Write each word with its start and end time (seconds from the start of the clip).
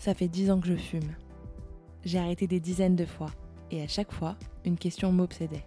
Ça 0.00 0.14
fait 0.14 0.28
dix 0.28 0.50
ans 0.50 0.58
que 0.58 0.66
je 0.66 0.76
fume. 0.76 1.14
J'ai 2.06 2.18
arrêté 2.18 2.46
des 2.46 2.58
dizaines 2.58 2.96
de 2.96 3.04
fois, 3.04 3.28
et 3.70 3.82
à 3.82 3.86
chaque 3.86 4.12
fois, 4.12 4.36
une 4.64 4.78
question 4.78 5.12
m'obsédait. 5.12 5.66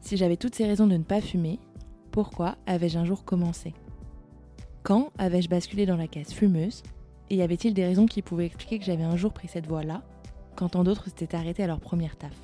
Si 0.00 0.16
j'avais 0.16 0.36
toutes 0.36 0.56
ces 0.56 0.66
raisons 0.66 0.88
de 0.88 0.96
ne 0.96 1.04
pas 1.04 1.20
fumer, 1.20 1.60
pourquoi 2.10 2.56
avais-je 2.66 2.98
un 2.98 3.04
jour 3.04 3.24
commencé? 3.24 3.74
Quand 4.82 5.12
avais-je 5.18 5.48
basculé 5.48 5.86
dans 5.86 5.96
la 5.96 6.08
case 6.08 6.32
fumeuse? 6.32 6.82
Et 7.30 7.36
y 7.36 7.42
avait-il 7.42 7.74
des 7.74 7.84
raisons 7.84 8.06
qui 8.06 8.22
pouvaient 8.22 8.46
expliquer 8.46 8.80
que 8.80 8.84
j'avais 8.84 9.04
un 9.04 9.16
jour 9.16 9.32
pris 9.32 9.46
cette 9.46 9.68
voie-là, 9.68 10.02
quand 10.56 10.70
tant 10.70 10.82
d'autres 10.82 11.04
s'étaient 11.04 11.36
arrêtés 11.36 11.62
à 11.62 11.68
leur 11.68 11.78
première 11.78 12.16
taf? 12.16 12.36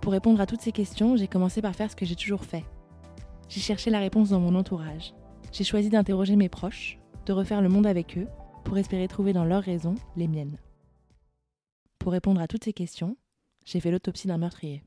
Pour 0.00 0.12
répondre 0.12 0.40
à 0.40 0.46
toutes 0.46 0.62
ces 0.62 0.72
questions, 0.72 1.14
j'ai 1.14 1.28
commencé 1.28 1.60
par 1.60 1.74
faire 1.74 1.90
ce 1.90 1.96
que 1.96 2.06
j'ai 2.06 2.16
toujours 2.16 2.46
fait. 2.46 2.64
J'ai 3.50 3.60
cherché 3.60 3.90
la 3.90 4.00
réponse 4.00 4.30
dans 4.30 4.40
mon 4.40 4.54
entourage. 4.54 5.12
J'ai 5.52 5.64
choisi 5.64 5.90
d'interroger 5.90 6.36
mes 6.36 6.48
proches, 6.48 6.98
de 7.26 7.34
refaire 7.34 7.60
le 7.60 7.68
monde 7.68 7.86
avec 7.86 8.16
eux, 8.16 8.28
pour 8.64 8.78
espérer 8.78 9.08
trouver 9.08 9.32
dans 9.32 9.44
leurs 9.44 9.62
raisons 9.62 9.94
les 10.16 10.28
miennes. 10.28 10.58
Pour 11.98 12.12
répondre 12.12 12.40
à 12.40 12.48
toutes 12.48 12.64
ces 12.64 12.72
questions, 12.72 13.16
j'ai 13.64 13.80
fait 13.80 13.90
l'autopsie 13.90 14.28
d'un 14.28 14.38
meurtrier. 14.38 14.82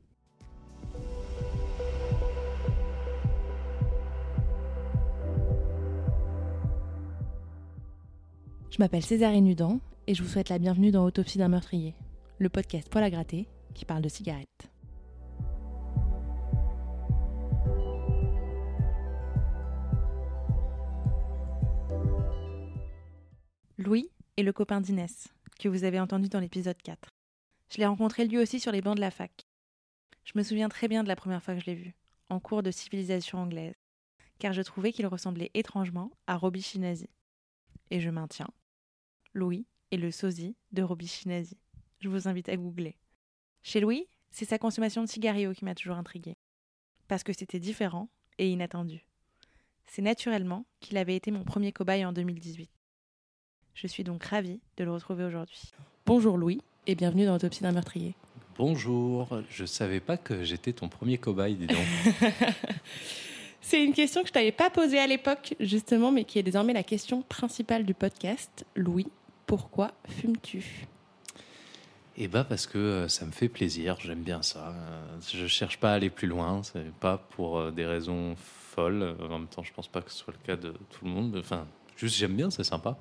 Je 8.69 8.81
m'appelle 8.81 9.03
Césarine 9.03 9.45
Nudan 9.45 9.79
et 10.07 10.13
je 10.13 10.21
vous 10.21 10.27
souhaite 10.27 10.49
la 10.49 10.59
bienvenue 10.59 10.91
dans 10.91 11.05
Autopsie 11.05 11.37
d'un 11.37 11.47
meurtrier, 11.47 11.95
le 12.39 12.49
podcast 12.49 12.89
Paul 12.89 13.03
à 13.03 13.09
gratter 13.09 13.47
qui 13.73 13.85
parle 13.85 14.01
de 14.01 14.09
cigarettes. 14.09 14.74
Louis 23.77 24.09
est 24.37 24.43
le 24.43 24.53
copain 24.53 24.79
d'Inès, 24.79 25.27
que 25.59 25.67
vous 25.67 25.83
avez 25.83 25.99
entendu 25.99 26.29
dans 26.29 26.39
l'épisode 26.39 26.81
4. 26.81 27.09
Je 27.69 27.77
l'ai 27.77 27.85
rencontré 27.85 28.23
lui 28.23 28.37
aussi 28.37 28.61
sur 28.61 28.71
les 28.71 28.81
bancs 28.81 28.95
de 28.95 29.01
la 29.01 29.11
fac. 29.11 29.45
Je 30.23 30.31
me 30.35 30.43
souviens 30.43 30.69
très 30.69 30.87
bien 30.87 31.03
de 31.03 31.09
la 31.09 31.17
première 31.17 31.43
fois 31.43 31.55
que 31.55 31.59
je 31.59 31.65
l'ai 31.65 31.75
vu, 31.75 31.93
en 32.29 32.39
cours 32.39 32.63
de 32.63 32.71
civilisation 32.71 33.37
anglaise, 33.37 33.75
car 34.39 34.53
je 34.53 34.61
trouvais 34.61 34.93
qu'il 34.93 35.05
ressemblait 35.07 35.51
étrangement 35.53 36.09
à 36.25 36.37
Roby 36.37 36.61
Shinazi. 36.61 37.09
Et 37.91 37.99
je 37.99 38.09
maintiens. 38.09 38.47
Louis 39.33 39.65
est 39.91 39.97
le 39.97 40.09
sosie 40.09 40.55
de 40.71 40.81
Roby 40.81 41.07
Shinazi. 41.07 41.57
Je 41.99 42.07
vous 42.07 42.29
invite 42.29 42.47
à 42.47 42.55
googler. 42.55 42.97
Chez 43.61 43.81
Louis, 43.81 44.07
c'est 44.31 44.45
sa 44.45 44.57
consommation 44.57 45.03
de 45.03 45.09
cigarillos 45.09 45.53
qui 45.53 45.65
m'a 45.65 45.75
toujours 45.75 45.97
intriguée. 45.97 46.37
Parce 47.09 47.23
que 47.23 47.33
c'était 47.33 47.59
différent 47.59 48.07
et 48.37 48.49
inattendu. 48.49 49.05
C'est 49.85 50.01
naturellement 50.01 50.65
qu'il 50.79 50.95
avait 50.95 51.17
été 51.17 51.29
mon 51.29 51.43
premier 51.43 51.73
cobaye 51.73 52.05
en 52.05 52.13
2018. 52.13 52.71
Je 53.75 53.87
suis 53.87 54.05
donc 54.05 54.23
ravie 54.23 54.61
de 54.77 54.85
le 54.85 54.91
retrouver 54.93 55.25
aujourd'hui. 55.25 55.59
Bonjour 56.05 56.37
Louis 56.37 56.61
et 56.87 56.95
bienvenue 56.95 57.25
dans 57.25 57.33
l'autopsie 57.33 57.61
d'un 57.61 57.73
meurtrier. 57.73 58.15
Bonjour, 58.57 59.27
je 59.49 59.65
savais 59.65 59.99
pas 59.99 60.15
que 60.15 60.45
j'étais 60.45 60.71
ton 60.71 60.87
premier 60.87 61.17
cobaye, 61.17 61.55
dis 61.55 61.67
donc. 61.67 61.85
C'est 63.61 63.83
une 63.83 63.91
question 63.91 64.21
que 64.21 64.29
je 64.29 64.33
t'avais 64.33 64.53
pas 64.53 64.69
posée 64.69 64.97
à 64.97 65.07
l'époque, 65.07 65.55
justement, 65.59 66.09
mais 66.13 66.23
qui 66.23 66.39
est 66.39 66.43
désormais 66.43 66.71
la 66.71 66.83
question 66.83 67.21
principale 67.23 67.83
du 67.83 67.93
podcast. 67.93 68.65
Louis, 68.77 69.07
pourquoi 69.45 69.91
fumes-tu? 70.07 70.87
Eh 72.15 72.29
bah 72.29 72.45
parce 72.45 72.67
que 72.67 72.77
euh, 72.77 73.07
ça 73.09 73.25
me 73.25 73.31
fait 73.31 73.49
plaisir, 73.49 73.97
j'aime 73.99 74.23
bien 74.23 74.41
ça. 74.41 74.69
Euh, 74.69 75.17
Je 75.33 75.47
cherche 75.47 75.81
pas 75.81 75.91
à 75.91 75.95
aller 75.95 76.09
plus 76.09 76.29
loin, 76.29 76.63
c'est 76.63 76.93
pas 77.01 77.17
pour 77.17 77.57
euh, 77.57 77.71
des 77.71 77.85
raisons 77.85 78.35
folles. 78.37 79.17
En 79.19 79.39
même 79.39 79.47
temps, 79.47 79.63
je 79.63 79.73
pense 79.73 79.89
pas 79.89 80.01
que 80.01 80.11
ce 80.11 80.19
soit 80.19 80.33
le 80.33 80.45
cas 80.45 80.55
de 80.55 80.69
tout 80.91 81.03
le 81.03 81.11
monde. 81.11 81.35
Enfin, 81.37 81.67
juste 81.97 82.15
j'aime 82.15 82.37
bien, 82.37 82.49
c'est 82.49 82.63
sympa. 82.63 82.97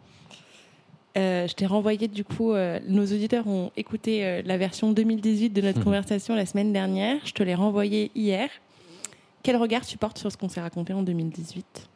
Euh, 1.16 1.46
je 1.46 1.54
t'ai 1.54 1.66
renvoyé 1.66 2.08
du 2.08 2.24
coup, 2.24 2.52
euh, 2.52 2.80
nos 2.88 3.02
auditeurs 3.04 3.46
ont 3.46 3.70
écouté 3.76 4.24
euh, 4.26 4.42
la 4.44 4.58
version 4.58 4.90
2018 4.90 5.50
de 5.50 5.60
notre 5.60 5.78
Mhm. 5.78 5.84
conversation 5.84 6.34
la 6.34 6.44
semaine 6.44 6.72
dernière. 6.72 7.18
Je 7.24 7.32
te 7.32 7.42
l'ai 7.42 7.54
renvoyé 7.54 8.10
hier. 8.16 8.48
Quel 9.44 9.56
regard 9.56 9.86
tu 9.86 9.96
portes 9.96 10.18
sur 10.18 10.32
ce 10.32 10.36
qu'on 10.36 10.48
s'est 10.48 10.60
raconté 10.60 10.92
en 10.92 11.02
2018 11.02 11.88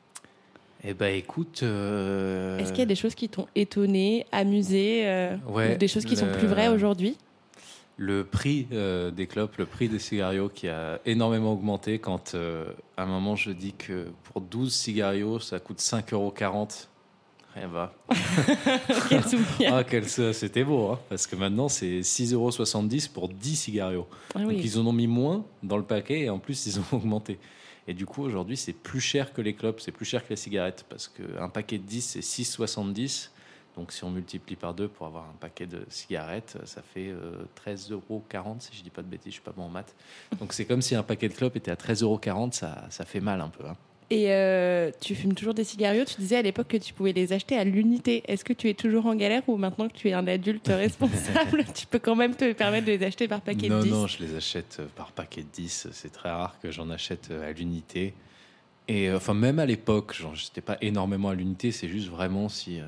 Eh 0.85 0.95
bah 0.95 1.11
écoute. 1.11 1.63
Est-ce 1.65 2.71
qu'il 2.71 2.79
y 2.79 2.83
a 2.83 2.87
des 2.87 2.95
choses 2.95 3.15
qui 3.17 3.29
t'ont 3.29 3.47
étonné, 3.57 4.27
amusé, 4.31 5.05
Ouais, 5.49 5.75
ou 5.75 5.79
des 5.79 5.89
choses 5.89 6.05
qui 6.05 6.17
sont 6.17 6.31
plus 6.31 6.47
vraies 6.47 6.69
aujourd'hui? 6.69 7.17
Le 8.01 8.23
prix 8.23 8.69
euh, 8.71 9.11
des 9.11 9.27
clopes, 9.27 9.57
le 9.57 9.67
prix 9.67 9.89
des 9.89 9.99
cigarios 9.99 10.49
qui 10.49 10.69
a 10.69 11.01
énormément 11.05 11.53
augmenté 11.53 11.99
quand 11.99 12.37
euh, 12.37 12.67
à 12.97 13.03
un 13.03 13.07
moment 13.07 13.35
je 13.35 13.51
dis 13.51 13.73
que 13.73 14.07
pour 14.23 14.41
12 14.41 14.73
cigarios 14.73 15.41
ça 15.41 15.59
coûte 15.59 15.81
5,40 15.81 16.15
euros. 16.15 16.33
Rien 17.59 17.69
va. 17.69 17.93
Quel 19.09 19.25
souvenir 19.25 19.75
Ah, 19.75 19.83
quel 19.83 20.09
c'était 20.09 20.63
beau, 20.63 20.91
hein, 20.93 21.01
parce 21.09 21.27
que 21.27 21.35
maintenant 21.35 21.69
c'est 21.69 22.01
6,70 22.01 22.35
euros 22.35 22.51
pour 23.13 23.29
10 23.29 23.57
cigarios. 23.57 24.07
Ah 24.35 24.41
Donc 24.41 24.53
ils 24.53 24.79
en 24.79 24.87
ont 24.87 24.93
mis 24.93 25.09
moins 25.09 25.45
dans 25.65 25.77
le 25.77 25.83
paquet 25.83 26.21
et 26.21 26.31
en 26.31 26.39
plus 26.39 26.67
ils 26.67 26.79
ont 26.79 26.85
augmenté. 26.93 27.39
Et 27.89 27.95
du 27.95 28.07
coup 28.07 28.23
aujourd'hui 28.23 28.57
c'est 28.57 28.73
plus 28.73 29.01
cher 29.01 29.33
que 29.33 29.41
les 29.41 29.55
clopes, 29.55 29.81
c'est 29.81 29.91
plus 29.91 30.05
cher 30.05 30.23
que 30.25 30.31
les 30.31 30.37
cigarettes 30.37 30.85
parce 30.89 31.09
qu'un 31.09 31.49
paquet 31.49 31.79
de 31.79 31.83
10 31.85 32.03
c'est 32.03 32.21
6,70. 32.21 33.31
Donc 33.77 33.93
si 33.93 34.05
on 34.05 34.11
multiplie 34.11 34.57
par 34.57 34.75
deux 34.75 34.89
pour 34.89 35.07
avoir 35.07 35.25
un 35.25 35.37
paquet 35.41 35.67
de 35.67 35.85
cigarettes, 35.89 36.59
ça 36.65 36.83
fait 36.83 37.09
euh, 37.09 37.45
13,40 37.67 37.93
euros 37.93 38.25
si 38.61 38.77
je 38.77 38.83
dis 38.83 38.91
pas 38.91 39.03
de 39.03 39.09
bêtises, 39.09 39.33
je 39.33 39.35
suis 39.35 39.43
pas 39.43 39.53
bon 39.57 39.65
en 39.65 39.69
maths. 39.69 39.95
Donc 40.39 40.53
c'est 40.53 40.65
comme 40.65 40.83
si 40.83 40.95
un 40.95 41.03
paquet 41.03 41.29
de 41.29 41.35
clopes 41.35 41.57
était 41.57 41.71
à 41.73 41.77
13,40 41.77 42.03
euros, 42.05 42.21
ça, 42.53 42.87
ça 42.91 43.05
fait 43.05 43.21
mal 43.21 43.41
un 43.41 43.49
peu. 43.49 43.67
hein. 43.67 43.77
Et 44.11 44.33
euh, 44.33 44.91
tu 45.01 45.15
fumes 45.15 45.35
toujours 45.35 45.53
des 45.53 45.65
cigarios 45.65 46.05
Tu 46.07 46.17
disais 46.19 46.37
à 46.37 46.43
l'époque 46.43 46.69
que 46.69 46.77
tu 46.79 46.95
pouvais 46.95 47.13
les 47.13 47.35
acheter 47.35 47.59
à 47.59 47.65
l'unité. 47.65 48.23
Est-ce 48.27 48.43
que 48.43 48.55
tu 48.55 48.71
es 48.71 48.75
toujours 48.75 49.05
en 49.05 49.15
galère 49.15 49.43
ou 49.49 49.59
maintenant 49.59 49.87
que 49.89 49.95
tu 49.95 50.09
es 50.09 50.15
un 50.15 50.27
adulte 50.27 50.69
responsable, 50.69 51.67
tu 51.75 51.87
peux 51.87 51.99
quand 51.99 52.17
même 52.17 52.35
te 52.35 52.51
permettre 52.55 52.87
de 52.87 52.93
les 52.93 53.05
acheter 53.05 53.29
par 53.29 53.43
paquet 53.43 53.69
non, 53.69 53.81
de 53.81 53.85
10 53.85 53.91
non, 53.91 54.07
je 54.07 54.23
les 54.23 54.35
achète 54.35 54.79
euh, 54.81 54.87
par 54.97 55.13
paquet 55.13 55.43
de 55.43 55.49
10. 55.53 55.89
C'est 55.93 56.13
très 56.13 56.31
rare 56.31 56.57
que 56.63 56.71
j'en 56.71 56.89
achète 56.89 57.29
euh, 57.31 57.51
à 57.51 57.53
l'unité. 57.53 58.15
Et 58.91 59.11
euh, 59.11 59.19
enfin, 59.19 59.35
même 59.35 59.59
à 59.59 59.67
l'époque, 59.67 60.15
genre, 60.15 60.35
j'étais 60.35 60.63
pas 60.63 60.79
énormément 60.81 61.29
à 61.29 61.35
l'unité. 61.35 61.73
C'est 61.73 61.89
juste 61.89 62.09
vraiment 62.09 62.49
si, 62.49 62.81
euh, 62.81 62.85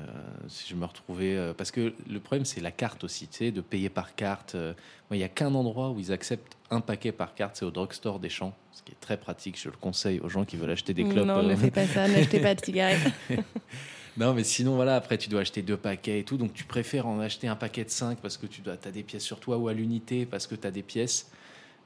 si 0.47 0.67
je 0.67 0.75
me 0.75 0.85
retrouvais. 0.85 1.35
euh, 1.35 1.53
parce 1.53 1.69
que 1.69 1.93
le 2.09 2.19
problème, 2.19 2.43
c'est 2.43 2.59
la 2.59 2.71
carte 2.71 3.03
aussi, 3.03 3.27
tu 3.27 3.37
sais, 3.37 3.51
de 3.51 3.61
payer 3.61 3.89
par 3.89 4.15
carte. 4.15 4.55
Euh, 4.55 4.73
moi, 5.09 5.17
il 5.17 5.19
y 5.19 5.23
a 5.23 5.29
qu'un 5.29 5.53
endroit 5.53 5.91
où 5.91 5.99
ils 5.99 6.11
acceptent 6.11 6.57
un 6.71 6.81
paquet 6.81 7.11
par 7.11 7.35
carte, 7.35 7.57
c'est 7.57 7.65
au 7.65 7.71
drugstore 7.71 8.19
des 8.19 8.29
champs. 8.29 8.55
Ce 8.71 8.81
qui 8.81 8.93
est 8.93 8.99
très 8.99 9.17
pratique. 9.17 9.59
Je 9.61 9.69
le 9.69 9.75
conseille 9.79 10.19
aux 10.21 10.29
gens 10.29 10.43
qui 10.43 10.57
veulent 10.57 10.71
acheter 10.71 10.95
des 10.95 11.03
clopes. 11.03 11.27
Non, 11.27 11.43
ne 11.43 11.55
fais 11.55 11.69
pas 11.69 11.85
ça, 11.85 12.07
n'achetez 12.07 12.39
pas 12.39 12.55
de 12.55 12.61
cigarettes. 12.65 13.11
non, 14.17 14.33
mais 14.33 14.43
sinon, 14.43 14.75
voilà, 14.75 14.95
après, 14.95 15.19
tu 15.19 15.29
dois 15.29 15.41
acheter 15.41 15.61
deux 15.61 15.77
paquets 15.77 16.19
et 16.19 16.23
tout. 16.23 16.37
Donc, 16.37 16.53
tu 16.53 16.63
préfères 16.63 17.05
en 17.05 17.19
acheter 17.19 17.47
un 17.47 17.55
paquet 17.55 17.83
de 17.83 17.91
5 17.91 18.17
parce 18.19 18.37
que 18.37 18.47
tu 18.47 18.61
dois, 18.61 18.77
as 18.83 18.91
des 18.91 19.03
pièces 19.03 19.23
sur 19.23 19.39
toi 19.39 19.57
ou 19.57 19.67
à 19.67 19.73
l'unité 19.73 20.25
parce 20.25 20.47
que 20.47 20.55
tu 20.55 20.65
as 20.65 20.71
des 20.71 20.81
pièces. 20.81 21.29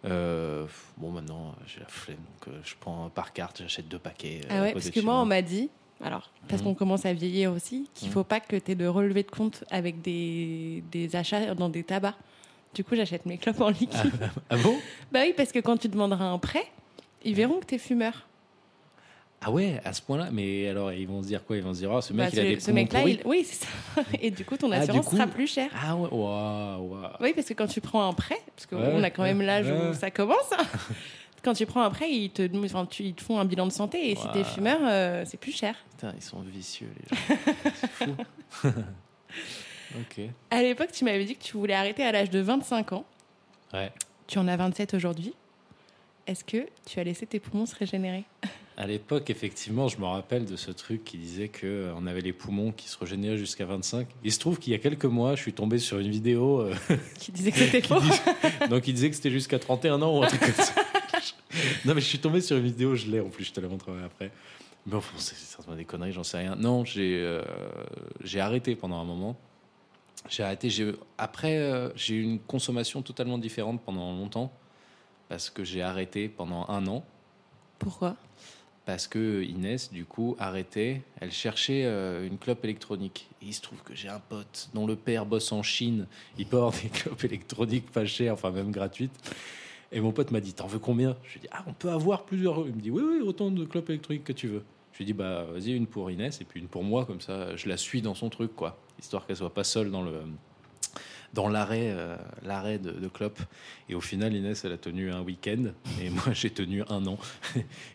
Euh, 0.06 0.66
bon, 0.98 1.12
maintenant, 1.12 1.56
j'ai 1.66 1.80
la 1.80 1.88
flemme. 1.88 2.18
Donc, 2.18 2.54
euh, 2.54 2.60
je 2.64 2.76
prends 2.80 3.10
par 3.10 3.34
carte, 3.34 3.60
j'achète 3.62 3.88
deux 3.88 4.00
paquets. 4.00 4.42
euh, 4.46 4.48
Ah 4.50 4.62
ouais, 4.62 4.74
parce 4.74 4.90
que 4.90 5.00
moi, 5.00 5.16
on 5.22 5.26
m'a 5.26 5.42
dit, 5.42 5.70
alors, 6.04 6.32
parce 6.48 6.62
Mhm. 6.62 6.68
qu'on 6.70 6.76
commence 6.76 7.06
à 7.06 7.14
vieillir 7.14 7.52
aussi, 7.52 7.90
qu'il 7.96 8.08
Mhm. 8.10 8.14
faut 8.14 8.24
pas 8.24 8.40
que 8.40 8.56
tu 8.58 8.72
aies 8.72 8.76
de 8.76 8.86
relevé 8.88 9.24
de 9.24 9.32
compte 9.32 9.64
avec 9.72 10.02
des, 10.02 10.84
des 10.92 11.16
achats 11.16 11.56
dans 11.56 11.70
des 11.70 11.84
tabacs. 11.84 12.16
Du 12.74 12.84
coup, 12.84 12.96
j'achète 12.96 13.26
mes 13.26 13.38
clopes 13.38 13.62
en 13.62 13.70
liquide. 13.70 13.90
Ah 14.50 14.58
bon? 14.58 14.78
Bah 15.12 15.22
oui, 15.24 15.34
parce 15.36 15.52
que 15.52 15.60
quand 15.60 15.78
tu 15.78 15.88
demanderas 15.88 16.26
un 16.26 16.38
prêt, 16.38 16.66
ils 17.24 17.34
verront 17.34 17.60
que 17.60 17.66
tu 17.66 17.76
es 17.76 17.80
fumeur. 17.80 18.28
Ah 19.42 19.52
ouais, 19.52 19.80
à 19.86 19.94
ce 19.94 20.02
point-là 20.02 20.30
Mais 20.32 20.68
alors, 20.70 20.92
ils 20.92 21.08
vont 21.08 21.22
se 21.22 21.28
dire 21.28 21.44
quoi? 21.46 21.56
Ils 21.58 21.64
vont 21.64 21.74
se 21.74 21.80
dire, 21.80 21.92
oh, 21.92 22.02
ce 22.02 22.14
mec, 22.14 22.26
Bah, 22.28 22.30
il 22.34 22.40
a 22.40 22.42
ce- 22.44 22.48
des 22.56 22.60
ce 22.60 22.72
poumons 22.72 22.86
pourris. 22.88 23.20
il- 23.24 23.28
oui, 23.28 23.44
c'est 23.48 23.66
ça. 23.66 23.70
Et 24.22 24.32
du 24.32 24.44
coup, 24.46 24.58
ton 24.58 24.72
Ah, 24.72 24.78
assurance 24.78 25.06
coup- 25.06 25.16
sera 25.18 25.28
plus 25.28 25.48
chère. 25.48 25.70
Ah 25.80 25.96
ouais, 25.96 26.10
waouh. 26.10 26.98
Oui, 27.20 27.34
parce 27.36 27.48
que 27.48 27.54
quand 27.54 27.68
tu 27.68 27.80
prends 27.82 28.08
un 28.10 28.14
prêt, 28.14 28.40
parce 28.56 28.66
qu'on 28.66 28.78
Ouais, 28.98 29.04
a 29.04 29.10
quand 29.12 29.24
même 29.24 29.42
l'âge 29.42 29.68
ouais. 29.68 29.90
où 29.90 29.94
ça 29.94 30.10
commence, 30.10 30.50
quand 31.44 31.54
tu 31.54 31.66
prends 31.68 31.82
un 31.84 31.92
prêt, 31.92 32.10
ils 32.10 32.32
te, 32.32 32.50
enfin, 32.66 32.86
tu- 32.88 33.04
ils 33.04 33.14
te 33.14 33.22
font 33.22 33.38
un 33.40 33.46
bilan 33.46 33.68
de 33.68 33.72
santé 33.72 34.10
et 34.12 34.16
si 34.16 34.26
Ouais. 34.26 34.32
tu 34.34 34.40
es 34.40 34.44
fumeur, 34.44 34.80
euh, 34.84 35.24
c'est 35.28 35.38
plus 35.38 35.56
cher. 35.56 35.76
Putain, 35.92 36.14
ils 36.16 36.24
sont 36.24 36.40
vicieux, 36.42 36.90
les 37.12 37.16
gens. 37.18 37.24
C'est 37.76 37.92
fou. 37.92 38.16
ok. 40.00 40.22
À 40.50 40.62
l'époque, 40.62 40.92
tu 40.92 41.06
m'avais 41.06 41.26
dit 41.26 41.36
que 41.36 41.44
tu 41.44 41.58
voulais 41.58 41.74
arrêter 41.76 42.04
à 42.04 42.12
l'âge 42.12 42.30
de 42.30 42.40
25 42.40 42.94
ans. 42.94 43.06
Ouais. 43.74 43.92
Tu 44.28 44.40
en 44.40 44.48
as 44.48 44.58
27 44.58 44.94
aujourd'hui. 44.96 45.34
Est-ce 46.26 46.44
que 46.44 46.66
tu 46.88 47.00
as 47.00 47.04
laissé 47.04 47.28
tes 47.28 47.40
poumons 47.40 47.66
se 47.68 47.76
régénérer? 47.76 48.24
À 48.78 48.88
l'époque, 48.88 49.30
effectivement, 49.30 49.88
je 49.88 49.98
me 50.00 50.06
rappelle 50.06 50.46
de 50.46 50.58
ce 50.58 50.70
truc 50.70 51.06
qui 51.06 51.18
disait 51.18 51.48
que 51.48 51.66
euh, 51.66 51.94
on 51.98 52.06
avait 52.08 52.20
les 52.22 52.34
poumons 52.34 52.74
qui 52.74 52.90
se 52.90 52.98
régénéraient 52.98 53.38
jusqu'à 53.38 53.66
25. 53.66 54.06
Il 54.24 54.32
se 54.34 54.40
trouve 54.40 54.60
qu'il 54.60 54.74
y 54.74 54.76
a 54.76 54.80
quelques 54.80 55.06
mois, 55.06 55.36
je 55.36 55.42
suis 55.42 55.54
tombé 55.54 55.80
sur 55.80 55.98
une 56.00 56.10
vidéo 56.10 56.60
euh, 56.60 56.76
Qui 57.20 57.32
disait 57.32 57.52
que 57.52 57.58
c'était 57.58 57.82
faux 57.82 58.02
dis- 58.02 58.68
donc 58.70 58.86
il 58.90 58.94
disait 58.94 59.10
que 59.10 59.16
c'était 59.16 59.32
jusqu'à 59.32 59.60
31 59.60 60.02
ans 60.02 60.18
ou 60.20 60.24
un 60.24 60.28
truc 60.28 60.42
comme 60.42 60.52
ça. 60.66 60.74
non, 61.86 61.94
mais 61.96 62.02
je 62.02 62.06
suis 62.06 62.20
tombé 62.20 62.42
sur 62.42 62.58
une 62.58 62.64
vidéo, 62.66 62.96
je 62.96 63.08
l'ai 63.10 63.22
en 63.22 63.30
plus, 63.30 63.46
je 63.46 63.54
te 63.54 63.62
la 63.62 63.70
montrerai 63.70 64.04
après. 64.04 64.32
Mais 64.88 64.96
enfin, 64.96 65.16
c'est 65.18 65.36
certainement 65.36 65.78
des 65.78 65.86
conneries, 65.86 66.12
j'en 66.12 66.24
sais 66.24 66.38
rien. 66.40 66.56
Non, 66.58 66.84
j'ai 66.84 67.18
euh, 67.22 67.42
j'ai 68.26 68.42
arrêté 68.42 68.76
pendant 68.76 69.00
un 69.00 69.06
moment. 69.06 69.38
J'ai 70.30 70.44
arrêté. 70.44 70.70
j'ai- 70.70 70.92
Après, 71.18 71.58
euh, 71.58 71.90
j'ai 71.96 72.16
eu 72.16 72.24
une 72.24 72.40
consommation 72.40 73.02
totalement 73.02 73.38
différente 73.38 73.82
pendant 73.86 74.12
longtemps 74.12 74.52
parce 75.30 75.50
que 75.50 75.64
j'ai 75.64 75.82
arrêté 75.82 76.28
pendant 76.28 76.66
un 76.68 76.86
an. 76.88 77.04
Pourquoi? 77.80 78.16
Parce 78.86 79.08
que 79.08 79.44
Inès, 79.44 79.92
du 79.92 80.06
coup, 80.06 80.36
arrêtait. 80.40 81.02
Elle 81.20 81.32
cherchait 81.32 81.84
euh, 81.86 82.28
une 82.28 82.38
clope 82.38 82.64
électronique. 82.64 83.28
Il 83.42 83.54
se 83.54 83.62
trouve 83.62 83.82
que 83.82 83.96
j'ai 83.96 84.10
un 84.10 84.20
pote 84.20 84.70
dont 84.74 84.86
le 84.86 84.96
père 84.96 85.26
bosse 85.26 85.52
en 85.52 85.64
Chine. 85.64 86.08
Il 86.38 86.46
peut 86.46 86.58
avoir 86.58 86.74
des 86.84 86.90
clopes 86.90 87.24
électroniques 87.24 87.92
pas 87.92 88.06
chères, 88.06 88.34
enfin 88.34 88.52
même 88.52 88.72
gratuites. 88.72 89.36
Et 89.92 90.00
mon 90.00 90.12
pote 90.12 90.32
m'a 90.32 90.40
dit 90.40 90.54
T'en 90.54 90.68
veux 90.68 90.80
combien? 90.80 91.18
Je 91.24 91.34
lui 91.34 91.38
ai 91.38 91.42
dit 91.42 91.48
Ah, 91.52 91.64
on 91.68 91.74
peut 91.74 91.90
avoir 91.90 92.26
plusieurs. 92.26 92.60
Il 92.68 92.76
me 92.76 92.82
dit 92.82 92.92
Oui, 92.92 93.04
oui, 93.04 93.22
autant 93.22 93.50
de 93.50 93.66
clopes 93.66 93.90
électroniques 93.90 94.24
que 94.24 94.34
tu 94.34 94.48
veux. 94.48 94.64
Je 94.92 95.00
lui 95.00 95.04
ai 95.04 95.08
dit 95.08 95.14
Bah, 95.14 95.46
vas-y, 95.52 95.72
une 95.72 95.88
pour 95.88 96.12
Inès 96.12 96.40
et 96.42 96.46
puis 96.46 96.60
une 96.60 96.68
pour 96.68 96.84
moi, 96.84 97.06
comme 97.06 97.22
ça, 97.22 97.56
je 97.56 97.68
la 97.68 97.78
suis 97.78 98.02
dans 98.02 98.14
son 98.14 98.30
truc, 98.30 98.56
quoi. 98.56 98.78
Histoire 99.00 99.26
qu'elle 99.26 99.38
soit 99.38 99.54
pas 99.54 99.64
seule 99.64 99.90
dans 99.90 100.04
le 100.04 100.22
dans 101.36 101.50
l'arrêt 101.50 101.90
euh, 101.92 102.16
l'arrêt 102.44 102.80
de, 102.80 102.92
de 102.92 103.08
Klopp. 103.10 103.38
Et 103.90 103.94
au 103.96 104.02
final, 104.02 104.34
Inès, 104.34 104.64
elle 104.66 104.72
a 104.72 104.78
tenu 104.78 105.12
un 105.12 105.22
week-end 105.22 105.66
et 106.02 106.10
moi, 106.10 106.24
j'ai 106.34 106.50
tenu 106.50 106.82
un 106.90 107.06
an. 107.06 107.18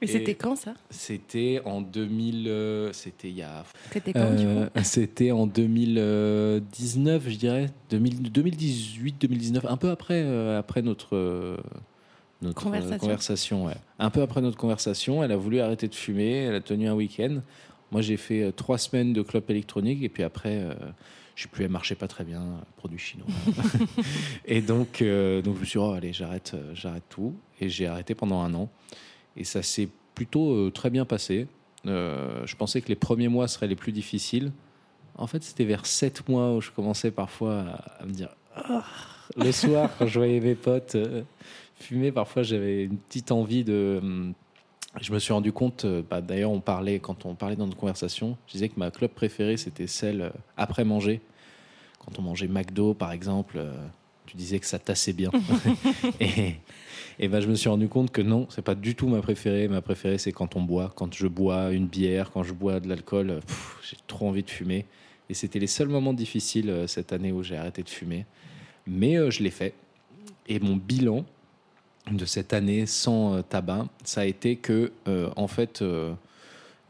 Mais 0.01 0.07
c'était 0.07 0.35
quand 0.35 0.55
ça? 0.55 0.75
C'était 0.91 1.61
en 1.65 1.81
2000. 1.81 2.47
euh, 2.47 2.93
c'était 2.93 3.31
il 3.31 3.37
y 3.37 3.43
a. 3.43 3.65
C'était 3.93 4.13
quand 4.13 4.21
Euh, 4.21 4.69
C'était 4.85 5.31
en 5.33 5.47
2019, 5.47 7.29
je 7.29 7.37
dirais. 7.37 7.67
2018, 7.89 9.17
2019, 9.21 9.65
un 9.67 9.77
peu 9.77 9.91
après, 9.91 10.23
euh, 10.23 10.59
après 10.59 10.83
notre. 10.83 11.57
notre 12.43 12.63
Conversation. 12.63 12.99
conversation, 12.99 13.65
ouais. 13.67 13.75
Un 13.99 14.11
peu 14.11 14.23
après 14.23 14.43
notre 14.43 14.57
conversation, 14.59 15.25
elle 15.25 15.33
a 15.33 15.37
voulu 15.37 15.61
arrêter 15.61 15.89
de 15.89 15.95
fumer, 15.95 16.45
elle 16.45 16.55
a 16.55 16.61
tenu 16.61 16.89
un 16.89 16.95
week-end. 16.95 17.41
Moi, 17.91 18.03
j'ai 18.03 18.17
fait 18.17 18.53
trois 18.53 18.79
semaines 18.79 19.13
de 19.13 19.23
clope 19.23 19.51
électronique 19.51 20.03
et 20.03 20.09
puis 20.09 20.23
après, 20.23 20.65
je 21.41 21.45
sais 21.45 21.49
plus, 21.49 21.65
elle 21.65 21.97
pas 21.97 22.07
très 22.07 22.25
bien, 22.25 22.43
produit 22.77 22.99
chinois. 22.99 23.27
et 24.45 24.61
donc, 24.61 25.01
euh, 25.01 25.41
donc, 25.41 25.55
je 25.55 25.61
me 25.61 25.65
suis 25.65 25.81
dit, 25.81 25.87
oh, 25.87 25.93
allez, 25.93 26.13
j'arrête, 26.13 26.53
euh, 26.53 26.75
j'arrête 26.75 27.05
tout. 27.09 27.35
Et 27.63 27.71
j'ai 27.71 27.87
arrêté 27.87 28.15
pendant 28.15 28.43
un 28.43 28.53
an. 28.53 28.69
Et 29.39 29.45
ça 29.45 29.63
s'est 29.63 29.89
plutôt 30.15 30.53
euh, 30.53 30.71
très 30.71 30.91
bien 30.91 31.07
passé. 31.07 31.47
Je 31.87 32.57
pensais 32.57 32.83
que 32.83 32.89
les 32.89 32.95
premiers 32.95 33.29
mois 33.29 33.49
seraient 33.49 33.69
les 33.69 33.75
plus 33.75 33.93
difficiles. 33.93 34.53
En 35.15 35.27
fait, 35.27 35.43
c'était 35.43 35.65
vers 35.65 35.87
sept 35.87 36.29
mois 36.29 36.55
où 36.55 36.61
je 36.61 36.71
commençais 36.73 37.11
parfois 37.11 37.65
à, 37.99 38.05
me 38.05 38.13
dire, 38.13 38.29
Ah 38.55 38.85
le 39.35 39.51
soir, 39.51 39.89
quand 39.99 40.07
je 40.07 40.19
voyais 40.19 40.41
mes 40.41 40.55
potes 40.55 40.99
fumer, 41.77 42.13
parfois 42.13 42.43
j'avais 42.43 42.85
une 42.85 42.99
petite 42.99 43.33
envie 43.33 43.65
de. 43.65 43.99
hum, 44.03 44.35
Je 45.01 45.11
me 45.11 45.19
suis 45.19 45.33
rendu 45.33 45.53
compte, 45.53 45.87
bah, 45.87 46.21
d'ailleurs, 46.21 46.51
on 46.51 46.61
parlait, 46.61 46.99
quand 46.99 47.25
on 47.25 47.35
parlait 47.35 47.57
dans 47.57 47.65
notre 47.65 47.79
conversation, 47.79 48.37
je 48.47 48.53
disais 48.53 48.69
que 48.69 48.79
ma 48.79 48.91
club 48.91 49.13
préférée, 49.13 49.57
c'était 49.57 49.87
celle 49.87 50.33
après 50.59 50.85
manger. 50.85 51.23
Quand 52.11 52.21
on 52.21 52.23
mangeait 52.23 52.49
McDo, 52.49 52.95
par 52.95 53.13
exemple, 53.13 53.57
euh, 53.59 53.73
tu 54.27 54.37
disais 54.37 54.59
que 54.59 54.67
ça 54.67 54.79
tassait 54.79 55.13
bien. 55.13 55.31
et 56.21 56.57
et 57.23 57.29
ben, 57.29 57.41
je 57.43 57.49
me 57.49 57.55
suis 57.55 57.69
rendu 57.69 57.87
compte 57.87 58.11
que 58.11 58.23
non, 58.23 58.47
c'est 58.49 58.63
pas 58.63 58.75
du 58.75 58.95
tout 58.95 59.07
ma 59.07 59.21
préférée. 59.21 59.69
Ma 59.69 59.83
préférée, 59.83 60.17
c'est 60.17 60.33
quand 60.33 60.57
on 60.57 60.63
boit. 60.63 60.91
Quand 60.97 61.15
je 61.15 61.27
bois 61.27 61.71
une 61.71 61.87
bière, 61.87 62.31
quand 62.31 62.43
je 62.43 62.55
bois 62.55 62.81
de 62.81 62.89
l'alcool, 62.89 63.29
euh, 63.29 63.41
j'ai 63.83 63.99
trop 64.07 64.27
envie 64.27 64.43
de 64.43 64.49
fumer. 64.49 64.87
Et 65.29 65.35
c'était 65.35 65.59
les 65.59 65.67
seuls 65.67 65.89
moments 65.89 66.15
difficiles 66.15 66.71
euh, 66.71 66.87
cette 66.87 67.13
année 67.13 67.31
où 67.31 67.43
j'ai 67.43 67.59
arrêté 67.59 67.83
de 67.83 67.91
fumer. 67.91 68.25
Mais 68.87 69.17
euh, 69.17 69.31
je 69.31 69.43
l'ai 69.43 69.51
fait. 69.51 69.75
Et 70.49 70.59
mon 70.61 70.77
bilan 70.77 71.27
de 72.11 72.25
cette 72.25 72.55
année 72.55 72.87
sans 72.87 73.35
euh, 73.35 73.43
tabac, 73.43 73.87
ça 74.03 74.23
a 74.23 74.25
été 74.25 74.57
que, 74.57 74.91
en 75.07 75.47
fait, 75.47 75.85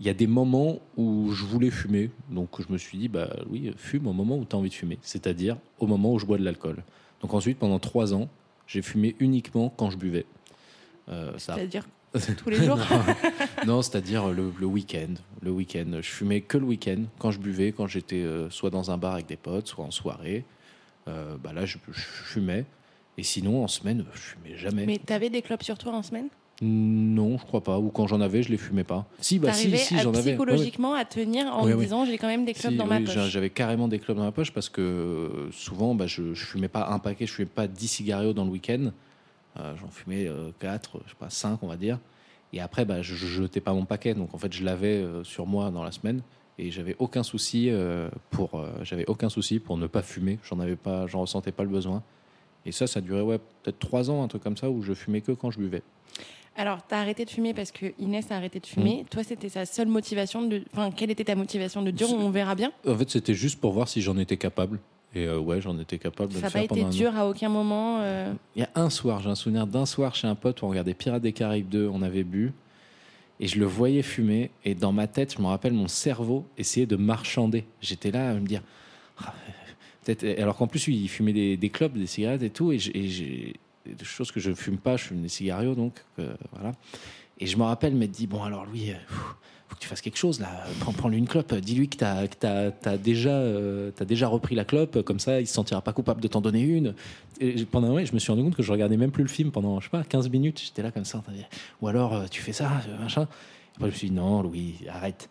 il 0.00 0.06
y 0.06 0.08
a 0.08 0.14
des 0.14 0.26
moments 0.26 0.80
où 0.96 1.30
je 1.32 1.44
voulais 1.44 1.70
fumer. 1.70 2.10
Donc 2.30 2.48
je 2.60 2.72
me 2.72 2.78
suis 2.78 2.96
dit, 2.96 3.08
bah 3.08 3.28
oui, 3.50 3.72
fume 3.76 4.06
au 4.06 4.14
moment 4.14 4.38
où 4.38 4.46
tu 4.46 4.56
as 4.56 4.58
envie 4.58 4.70
de 4.70 4.74
fumer. 4.74 4.98
C'est-à-dire 5.02 5.58
au 5.78 5.86
moment 5.86 6.12
où 6.14 6.18
je 6.18 6.24
bois 6.24 6.38
de 6.38 6.44
l'alcool. 6.44 6.82
Donc 7.20 7.34
ensuite, 7.34 7.58
pendant 7.58 7.78
trois 7.78 8.14
ans, 8.14 8.28
j'ai 8.66 8.80
fumé 8.80 9.14
uniquement 9.20 9.72
quand 9.76 9.90
je 9.90 9.98
buvais. 9.98 10.24
Euh, 11.10 11.36
ça 11.38 11.54
C'est-à-dire 11.54 11.86
tous 12.38 12.50
les 12.50 12.64
jours 12.64 12.78
non, 13.66 13.82
c'est-à-dire 13.82 14.28
le, 14.28 14.52
le 14.58 14.66
week-end. 14.66 15.14
Le 15.42 15.50
week-end, 15.50 15.86
je 16.00 16.08
fumais 16.08 16.40
que 16.40 16.56
le 16.56 16.64
week-end 16.64 17.02
quand 17.18 17.30
je 17.30 17.38
buvais, 17.38 17.72
quand 17.72 17.86
j'étais 17.86 18.22
euh, 18.22 18.48
soit 18.50 18.70
dans 18.70 18.90
un 18.90 18.96
bar 18.96 19.14
avec 19.14 19.26
des 19.26 19.36
potes, 19.36 19.68
soit 19.68 19.84
en 19.84 19.90
soirée. 19.90 20.44
Euh, 21.08 21.36
bah 21.36 21.52
là, 21.52 21.66
je, 21.66 21.76
je 21.88 22.00
fumais. 22.00 22.64
Et 23.18 23.22
sinon, 23.22 23.62
en 23.62 23.68
semaine, 23.68 24.04
je 24.14 24.18
fumais 24.18 24.56
jamais. 24.56 24.86
Mais 24.86 24.98
t'avais 24.98 25.28
des 25.28 25.42
clopes 25.42 25.62
sur 25.62 25.76
toi 25.76 25.92
en 25.92 26.02
semaine? 26.02 26.28
Non, 26.62 27.38
je 27.38 27.44
crois 27.44 27.62
pas. 27.62 27.78
Ou 27.78 27.88
quand 27.90 28.06
j'en 28.06 28.20
avais, 28.20 28.42
je 28.42 28.50
les 28.50 28.58
fumais 28.58 28.84
pas. 28.84 29.06
Si, 29.20 29.38
bah 29.38 29.52
si, 29.52 29.74
si, 29.78 29.98
j'en 29.98 30.10
avais. 30.10 30.16
Ouais. 30.32 30.36
psychologiquement 30.36 30.92
à 30.94 31.04
tenir 31.06 31.46
en 31.46 31.64
Oui, 31.64 31.70
me 31.70 31.76
oui. 31.76 31.84
disant 31.84 32.04
j'ai 32.04 32.18
quand 32.18 32.26
même 32.26 32.44
des 32.44 32.52
Si, 32.52 32.76
dans 32.76 32.86
ma 32.86 33.00
poche. 33.00 33.14
j'a- 33.14 33.28
J'avais 33.28 33.48
carrément 33.50 33.88
des 33.88 33.98
clopes 33.98 34.18
dans 34.18 34.24
ma 34.24 34.32
poche 34.32 34.52
parce 34.52 34.68
que 34.68 34.80
euh, 34.82 35.50
souvent, 35.52 35.94
bah, 35.94 36.06
je, 36.06 36.34
je 36.34 36.44
fumais 36.44 36.68
pas 36.68 36.88
un 36.90 36.98
paquet, 36.98 37.26
je 37.26 37.32
fumais 37.32 37.46
pas 37.48 37.66
10 37.66 37.88
cigarillos 37.88 38.34
dans 38.34 38.44
le 38.44 38.50
week-end. 38.50 38.90
Euh, 39.58 39.74
J'en 39.80 39.88
fumais 39.88 40.28
4, 40.60 41.00
je 41.06 41.10
sais 41.10 41.16
pas, 41.18 41.30
5, 41.30 41.58
on 41.62 41.66
va 41.66 41.76
dire. 41.76 41.98
Et 42.52 42.60
après, 42.60 42.84
bah, 42.84 43.00
je, 43.00 43.14
je 43.14 43.26
jetais 43.26 43.60
pas 43.60 43.72
mon 43.72 43.86
paquet. 43.86 44.12
Donc 44.14 44.34
en 44.34 44.38
fait, 44.38 44.52
je 44.52 44.62
l'avais 44.64 44.96
euh, 44.98 45.24
sur 45.24 45.46
moi 45.46 45.70
dans 45.70 45.82
la 45.82 45.92
semaine. 45.92 46.20
Et 46.58 46.70
j'avais 46.70 46.94
aucun 46.98 47.22
souci 47.22 47.70
euh, 47.70 48.10
pour, 48.30 48.56
euh, 48.60 48.68
j'avais 48.82 49.06
aucun 49.08 49.30
souci 49.30 49.60
pour 49.60 49.78
ne 49.78 49.86
pas 49.86 50.02
fumer. 50.02 50.38
J'en 50.44 50.60
avais 50.60 50.76
pas, 50.76 51.06
j'en 51.06 51.22
ressentais 51.22 51.52
pas 51.52 51.62
le 51.62 51.70
besoin. 51.70 52.02
Et 52.66 52.72
ça, 52.72 52.86
ça 52.86 53.00
durait 53.00 53.22
ouais, 53.22 53.38
peut-être 53.62 53.78
3 53.78 54.10
ans, 54.10 54.22
un 54.22 54.28
truc 54.28 54.42
comme 54.42 54.58
ça, 54.58 54.68
où 54.68 54.82
je 54.82 54.92
fumais 54.92 55.22
que 55.22 55.32
quand 55.32 55.50
je 55.50 55.58
buvais. 55.58 55.82
Alors, 56.56 56.80
t'as 56.86 56.98
arrêté 57.00 57.24
de 57.24 57.30
fumer 57.30 57.54
parce 57.54 57.70
que 57.70 57.86
Inès 57.98 58.30
a 58.30 58.36
arrêté 58.36 58.60
de 58.60 58.66
fumer. 58.66 59.06
Toi, 59.10 59.22
c'était 59.24 59.48
sa 59.48 59.64
seule 59.64 59.88
motivation 59.88 60.42
de. 60.42 60.62
Enfin, 60.72 60.90
quelle 60.90 61.10
était 61.10 61.24
ta 61.24 61.34
motivation 61.34 61.80
de 61.82 61.90
dire 61.90 62.08
on 62.12 62.30
verra 62.30 62.54
bien? 62.54 62.72
En 62.86 62.96
fait, 62.96 63.08
c'était 63.08 63.34
juste 63.34 63.60
pour 63.60 63.72
voir 63.72 63.88
si 63.88 64.02
j'en 64.02 64.18
étais 64.18 64.36
capable. 64.36 64.78
Et 65.14 65.24
euh, 65.26 65.38
ouais, 65.38 65.60
j'en 65.60 65.76
étais 65.78 65.98
capable 65.98 66.32
Ça 66.34 66.42
n'a 66.42 66.50
pas 66.50 66.60
été 66.62 66.84
dur 66.90 67.16
à 67.16 67.28
aucun 67.28 67.48
moment. 67.48 67.98
euh, 68.00 68.32
Il 68.54 68.60
y 68.60 68.64
a 68.64 68.70
un 68.76 68.90
soir, 68.90 69.20
j'ai 69.22 69.30
un 69.30 69.34
souvenir 69.34 69.66
d'un 69.66 69.86
soir 69.86 70.14
chez 70.14 70.28
un 70.28 70.34
pote 70.36 70.62
où 70.62 70.66
on 70.66 70.68
regardait 70.68 70.94
Pirates 70.94 71.22
des 71.22 71.32
Caraïbes 71.32 71.68
2, 71.68 71.88
on 71.88 72.02
avait 72.02 72.22
bu, 72.22 72.52
et 73.40 73.48
je 73.48 73.58
le 73.58 73.64
voyais 73.66 74.02
fumer, 74.02 74.50
et 74.64 74.74
dans 74.76 74.92
ma 74.92 75.08
tête, 75.08 75.34
je 75.36 75.42
me 75.42 75.46
rappelle, 75.48 75.72
mon 75.72 75.88
cerveau 75.88 76.44
essayait 76.58 76.86
de 76.86 76.94
marchander. 76.96 77.64
J'étais 77.80 78.12
là 78.12 78.30
à 78.30 78.34
me 78.34 78.46
dire, 78.46 78.62
Ah, 79.18 79.34
peut-être, 80.04 80.40
alors 80.40 80.56
qu'en 80.56 80.68
plus, 80.68 80.86
il 80.88 81.08
fumait 81.08 81.32
des, 81.32 81.56
des 81.56 81.70
clopes, 81.70 81.94
des 81.94 82.06
cigarettes 82.06 82.42
et 82.44 82.50
tout, 82.50 82.70
et 82.70 82.78
j'ai- 82.78 82.96
et 82.96 83.56
choses 84.02 84.32
que 84.32 84.40
je 84.40 84.50
ne 84.50 84.54
fume 84.54 84.78
pas, 84.78 84.96
je 84.96 85.04
fume 85.04 85.22
des 85.22 85.28
cigarios, 85.28 85.74
donc 85.74 86.04
euh, 86.18 86.34
voilà. 86.52 86.72
Et 87.38 87.46
je 87.46 87.56
me 87.56 87.62
rappelle 87.62 87.94
m'être 87.94 88.10
dit, 88.10 88.26
bon, 88.26 88.42
alors 88.42 88.66
lui, 88.66 88.90
euh, 88.90 88.94
faut 89.70 89.76
que 89.76 89.80
tu 89.80 89.88
fasses 89.88 90.00
quelque 90.00 90.18
chose 90.18 90.40
là. 90.40 90.64
Prends, 90.80 90.92
prends-lui 90.92 91.18
une 91.18 91.28
clope. 91.28 91.54
Dis-lui 91.54 91.88
que 91.88 91.96
t'as, 91.96 92.26
t'as, 92.26 92.72
t'as 92.72 92.96
déjà, 92.96 93.30
euh, 93.30 93.92
déjà 94.06 94.26
repris 94.26 94.56
la 94.56 94.64
clope. 94.64 95.02
Comme 95.02 95.20
ça, 95.20 95.40
il 95.40 95.46
se 95.46 95.54
sentira 95.54 95.80
pas 95.80 95.92
coupable 95.92 96.20
de 96.20 96.28
t'en 96.28 96.40
donner 96.40 96.60
une. 96.60 96.94
Et 97.40 97.64
pendant 97.64 97.86
un 97.86 97.90
moment, 97.90 98.04
je 98.04 98.12
me 98.12 98.18
suis 98.18 98.32
rendu 98.32 98.42
compte 98.42 98.56
que 98.56 98.64
je 98.64 98.72
regardais 98.72 98.96
même 98.96 99.12
plus 99.12 99.22
le 99.22 99.28
film 99.28 99.52
pendant, 99.52 99.78
je 99.78 99.84
sais 99.84 99.90
pas, 99.90 100.02
15 100.02 100.28
minutes. 100.28 100.60
J'étais 100.64 100.82
là 100.82 100.90
comme 100.90 101.04
ça. 101.04 101.22
Ou 101.80 101.88
alors, 101.88 102.14
euh, 102.14 102.26
tu 102.28 102.42
fais 102.42 102.52
ça, 102.52 102.82
euh, 102.88 102.98
machin. 102.98 103.22
Et 103.22 103.76
après, 103.76 103.90
je 103.90 103.94
me 103.94 103.98
suis 103.98 104.08
dit, 104.08 104.14
non, 104.14 104.42
Louis, 104.42 104.74
arrête. 104.88 105.30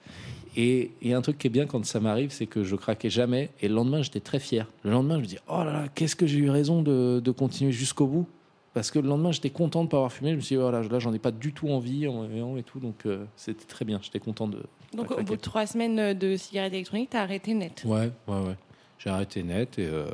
Et, 0.55 0.91
et 1.01 1.13
un 1.13 1.22
truc 1.22 1.38
qui 1.38 1.48
est 1.48 1.51
bien 1.51 1.65
quand 1.65 1.86
ça 1.86 2.00
m'arrive, 2.00 2.31
c'est 2.31 2.48
que 2.48 2.63
je 2.63 2.75
craquais 2.77 3.10
jamais. 3.10 3.50
Et 3.62 3.67
le 3.67 3.75
lendemain, 3.75 4.01
j'étais 4.01 4.22
très 4.22 4.39
fier. 4.39 4.67
Le 4.84 4.91
lendemain, 4.91 5.15
je 5.15 5.22
me 5.22 5.25
dis, 5.25 5.38
oh 5.50 5.63
là 5.65 5.74
là, 5.74 5.88
qu'est-ce 5.93 6.15
que 6.15 6.25
j'ai 6.25 6.39
eu 6.39 6.50
raison 6.50 6.81
de, 6.81 7.22
de 7.24 7.31
continuer 7.31 7.74
jusqu'au 7.74 8.07
bout? 8.07 8.27
Parce 8.73 8.91
que 8.91 8.99
le 8.99 9.07
lendemain, 9.07 9.31
j'étais 9.31 9.49
content 9.49 9.79
de 9.81 9.85
ne 9.85 9.89
pas 9.89 9.97
avoir 9.97 10.11
fumé. 10.11 10.31
Je 10.31 10.35
me 10.35 10.41
suis 10.41 10.55
dit, 10.55 10.61
voilà, 10.61 10.83
là, 10.83 10.99
j'en 10.99 11.11
ai 11.13 11.19
pas 11.19 11.31
du 11.31 11.53
tout 11.53 11.69
envie 11.69 12.07
en 12.07 12.55
et 12.57 12.63
tout. 12.63 12.79
Donc, 12.79 13.05
euh, 13.05 13.25
c'était 13.35 13.65
très 13.65 13.83
bien. 13.85 13.99
J'étais 14.01 14.19
content 14.19 14.47
de. 14.47 14.61
Donc, 14.95 15.11
au 15.11 15.21
bout 15.23 15.35
de 15.35 15.41
trois 15.41 15.65
semaines 15.65 16.13
de 16.17 16.38
cigarettes 16.38 16.73
électroniques, 16.73 17.09
t'as 17.11 17.21
arrêté 17.21 17.53
net 17.53 17.83
Ouais, 17.85 18.11
ouais, 18.27 18.39
ouais. 18.41 18.55
J'ai 18.99 19.09
arrêté 19.09 19.43
net. 19.43 19.79
Et, 19.79 19.85
euh, 19.88 20.05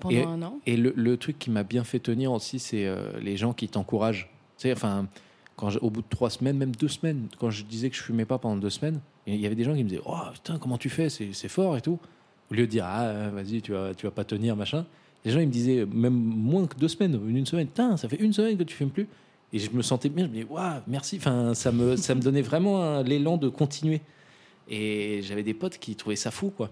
pendant 0.00 0.14
Et- 0.16 0.22
un 0.24 0.42
an. 0.42 0.58
et 0.66 0.76
le, 0.76 0.92
le 0.96 1.16
truc 1.16 1.38
qui 1.38 1.50
m'a 1.50 1.62
bien 1.64 1.84
fait 1.84 1.98
tenir 1.98 2.32
aussi, 2.32 2.58
c'est 2.58 2.86
euh, 2.86 3.12
les 3.20 3.36
gens 3.36 3.52
qui 3.52 3.68
t'encouragent. 3.68 4.28
Tu 4.58 4.68
sais, 4.68 4.72
enfin, 4.72 5.06
quand 5.56 5.70
au 5.82 5.90
bout 5.90 6.00
de 6.02 6.08
trois 6.08 6.30
semaines, 6.30 6.56
même 6.56 6.74
deux 6.74 6.88
semaines, 6.88 7.28
quand 7.38 7.50
je 7.50 7.62
disais 7.64 7.90
que 7.90 7.96
je 7.96 8.02
fumais 8.02 8.24
pas 8.24 8.38
pendant 8.38 8.56
deux 8.56 8.70
semaines, 8.70 9.00
il 9.26 9.36
y 9.36 9.46
avait 9.46 9.54
des 9.54 9.64
gens 9.64 9.74
qui 9.74 9.84
me 9.84 9.88
disaient 9.88 10.02
Oh 10.06 10.16
putain, 10.32 10.58
comment 10.58 10.78
tu 10.78 10.88
fais? 10.88 11.08
C'est 11.10 11.48
fort 11.48 11.76
et 11.76 11.80
tout. 11.82 11.98
Au 12.50 12.54
lieu 12.54 12.62
de 12.66 12.70
dire 12.70 12.84
Ah, 12.86 13.02
euh, 13.04 13.30
vas-y, 13.32 13.60
tu 13.62 13.72
vas, 13.72 13.94
tu 13.94 14.06
vas 14.06 14.12
pas 14.12 14.24
tenir, 14.24 14.56
machin. 14.56 14.86
Les 15.24 15.30
gens, 15.30 15.40
ils 15.40 15.46
me 15.46 15.52
disaient, 15.52 15.86
même 15.86 16.14
moins 16.14 16.66
que 16.66 16.76
deux 16.76 16.88
semaines, 16.88 17.18
une 17.28 17.46
semaine, 17.46 17.68
ça 17.96 18.08
fait 18.08 18.16
une 18.16 18.32
semaine 18.32 18.56
que 18.56 18.64
tu 18.64 18.74
fumes 18.74 18.90
plus. 18.90 19.06
Et 19.52 19.58
je 19.58 19.70
me 19.70 19.82
sentais 19.82 20.08
bien, 20.08 20.24
je 20.24 20.30
me 20.30 20.34
disais 20.34 20.46
Waouh, 20.48 20.80
merci. 20.86 21.16
Enfin, 21.18 21.54
ça 21.54 21.72
me, 21.72 21.96
ça 21.96 22.14
me 22.14 22.20
donnait 22.20 22.42
vraiment 22.42 23.02
l'élan 23.02 23.36
de 23.36 23.48
continuer. 23.48 24.00
Et 24.68 25.20
j'avais 25.22 25.42
des 25.42 25.54
potes 25.54 25.78
qui 25.78 25.94
trouvaient 25.96 26.16
ça 26.16 26.30
fou, 26.30 26.50
quoi. 26.50 26.70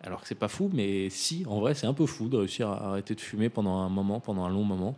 Alors 0.00 0.20
que 0.20 0.28
c'est 0.28 0.34
pas 0.34 0.48
fou, 0.48 0.70
mais 0.72 1.10
si, 1.10 1.44
en 1.46 1.60
vrai, 1.60 1.74
c'est 1.74 1.86
un 1.86 1.94
peu 1.94 2.06
fou 2.06 2.28
de 2.28 2.36
réussir 2.36 2.68
à 2.68 2.90
arrêter 2.90 3.14
de 3.14 3.20
fumer 3.20 3.48
pendant 3.48 3.78
un 3.78 3.88
moment, 3.88 4.20
pendant 4.20 4.44
un 4.44 4.50
long 4.50 4.64
moment. 4.64 4.94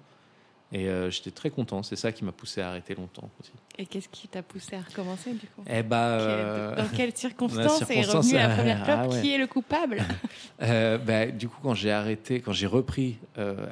Et 0.70 0.88
euh, 0.88 1.10
j'étais 1.10 1.30
très 1.30 1.50
content. 1.50 1.82
C'est 1.82 1.96
ça 1.96 2.12
qui 2.12 2.24
m'a 2.24 2.32
poussé 2.32 2.60
à 2.60 2.68
arrêter 2.68 2.94
longtemps 2.94 3.30
aussi. 3.40 3.52
Et 3.78 3.86
qu'est-ce 3.86 4.08
qui 4.08 4.28
t'a 4.28 4.42
poussé 4.42 4.76
à 4.76 4.80
recommencer 4.80 5.32
du 5.32 5.46
coup? 5.46 5.62
Eh 5.68 5.82
bah, 5.82 6.08
euh, 6.08 6.76
Dans 6.76 6.88
quelles 6.88 7.12
circonstances 7.16 7.82
est 7.82 8.02
circonstances, 8.02 8.26
revenue 8.26 8.38
la 8.38 8.54
première 8.54 8.82
clope 8.84 8.98
ah 9.00 9.08
ouais. 9.08 9.22
Qui 9.22 9.32
est 9.32 9.38
le 9.38 9.46
coupable? 9.46 10.02
Euh, 10.60 10.98
bah, 10.98 11.26
du 11.26 11.48
coup, 11.48 11.58
quand 11.62 11.74
j'ai 11.74 11.92
arrêté, 11.92 12.40
quand 12.40 12.52
j'ai 12.52 12.66
repris 12.66 13.16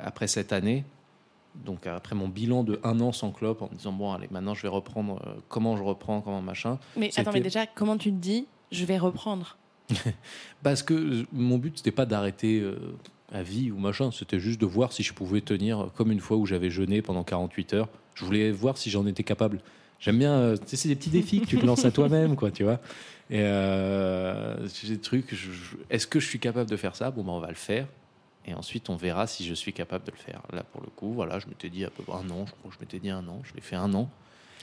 après 0.05 0.29
cette 0.29 0.53
année, 0.53 0.85
donc 1.57 1.85
après 1.89 2.15
mon 2.15 2.29
bilan 2.29 2.63
de 2.63 2.79
un 2.85 3.01
an 3.01 3.11
sans 3.11 3.33
clope, 3.33 3.61
en 3.61 3.69
me 3.69 3.77
disant 3.77 3.93
bon, 3.93 4.13
allez, 4.13 4.29
maintenant 4.31 4.55
je 4.55 4.63
vais 4.63 4.69
reprendre. 4.69 5.21
comment 5.49 5.77
je 5.77 5.83
reprends, 5.83 6.21
comment 6.21 6.41
machin. 6.41 6.79
Mais 6.97 7.11
attends, 7.19 7.33
mais 7.33 7.41
déjà, 7.41 7.67
comment 7.67 7.97
tu 7.97 8.13
te 8.13 8.19
dis 8.19 8.47
je 8.71 8.85
vais 8.85 8.99
reprendre? 8.99 9.57
Parce 10.63 10.85
que 10.85 11.27
mon 11.33 11.59
but, 11.59 11.79
c'était 11.79 11.91
pas 11.91 12.07
d'arrêter 12.07 12.63
à 13.33 13.43
vie 13.43 13.71
ou 13.71 13.79
machin, 13.79 14.11
c'était 14.13 14.39
juste 14.39 14.61
de 14.61 14.67
voir 14.67 14.93
si 14.93 15.03
je 15.03 15.13
pouvais 15.13 15.41
tenir 15.41 15.91
comme 15.97 16.13
une 16.13 16.21
fois 16.21 16.37
où 16.37 16.47
j'avais 16.47 16.71
jeûné 16.71 17.03
pendant 17.03 17.25
48 17.25 17.75
heures. 17.75 17.89
Je 18.15 18.25
voulais 18.25 18.51
voir 18.53 18.79
si 18.79 18.91
j'en 18.91 19.07
étais 19.07 19.25
capable. 19.25 19.61
J'aime 19.99 20.19
bien, 20.19 20.33
euh, 20.35 20.57
tu 20.57 20.63
sais, 20.69 20.77
c'est 20.77 20.89
des 20.89 20.97
petits 20.97 21.11
défis 21.11 21.41
que 21.41 21.47
tu 21.47 21.59
te 21.59 21.67
lances 21.67 21.85
à 21.85 21.91
toi-même, 21.91 22.37
quoi, 22.37 22.51
tu 22.51 22.63
vois. 22.65 22.81
Et 23.31 23.41
euh, 23.41 24.69
c'est 24.69 24.89
des 24.89 25.01
trucs, 25.01 25.35
je- 25.35 25.51
je- 25.53 25.77
est-ce 25.91 26.07
que 26.07 26.21
je 26.21 26.27
suis 26.29 26.39
capable 26.39 26.69
de 26.71 26.77
faire 26.77 26.95
ça? 26.95 27.11
Bon, 27.11 27.25
ben, 27.25 27.33
on 27.33 27.41
va 27.41 27.49
le 27.49 27.55
faire. 27.55 27.89
Et 28.45 28.55
ensuite, 28.55 28.91
on 28.91 28.97
verra 28.97 29.27
si 29.27 29.45
je 29.45 29.55
suis 29.55 29.73
capable 29.73 30.05
de 30.05 30.13
le 30.13 30.17
faire. 30.17 30.43
Là, 30.53 30.63
pour 30.63 30.81
le 30.83 30.89
coup, 30.89 31.13
voilà, 31.13 31.39
je 31.41 31.47
m'étais 31.49 31.69
dit 31.69 31.85
à 31.85 31.91
peu 31.91 32.03
près 32.05 32.17
un 32.17 32.31
an, 32.31 32.45
je 32.47 32.53
crois 32.53 32.71
que 32.71 32.75
je 32.77 32.81
m'étais 32.81 33.01
dit 33.01 33.11
un 33.11 33.27
an, 33.27 33.41
je 33.45 33.55
l'ai 33.55 33.61
fait 33.61 33.75
un 33.77 33.93
an. 33.95 34.09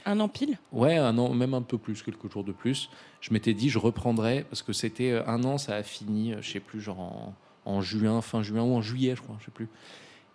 Un 0.06 0.20
an 0.20 0.28
pile? 0.28 0.58
Ouais, 0.72 0.96
un 0.96 1.16
an, 1.18 1.34
même 1.34 1.52
un 1.54 1.62
peu 1.62 1.76
plus, 1.78 2.02
quelques 2.02 2.30
jours 2.32 2.44
de 2.44 2.52
plus. 2.52 2.88
Je 3.20 3.32
m'étais 3.34 3.52
dit, 3.54 3.68
je 3.68 3.78
reprendrai, 3.78 4.44
parce 4.48 4.62
que 4.62 4.72
c'était 4.72 5.10
euh, 5.10 5.26
un 5.26 5.44
an, 5.44 5.58
ça 5.58 5.74
a 5.76 5.82
fini, 5.82 6.32
je 6.40 6.50
sais 6.52 6.60
plus, 6.60 6.80
genre 6.80 7.00
en, 7.00 7.34
en 7.64 7.80
juin, 7.80 8.20
fin 8.20 8.42
juin 8.42 8.62
ou 8.62 8.74
en 8.74 8.82
juillet, 8.82 9.14
je 9.16 9.22
crois, 9.22 9.36
je 9.40 9.46
sais 9.46 9.50
plus. 9.50 9.68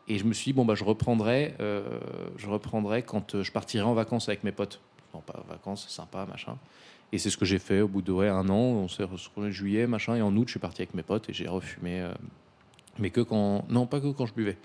Et 0.07 0.17
je 0.17 0.23
me 0.25 0.33
suis 0.33 0.45
dit, 0.45 0.53
bon, 0.53 0.65
bah, 0.65 0.75
je 0.75 0.83
reprendrai, 0.83 1.53
euh, 1.59 1.83
je 2.37 2.47
reprendrai 2.47 3.03
quand 3.03 3.35
euh, 3.35 3.43
je 3.43 3.51
partirai 3.51 3.83
en 3.83 3.93
vacances 3.93 4.27
avec 4.27 4.43
mes 4.43 4.51
potes. 4.51 4.79
Non, 5.13 5.21
pas 5.21 5.43
vacances, 5.47 5.85
c'est 5.87 5.93
sympa, 5.95 6.25
machin. 6.25 6.55
Et 7.11 7.17
c'est 7.17 7.29
ce 7.29 7.37
que 7.37 7.45
j'ai 7.45 7.59
fait 7.59 7.81
au 7.81 7.87
bout 7.87 8.01
de 8.01 8.11
ouais, 8.11 8.27
un 8.27 8.47
an. 8.49 8.55
On 8.55 8.87
s'est 8.87 9.03
retrouvés 9.03 9.51
juillet, 9.51 9.87
machin. 9.87 10.15
Et 10.15 10.21
en 10.21 10.35
août, 10.35 10.47
je 10.47 10.51
suis 10.51 10.59
parti 10.59 10.81
avec 10.81 10.93
mes 10.93 11.03
potes 11.03 11.29
et 11.29 11.33
j'ai 11.33 11.47
refumé. 11.47 12.01
euh, 12.01 12.11
mais 12.99 13.09
que 13.11 13.21
quand. 13.21 13.65
Non, 13.69 13.85
pas 13.87 13.99
que 13.99 14.11
quand 14.11 14.25
je 14.25 14.33
buvais. 14.33 14.57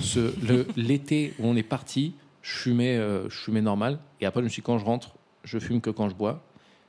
Ce- 0.00 0.34
le- 0.46 0.66
L'été 0.76 1.34
où 1.38 1.46
on 1.46 1.56
est 1.56 1.62
parti, 1.62 2.14
je 2.42 2.52
fumais, 2.54 2.96
euh, 2.96 3.28
je 3.28 3.36
fumais 3.38 3.60
normal. 3.62 3.98
Et 4.20 4.26
après, 4.26 4.40
je 4.40 4.44
me 4.44 4.48
suis 4.50 4.60
dit, 4.62 4.66
quand 4.66 4.78
je 4.78 4.84
rentre, 4.84 5.14
je 5.44 5.58
fume 5.58 5.80
que 5.80 5.90
quand 5.90 6.08
je 6.08 6.14
bois. 6.14 6.42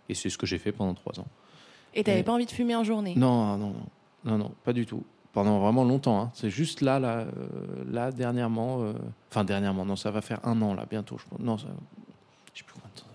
Et 0.10 0.14
c'est 0.14 0.30
ce 0.30 0.38
que 0.38 0.46
j'ai 0.46 0.58
fait 0.58 0.72
pendant 0.72 0.94
trois 0.94 1.20
ans. 1.20 1.28
Et 1.94 2.04
t'avais 2.04 2.24
pas 2.24 2.34
envie 2.34 2.46
de 2.46 2.52
fumer 2.52 2.76
en 2.76 2.84
journée? 2.84 3.14
Non, 3.16 3.58
non, 3.58 3.70
non, 3.70 3.86
non, 4.26 4.38
non, 4.38 4.52
pas 4.64 4.74
du 4.74 4.86
tout. 4.86 5.04
Pendant 5.34 5.60
vraiment 5.60 5.84
longtemps. 5.84 6.22
hein. 6.22 6.32
C'est 6.36 6.50
juste 6.52 6.82
là, 6.82 7.00
là, 7.00 7.20
euh, 7.22 7.28
là, 7.92 8.12
dernièrement. 8.12 8.84
euh, 8.84 8.94
Enfin, 9.32 9.44
dernièrement, 9.44 9.84
non, 9.86 9.96
ça 9.96 10.12
va 10.12 10.22
faire 10.22 10.40
un 10.48 10.62
an, 10.62 10.74
là, 10.76 10.86
bientôt. 10.90 11.18
Je, 11.18 11.26
pense. 11.28 11.40
non, 11.40 11.58
ça, 11.58 11.68
je 12.54 12.60
sais 12.60 12.64
plus 12.64 12.74
combien 12.76 12.90
de 12.94 13.00
temps 13.02 13.08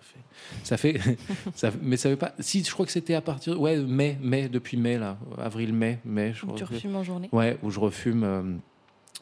ça 0.64 0.76
fait. 0.76 0.98
Ça 0.98 1.04
fait, 1.06 1.16
ça, 1.54 1.70
mais 1.80 1.96
ça 1.96 2.10
fait 2.10 2.16
pas. 2.16 2.32
Si, 2.40 2.64
je 2.64 2.72
crois 2.72 2.84
que 2.87 2.92
c'était 2.92 3.14
à 3.14 3.20
partir. 3.20 3.60
Ouais, 3.60 3.76
mai, 3.78 4.18
mai, 4.20 4.48
depuis 4.48 4.76
mai, 4.76 4.98
là. 4.98 5.16
Avril, 5.38 5.72
mai, 5.72 6.00
mai. 6.04 6.32
Je 6.34 6.40
tu 6.40 6.46
crois 6.46 6.58
que- 6.58 6.64
refumes 6.75 6.96
en 6.96 7.04
journée? 7.04 7.28
Ouais, 7.32 7.56
où 7.62 7.70
je 7.70 7.78
refume. 7.78 8.25
euh, 8.25 8.42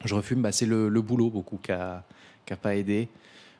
je 0.04 0.14
refume, 0.14 0.40
bah, 0.42 0.52
c'est 0.52 0.66
le, 0.66 0.88
le 0.88 1.02
boulot 1.02 1.28
beaucoup 1.30 1.58
qui 1.58 1.72
a, 1.72 2.02
qui 2.46 2.52
a 2.52 2.56
pas 2.56 2.76
aidé. 2.76 3.08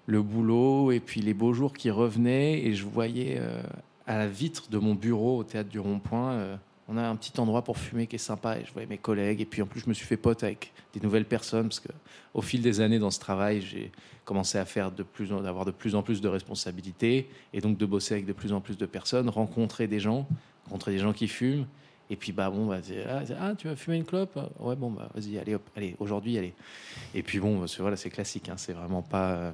Le 0.07 0.23
boulot 0.23 0.93
et 0.93 1.01
puis 1.01 1.21
les 1.21 1.35
beaux 1.35 1.53
jours 1.53 1.73
qui 1.75 1.91
revenaient 1.91 2.61
et 2.65 2.75
je 2.75 2.85
voyais 2.87 3.37
euh, 3.39 3.63
à 4.07 4.17
la 4.17 4.29
vitre 4.29 4.71
de 4.71 4.79
mon 4.79 4.95
bureau 4.95 5.39
au 5.39 5.45
théâtre 5.45 5.69
du 5.69 5.81
Rond-Point, 5.81 6.59
on 6.89 6.97
a 6.97 7.03
un 7.03 7.17
petit 7.17 7.39
endroit 7.41 7.63
pour 7.63 7.79
fumer 7.79 8.07
qui 8.07 8.17
est 8.17 8.21
sympa 8.21 8.59
et 8.59 8.65
je 8.65 8.73
voyais 8.73 8.87
mes 8.87 8.99
collègues. 8.99 9.41
Et 9.41 9.45
puis 9.45 9.63
en 9.63 9.67
plus 9.67 9.81
je 9.81 9.89
me 9.89 9.95
suis 9.95 10.07
fait 10.07 10.17
pote 10.17 10.45
avec 10.45 10.73
des 10.93 11.01
nouvelles 11.01 11.25
personnes 11.25 11.69
parce 11.69 11.81
que 11.81 11.89
au 12.35 12.43
fil 12.43 12.63
des 12.63 12.81
années 12.81 12.99
dans 12.99 13.11
ce 13.11 13.19
travail 13.19 13.61
j'ai 13.61 13.91
commencé 14.25 14.59
à 14.59 14.65
faire 14.65 14.93
de 14.93 15.03
plus 15.03 15.33
en, 15.33 15.41
d'avoir 15.41 15.65
de 15.65 15.71
plus 15.71 15.95
en 15.95 16.03
plus 16.03 16.21
de 16.21 16.29
responsabilités 16.29 17.29
et 17.53 17.61
donc 17.61 17.77
de 17.77 17.87
bosser 17.87 18.15
avec 18.15 18.27
de 18.27 18.33
plus 18.33 18.53
en 18.53 18.61
plus 18.61 18.77
de 18.77 18.87
personnes, 18.87 19.29
rencontrer 19.29 19.87
des 19.87 20.01
gens, 20.01 20.27
rencontrer 20.65 20.93
des 20.93 20.99
gens 20.99 21.13
qui 21.13 21.29
fument. 21.29 21.67
Et 22.09 22.15
puis 22.15 22.31
bah 22.31 22.51
bon 22.51 22.67
bah 22.67 22.79
ah, 23.09 23.23
ah, 23.41 23.55
tu 23.57 23.67
vas 23.67 23.75
fumer 23.75 23.97
une 23.97 24.05
clope? 24.05 24.39
Ouais 24.61 24.77
bon 24.77 24.91
bah 24.93 25.09
vas-y 25.13 25.39
allez 25.39 25.55
hop 25.57 25.69
allez 25.77 25.97
aujourd'hui 25.99 26.39
allez. 26.39 26.55
Et 27.15 27.25
puis 27.25 27.41
bon 27.41 27.59
bah, 27.59 27.67
c'est 27.67 27.81
voilà 27.81 27.97
c'est 27.97 28.11
classique 28.11 28.49
hein, 28.49 28.57
c'est 28.57 28.75
vraiment 28.75 29.03
pas 29.03 29.33
euh, 29.33 29.53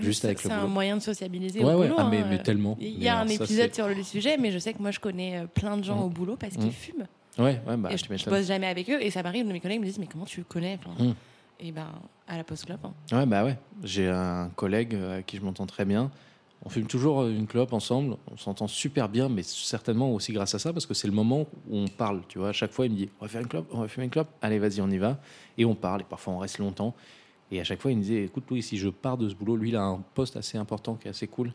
juste 0.00 0.24
avec 0.24 0.42
le 0.42 0.48
C'est 0.50 0.54
un 0.54 0.66
moyen 0.66 0.96
de 0.96 1.02
sociabiliser 1.02 1.60
ouais 1.64 1.72
au 1.74 1.78
ouais 1.80 1.88
boulot. 1.88 1.96
ah, 1.98 2.08
mais, 2.10 2.18
hein. 2.18 2.26
mais 2.28 2.42
tellement 2.42 2.76
Il 2.80 2.88
y 2.88 2.98
Mais 3.00 3.08
a 3.08 3.20
un 3.20 3.26
ça, 3.28 3.34
épisode 3.44 3.74
sur 3.74 3.88
le 3.88 4.02
sujet, 4.02 4.36
mais 4.38 4.50
je 4.52 4.58
sais 4.58 4.72
que 4.72 4.80
moi 4.82 4.90
je 4.90 5.00
connais 5.00 5.38
euh, 5.38 5.46
plein 5.46 5.76
de 5.76 5.84
gens 5.84 5.96
Mm. 5.96 6.02
au 6.04 6.08
boulot 6.08 6.36
parce 6.36 6.54
Mm. 6.56 6.60
qu'ils 6.60 6.72
fument. 6.72 7.06
ouais 7.38 7.60
ouais 7.66 7.76
bah 7.76 7.88
et 7.92 7.96
je, 7.96 8.04
m'étonnes. 8.10 8.32
bosse 8.34 8.46
jamais 8.46 8.66
avec 8.66 8.88
eux 8.90 9.00
et 9.02 9.10
ça 9.10 9.22
m'arrive 9.22 9.46
mes 9.46 9.60
collègues 9.60 9.80
me 9.80 9.84
disent 9.86 9.98
mais 9.98 10.06
comment 10.06 10.24
tu 10.26 10.40
le 10.40 10.44
connais 10.44 10.78
Enfin, 10.84 11.02
Mm. 11.04 11.14
Et 11.60 11.72
ben 11.72 11.88
à 12.28 12.36
la 12.36 12.44
post 12.44 12.66
club. 12.66 12.78
Ouais, 13.10 13.26
bah 13.26 13.44
ouais. 13.44 13.58
J'ai 13.82 14.08
un 14.08 14.48
collègue 14.54 14.94
euh, 14.94 15.14
avec 15.14 15.26
qui 15.26 15.36
je 15.38 15.42
m'entends 15.42 15.66
très 15.66 15.84
bien. 15.84 16.10
On 16.64 16.68
fume 16.68 16.86
toujours 16.86 17.22
euh, 17.22 17.30
une 17.30 17.46
clope 17.48 17.72
ensemble. 17.72 18.16
On 18.32 18.36
s'entend 18.36 18.68
super 18.68 19.08
bien, 19.08 19.28
mais 19.28 19.42
certainement 19.42 20.12
aussi 20.12 20.32
grâce 20.32 20.54
à 20.54 20.58
ça, 20.60 20.72
parce 20.72 20.86
que 20.86 20.94
c'est 20.94 21.08
le 21.08 21.14
moment 21.14 21.46
où 21.68 21.76
on 21.76 21.88
parle. 21.88 22.20
Tu 22.28 22.38
vois, 22.38 22.50
à 22.50 22.52
chaque 22.52 22.70
fois, 22.70 22.86
il 22.86 22.92
me 22.92 22.96
dit 22.96 23.08
On 23.20 23.24
va 23.24 23.28
faire 23.28 23.40
une 23.40 23.48
clope, 23.48 23.66
on 23.72 23.80
va 23.80 23.88
fumer 23.88 24.04
une 24.04 24.10
clope. 24.10 24.28
Allez, 24.40 24.58
vas-y, 24.60 24.80
on 24.80 24.88
y 24.90 24.98
va. 24.98 25.18
Et 25.56 25.64
on 25.64 25.74
parle. 25.74 26.02
Et 26.02 26.04
parfois, 26.04 26.34
on 26.34 26.38
reste 26.38 26.58
longtemps. 26.58 26.94
Et 27.50 27.60
à 27.60 27.64
chaque 27.64 27.80
fois, 27.80 27.90
il 27.90 27.96
me 27.98 28.02
disait 28.02 28.24
Écoute, 28.24 28.44
Louis, 28.50 28.62
si 28.62 28.76
je 28.78 28.88
pars 28.88 29.16
de 29.16 29.28
ce 29.28 29.34
boulot, 29.34 29.56
lui, 29.56 29.70
il 29.70 29.76
a 29.76 29.82
un 29.82 30.02
poste 30.14 30.36
assez 30.36 30.58
important 30.58 30.94
qui 30.94 31.08
est 31.08 31.10
assez 31.10 31.26
cool. 31.26 31.52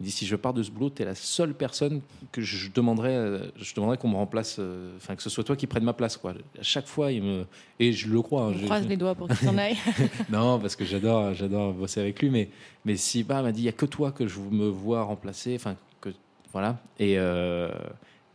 Il 0.00 0.04
dit 0.06 0.10
Si 0.10 0.26
je 0.26 0.34
pars 0.36 0.52
de 0.54 0.62
ce 0.62 0.70
boulot, 0.70 0.90
tu 0.90 1.02
es 1.02 1.04
la 1.04 1.14
seule 1.14 1.54
personne 1.54 2.00
que 2.32 2.40
je 2.40 2.70
demanderais, 2.72 3.40
je 3.56 3.74
demanderais 3.74 3.96
qu'on 3.98 4.08
me 4.08 4.16
remplace, 4.16 4.56
euh, 4.58 4.96
enfin, 4.96 5.14
que 5.16 5.22
ce 5.22 5.30
soit 5.30 5.44
toi 5.44 5.54
qui 5.54 5.66
prenne 5.66 5.84
ma 5.84 5.92
place. 5.92 6.16
Quoi. 6.16 6.32
À 6.58 6.62
chaque 6.62 6.86
fois, 6.86 7.12
il 7.12 7.22
me. 7.22 7.46
Et 7.78 7.92
je 7.92 8.08
le 8.08 8.20
crois. 8.22 8.42
hein, 8.44 8.52
On 8.54 8.58
je- 8.58 8.64
croise 8.64 8.86
les 8.88 8.96
doigts 8.96 9.14
pour 9.14 9.28
qu'il 9.28 9.36
s'en 9.36 9.56
aille. 9.58 9.76
non, 10.30 10.58
parce 10.58 10.74
que 10.76 10.84
j'adore, 10.84 11.34
j'adore 11.34 11.72
bosser 11.74 12.00
avec 12.00 12.20
lui, 12.20 12.30
mais, 12.30 12.48
mais 12.84 12.96
si 12.96 13.22
bah, 13.22 13.40
il 13.40 13.42
m'a 13.44 13.52
dit, 13.52 13.60
il 13.60 13.66
y 13.66 13.68
a 13.68 13.72
que 13.72 13.86
toi 13.86 14.10
que 14.12 14.26
je 14.26 14.40
me 14.40 14.66
vois 14.68 15.02
remplacer, 15.02 15.54
enfin 15.56 15.76
que 16.00 16.08
voilà. 16.52 16.78
Et 16.98 17.18
euh, 17.18 17.70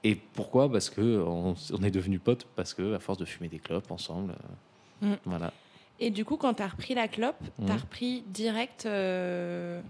et 0.03 0.15
pourquoi? 0.15 0.71
Parce 0.71 0.89
que 0.89 1.21
on, 1.27 1.55
on 1.73 1.83
est 1.83 1.91
devenus 1.91 2.21
potes, 2.23 2.47
parce 2.55 2.73
que 2.73 2.93
à 2.93 2.99
force 2.99 3.17
de 3.17 3.25
fumer 3.25 3.49
des 3.49 3.59
clopes 3.59 3.89
ensemble, 3.91 4.31
euh, 4.31 5.07
Mm. 5.13 5.15
voilà. 5.25 5.53
Et 5.99 6.11
du 6.11 6.23
coup, 6.25 6.37
quand 6.37 6.53
tu 6.55 6.63
as 6.63 6.67
repris 6.67 6.93
la 6.95 7.07
clope, 7.07 7.35
tu 7.57 7.71
as 7.71 7.75
Mhm. 7.75 7.81
repris 7.81 8.23
direct 8.27 8.85
euh, 8.85 9.81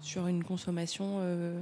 sur 0.00 0.26
une 0.26 0.42
consommation 0.42 1.16
euh, 1.20 1.60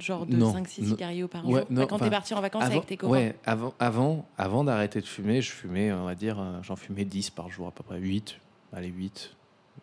genre 0.00 0.26
de 0.26 0.36
non, 0.36 0.52
5-6 0.52 0.82
non. 0.82 0.88
cigarios 0.90 1.28
par 1.28 1.46
Ouais, 1.48 1.60
jour 1.60 1.66
non, 1.70 1.86
Quand 1.86 1.98
tu 1.98 2.04
es 2.06 2.10
parti 2.10 2.34
en 2.34 2.40
vacances 2.40 2.64
Avant, 2.64 2.74
avec 2.76 2.86
tes 2.86 2.96
copains 2.96 3.12
ouais, 3.12 3.36
avant, 3.44 3.74
avant, 3.78 4.26
avant 4.36 4.64
d'arrêter 4.64 5.00
de 5.00 5.06
fumer, 5.06 5.40
je 5.40 5.52
fumais, 5.52 5.92
on 5.92 6.04
va 6.04 6.14
dire, 6.16 6.40
euh, 6.40 6.58
j'en 6.62 6.74
fumais 6.76 7.04
10 7.04 7.30
par 7.30 7.48
jour, 7.50 7.68
à 7.68 7.70
peu 7.70 7.84
près 7.84 7.98
8. 8.00 8.38
Allez, 8.72 8.88
8. 8.88 9.34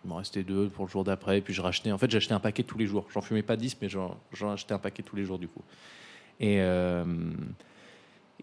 Il 0.03 0.09
m'en 0.09 0.17
restait 0.17 0.43
deux 0.43 0.67
pour 0.67 0.85
le 0.85 0.91
jour 0.91 1.03
d'après. 1.05 1.39
Puis 1.41 1.53
je 1.53 1.61
rachetais. 1.61 1.91
En 1.91 1.97
fait, 1.97 2.11
j'achetais 2.11 2.33
un 2.33 2.39
paquet 2.39 2.63
tous 2.63 2.77
les 2.77 2.85
jours. 2.85 3.07
J'en 3.13 3.21
fumais 3.21 3.41
pas 3.43 3.55
10, 3.55 3.77
mais 3.81 3.87
j'en 3.89 4.17
j'en 4.33 4.51
achetais 4.51 4.73
un 4.73 4.77
paquet 4.79 5.01
tous 5.01 5.15
les 5.15 5.23
jours, 5.23 5.39
du 5.39 5.47
coup. 5.47 5.61
Et, 6.41 6.57
euh, 6.59 7.05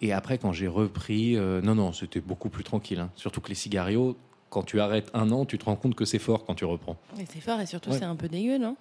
et 0.02 0.12
après, 0.12 0.36
quand 0.38 0.52
j'ai 0.52 0.68
repris, 0.68 1.36
euh, 1.36 1.60
non, 1.62 1.74
non, 1.74 1.92
c'était 1.92 2.20
beaucoup 2.20 2.48
plus 2.50 2.64
tranquille. 2.64 3.00
hein. 3.00 3.10
Surtout 3.16 3.40
que 3.40 3.48
les 3.48 3.54
cigarios, 3.54 4.16
quand 4.50 4.62
tu 4.64 4.80
arrêtes 4.80 5.10
un 5.14 5.30
an, 5.30 5.44
tu 5.46 5.56
te 5.58 5.64
rends 5.64 5.76
compte 5.76 5.94
que 5.94 6.04
c'est 6.04 6.18
fort 6.18 6.44
quand 6.44 6.54
tu 6.54 6.64
reprends. 6.64 6.96
C'est 7.30 7.40
fort 7.40 7.60
et 7.60 7.66
surtout 7.66 7.90
Ouais. 7.90 7.98
c'est 7.98 8.04
un 8.04 8.16
peu 8.16 8.28
dégueu, 8.28 8.58
non? 8.58 8.76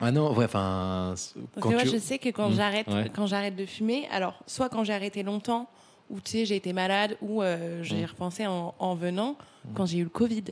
Ah 0.00 0.12
non, 0.12 0.32
ouais, 0.36 0.44
enfin. 0.44 1.14
Quand 1.60 1.70
moi, 1.70 1.82
tu- 1.82 1.88
je 1.88 1.96
sais 1.98 2.18
que 2.18 2.28
quand 2.28 2.50
Mm, 2.50 2.54
j'arrête, 2.54 2.86
ouais. 2.88 3.10
quand 3.12 3.26
j'arrête 3.26 3.56
de 3.56 3.66
fumer, 3.66 4.06
alors 4.12 4.34
soit 4.46 4.68
quand 4.68 4.84
j'ai 4.84 4.92
arrêté 4.92 5.24
longtemps, 5.24 5.68
ou 6.10 6.20
tu 6.20 6.30
sais, 6.30 6.44
j'ai 6.46 6.54
été 6.56 6.72
malade, 6.72 7.16
ou 7.20 7.42
euh, 7.42 7.82
j'ai 7.82 8.02
Mm. 8.02 8.06
repensé 8.06 8.46
en, 8.46 8.74
en 8.78 8.94
venant, 8.94 9.36
quand 9.74 9.86
j'ai 9.86 9.98
eu 9.98 10.04
le 10.04 10.08
Covid. 10.10 10.44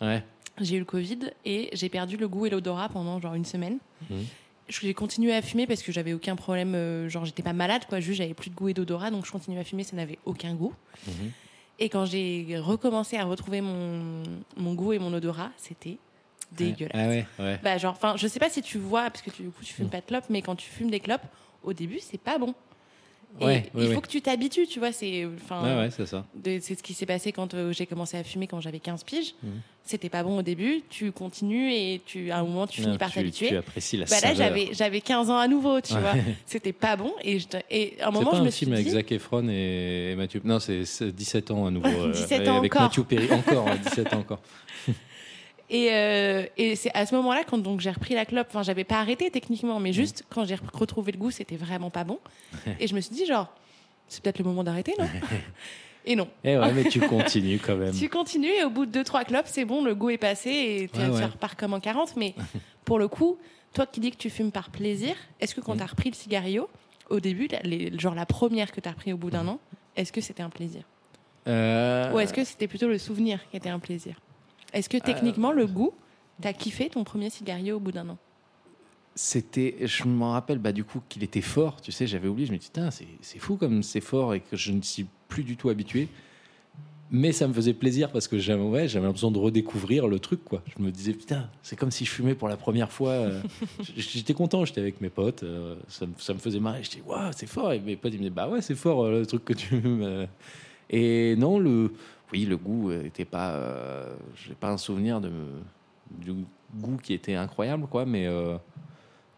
Ouais. 0.00 0.24
J'ai 0.60 0.76
eu 0.76 0.78
le 0.78 0.84
Covid 0.84 1.18
et 1.44 1.68
j'ai 1.72 1.88
perdu 1.88 2.16
le 2.16 2.28
goût 2.28 2.46
et 2.46 2.50
l'odorat 2.50 2.88
pendant 2.88 3.20
genre 3.20 3.34
une 3.34 3.44
semaine. 3.44 3.78
J'ai 4.68 4.94
continué 4.94 5.34
à 5.34 5.42
fumer 5.42 5.66
parce 5.66 5.82
que 5.82 5.92
j'avais 5.92 6.14
aucun 6.14 6.36
problème, 6.36 6.74
euh, 6.74 7.08
genre 7.08 7.24
j'étais 7.26 7.42
pas 7.42 7.52
malade, 7.52 7.82
quoi, 7.88 8.00
juste 8.00 8.18
j'avais 8.18 8.32
plus 8.34 8.48
de 8.50 8.54
goût 8.54 8.68
et 8.68 8.74
d'odorat, 8.74 9.10
donc 9.10 9.26
je 9.26 9.30
continuais 9.32 9.60
à 9.60 9.64
fumer, 9.64 9.84
ça 9.84 9.94
n'avait 9.94 10.18
aucun 10.24 10.54
goût. 10.54 10.72
Mhm. 11.06 11.32
Et 11.80 11.88
quand 11.88 12.06
j'ai 12.06 12.56
recommencé 12.58 13.16
à 13.18 13.24
retrouver 13.24 13.60
mon, 13.60 14.22
mon 14.56 14.74
goût 14.74 14.92
et 14.94 14.98
mon 14.98 15.12
odorat, 15.12 15.50
c'était 15.58 15.98
dégueulasse. 16.52 16.92
Ah 16.94 17.08
ouais, 17.08 17.26
ouais. 17.38 17.60
Bah 17.62 17.76
genre, 17.78 17.92
enfin, 17.92 18.14
je 18.16 18.26
sais 18.26 18.38
pas 18.38 18.48
si 18.48 18.62
tu 18.62 18.78
vois, 18.78 19.10
parce 19.10 19.22
que 19.22 19.30
tu, 19.30 19.42
du 19.42 19.50
coup, 19.50 19.64
tu 19.64 19.74
fumes 19.74 19.86
Mm. 19.86 19.90
pas 19.90 20.00
de 20.00 20.06
clopes, 20.06 20.30
mais 20.30 20.40
quand 20.40 20.56
tu 20.56 20.70
fumes 20.70 20.90
des 20.90 21.00
clopes, 21.00 21.24
au 21.62 21.72
début, 21.72 21.98
c'est 22.00 22.18
pas 22.20 22.38
bon. 22.38 22.54
Et 23.40 23.44
Ouais, 23.44 23.70
il 23.74 23.86
faut 23.88 23.94
ouais. 23.94 24.00
que 24.00 24.06
tu 24.06 24.22
t'habitues, 24.22 24.66
tu 24.68 24.78
vois. 24.78 24.92
C'est, 24.92 25.26
enfin, 25.42 25.88
c'est 25.90 26.06
ça. 26.06 26.24
de- 26.36 26.58
c'est 26.60 26.76
ce 26.78 26.82
qui 26.84 26.94
s'est 26.94 27.04
passé 27.06 27.32
quand 27.32 27.52
euh, 27.54 27.72
j'ai 27.72 27.84
commencé 27.84 28.16
à 28.16 28.22
fumer 28.22 28.46
quand 28.46 28.60
j'avais 28.60 28.78
15 28.78 29.02
piges. 29.02 29.34
Mhm. 29.42 29.50
C'était 29.82 30.08
pas 30.08 30.22
bon 30.22 30.38
au 30.38 30.42
début. 30.42 30.82
Tu 30.88 31.10
continues 31.10 31.72
et 31.72 32.00
tu, 32.06 32.30
à 32.30 32.38
un 32.38 32.44
moment, 32.44 32.66
tu 32.68 32.80
finis 32.80 32.92
Non, 32.92 32.96
par 32.98 33.10
tu, 33.10 33.16
t'habituer. 33.16 33.48
tu 33.48 33.56
apprécies 33.56 33.96
la 33.96 34.04
Bah 34.06 34.12
là, 34.14 34.20
saveur. 34.20 34.36
j'avais, 34.36 34.68
j'avais 34.72 35.00
15 35.00 35.30
ans 35.30 35.36
à 35.38 35.48
nouveau, 35.48 35.80
tu 35.80 35.92
vois. 35.94 36.14
C'était 36.46 36.72
pas 36.72 36.94
bon. 36.96 37.12
Et, 37.22 37.40
je, 37.40 37.46
et 37.70 37.96
à 38.00 38.08
un 38.08 38.10
moment, 38.12 38.30
pas 38.30 38.36
je 38.36 38.42
un 38.42 38.44
me 38.44 38.50
suis 38.50 38.66
film 38.66 38.74
avec 38.74 38.86
dit. 38.86 38.92
Zac 38.92 39.10
Efron 39.12 39.48
et 39.48 40.14
Mathieu. 40.16 40.40
Non, 40.44 40.60
c'est 40.60 40.84
c'est 40.84 41.10
17 41.14 41.50
ans 41.50 41.66
à 41.66 41.70
nouveau. 41.72 41.88
euh, 41.88 42.12
17 42.12 42.40
ouais, 42.42 42.48
ans 42.48 42.58
avec 42.58 42.72
encore. 42.74 42.82
Mathieu 42.88 43.02
Perry. 43.04 43.30
Encore, 43.32 43.64
ouais, 43.66 43.78
17 43.78 44.14
ans 44.14 44.18
encore. 44.20 44.40
Et, 45.74 45.88
euh, 45.90 46.46
et 46.56 46.76
c'est 46.76 46.92
à 46.94 47.04
ce 47.04 47.14
moment-là, 47.16 47.42
quand 47.44 47.58
donc 47.58 47.80
j'ai 47.80 47.90
repris 47.90 48.14
la 48.14 48.24
clope, 48.24 48.46
enfin, 48.50 48.62
j'avais 48.62 48.84
pas 48.84 49.00
arrêté 49.00 49.30
techniquement, 49.30 49.80
Mm. 49.80 49.82
mais 49.82 49.92
juste 49.92 50.24
quand 50.30 50.44
j'ai 50.44 50.56
retrouvé 50.72 51.10
le 51.10 51.18
goût, 51.18 51.30
c'était 51.32 51.56
vraiment 51.56 51.90
pas 51.90 52.04
bon. 52.04 52.20
et 52.80 52.86
je 52.86 52.94
me 52.94 53.00
suis 53.00 53.14
dit, 53.14 53.26
genre, 53.26 53.52
c'est 54.06 54.22
peut-être 54.22 54.38
le 54.38 54.44
moment 54.44 54.62
d'arrêter, 54.62 54.94
non? 54.98 55.06
Et 56.06 56.16
non. 56.16 56.28
Et 56.44 56.50
Eh 56.52 56.58
ouais, 56.58 56.72
mais 56.74 56.84
tu 56.84 57.00
continues 57.08 57.58
quand 57.58 57.76
même. 57.76 57.92
Tu 57.94 58.08
continues 58.10 58.50
et 58.60 58.62
au 58.64 58.68
bout 58.70 58.84
de 58.84 59.02
2-3 59.02 59.24
clopes, 59.24 59.46
c'est 59.46 59.64
bon, 59.64 59.82
le 59.82 59.94
goût 59.94 60.10
est 60.10 60.18
passé 60.18 60.50
et 60.50 60.88
tu 60.92 61.00
Ouais, 61.00 61.08
ouais. 61.08 61.24
repars 61.24 61.56
comme 61.56 61.72
en 61.72 61.80
40. 61.80 62.16
Mais 62.18 62.34
pour 62.84 62.98
le 62.98 63.08
coup, 63.08 63.38
toi 63.72 63.86
qui 63.86 64.00
dis 64.00 64.10
que 64.10 64.18
tu 64.18 64.28
fumes 64.30 64.52
par 64.52 64.68
plaisir, 64.70 65.14
est-ce 65.40 65.54
que 65.54 65.62
quand 65.62 65.74
Mm. 65.74 65.78
tu 65.78 65.82
as 65.82 65.86
repris 65.86 66.10
le 66.10 66.14
cigario, 66.14 66.68
au 67.10 67.20
début, 67.20 67.48
les- 67.64 67.98
genre 67.98 68.14
la 68.14 68.26
première 68.26 68.70
que 68.70 68.80
tu 68.82 68.88
as 68.88 68.92
repris 68.92 69.12
au 69.14 69.16
bout 69.16 69.28
Mm. 69.28 69.30
d'un 69.30 69.48
an, 69.48 69.58
est-ce 69.96 70.12
que 70.12 70.20
c'était 70.20 70.42
un 70.42 70.50
plaisir? 70.50 70.82
Euh, 71.48 72.12
Ou 72.12 72.20
est-ce 72.20 72.32
que 72.34 72.44
c'était 72.44 72.68
plutôt 72.68 72.88
le 72.88 72.98
souvenir 72.98 73.40
qui 73.50 73.56
était 73.56 73.70
un 73.70 73.78
plaisir? 73.78 74.14
Est-ce 74.74 74.88
que 74.90 74.98
techniquement, 74.98 75.52
le 75.52 75.66
goût, 75.66 75.92
t'as 76.42 76.52
kiffé 76.52 76.90
ton 76.90 77.02
premier 77.04 77.30
cigario 77.30 77.76
au 77.76 77.80
bout 77.80 77.92
d'un 77.92 78.08
an? 78.10 78.18
C'était, 79.16 79.76
je 79.86 80.04
m'en 80.04 80.32
rappelle 80.32 80.58
bah, 80.58 80.72
du 80.72 80.82
coup 80.82 81.00
qu'il 81.08 81.22
était 81.22 81.40
fort, 81.40 81.80
tu 81.80 81.92
sais, 81.92 82.06
j'avais 82.06 82.26
oublié, 82.26 82.46
je 82.48 82.52
me 82.52 82.58
dis, 82.58 82.66
Putain, 82.66 82.90
c'est 82.90 83.06
c'est 83.20 83.38
fou 83.38 83.56
comme 83.56 83.84
c'est 83.84 84.00
fort 84.00 84.34
et 84.34 84.40
que 84.40 84.56
je 84.56 84.72
ne 84.72 84.82
suis 84.82 85.06
plus 85.28 85.44
du 85.44 85.56
tout 85.56 85.68
habitué. 85.68 86.08
mais 87.12 87.30
ça 87.30 87.46
me 87.46 87.52
faisait 87.54 87.74
plaisir 87.74 88.10
parce 88.10 88.26
que 88.26 88.38
j'avais 88.40 88.60
ouais, 88.62 88.88
j'avais 88.88 89.06
l'impression 89.06 89.30
de 89.30 89.38
redécouvrir 89.38 90.08
le 90.08 90.18
truc. 90.18 90.42
quoi. 90.42 90.64
Je 90.76 90.82
me 90.82 90.90
disais, 90.90 91.12
putain, 91.12 91.48
c'est 91.62 91.76
comme 91.76 91.92
si 91.92 92.04
je 92.04 92.10
fumais 92.10 92.34
pour 92.34 92.48
la 92.48 92.56
première 92.56 92.90
fois. 92.90 93.10
euh. 93.10 93.40
j'étais 93.96 94.34
content, 94.34 94.64
j'étais 94.64 94.80
avec 94.80 95.00
mes 95.00 95.10
potes, 95.10 95.44
euh, 95.44 95.76
ça, 95.86 96.06
me- 96.06 96.14
ça 96.18 96.34
me 96.34 96.40
faisait 96.40 96.58
marrer. 96.58 96.82
J'étais, 96.82 97.02
waouh, 97.06 97.30
c'est 97.36 97.46
fort. 97.46 97.72
Et 97.72 97.78
mes 97.78 97.94
potes, 97.94 98.12
ils 98.14 98.16
me 98.16 98.22
disaient, 98.22 98.30
bah 98.30 98.48
ouais, 98.48 98.62
c'est 98.62 98.74
fort 98.74 99.04
euh, 99.04 99.20
le 99.20 99.26
truc 99.26 99.44
que 99.44 99.52
tu 99.52 99.68
fumes. 99.80 100.02
euh. 100.02 100.26
Et 100.90 101.36
non, 101.36 101.60
le, 101.60 101.92
oui, 102.34 102.44
le 102.46 102.56
goût 102.56 102.90
était 102.92 103.24
pas. 103.24 103.50
Euh, 103.52 104.14
j'ai 104.44 104.54
pas 104.54 104.68
un 104.70 104.76
souvenir 104.78 105.20
de, 105.20 105.30
du 106.10 106.32
goût 106.74 106.96
qui 107.02 107.12
était 107.14 107.34
incroyable, 107.36 107.86
quoi, 107.86 108.04
mais. 108.04 108.26
euh, 108.26 108.56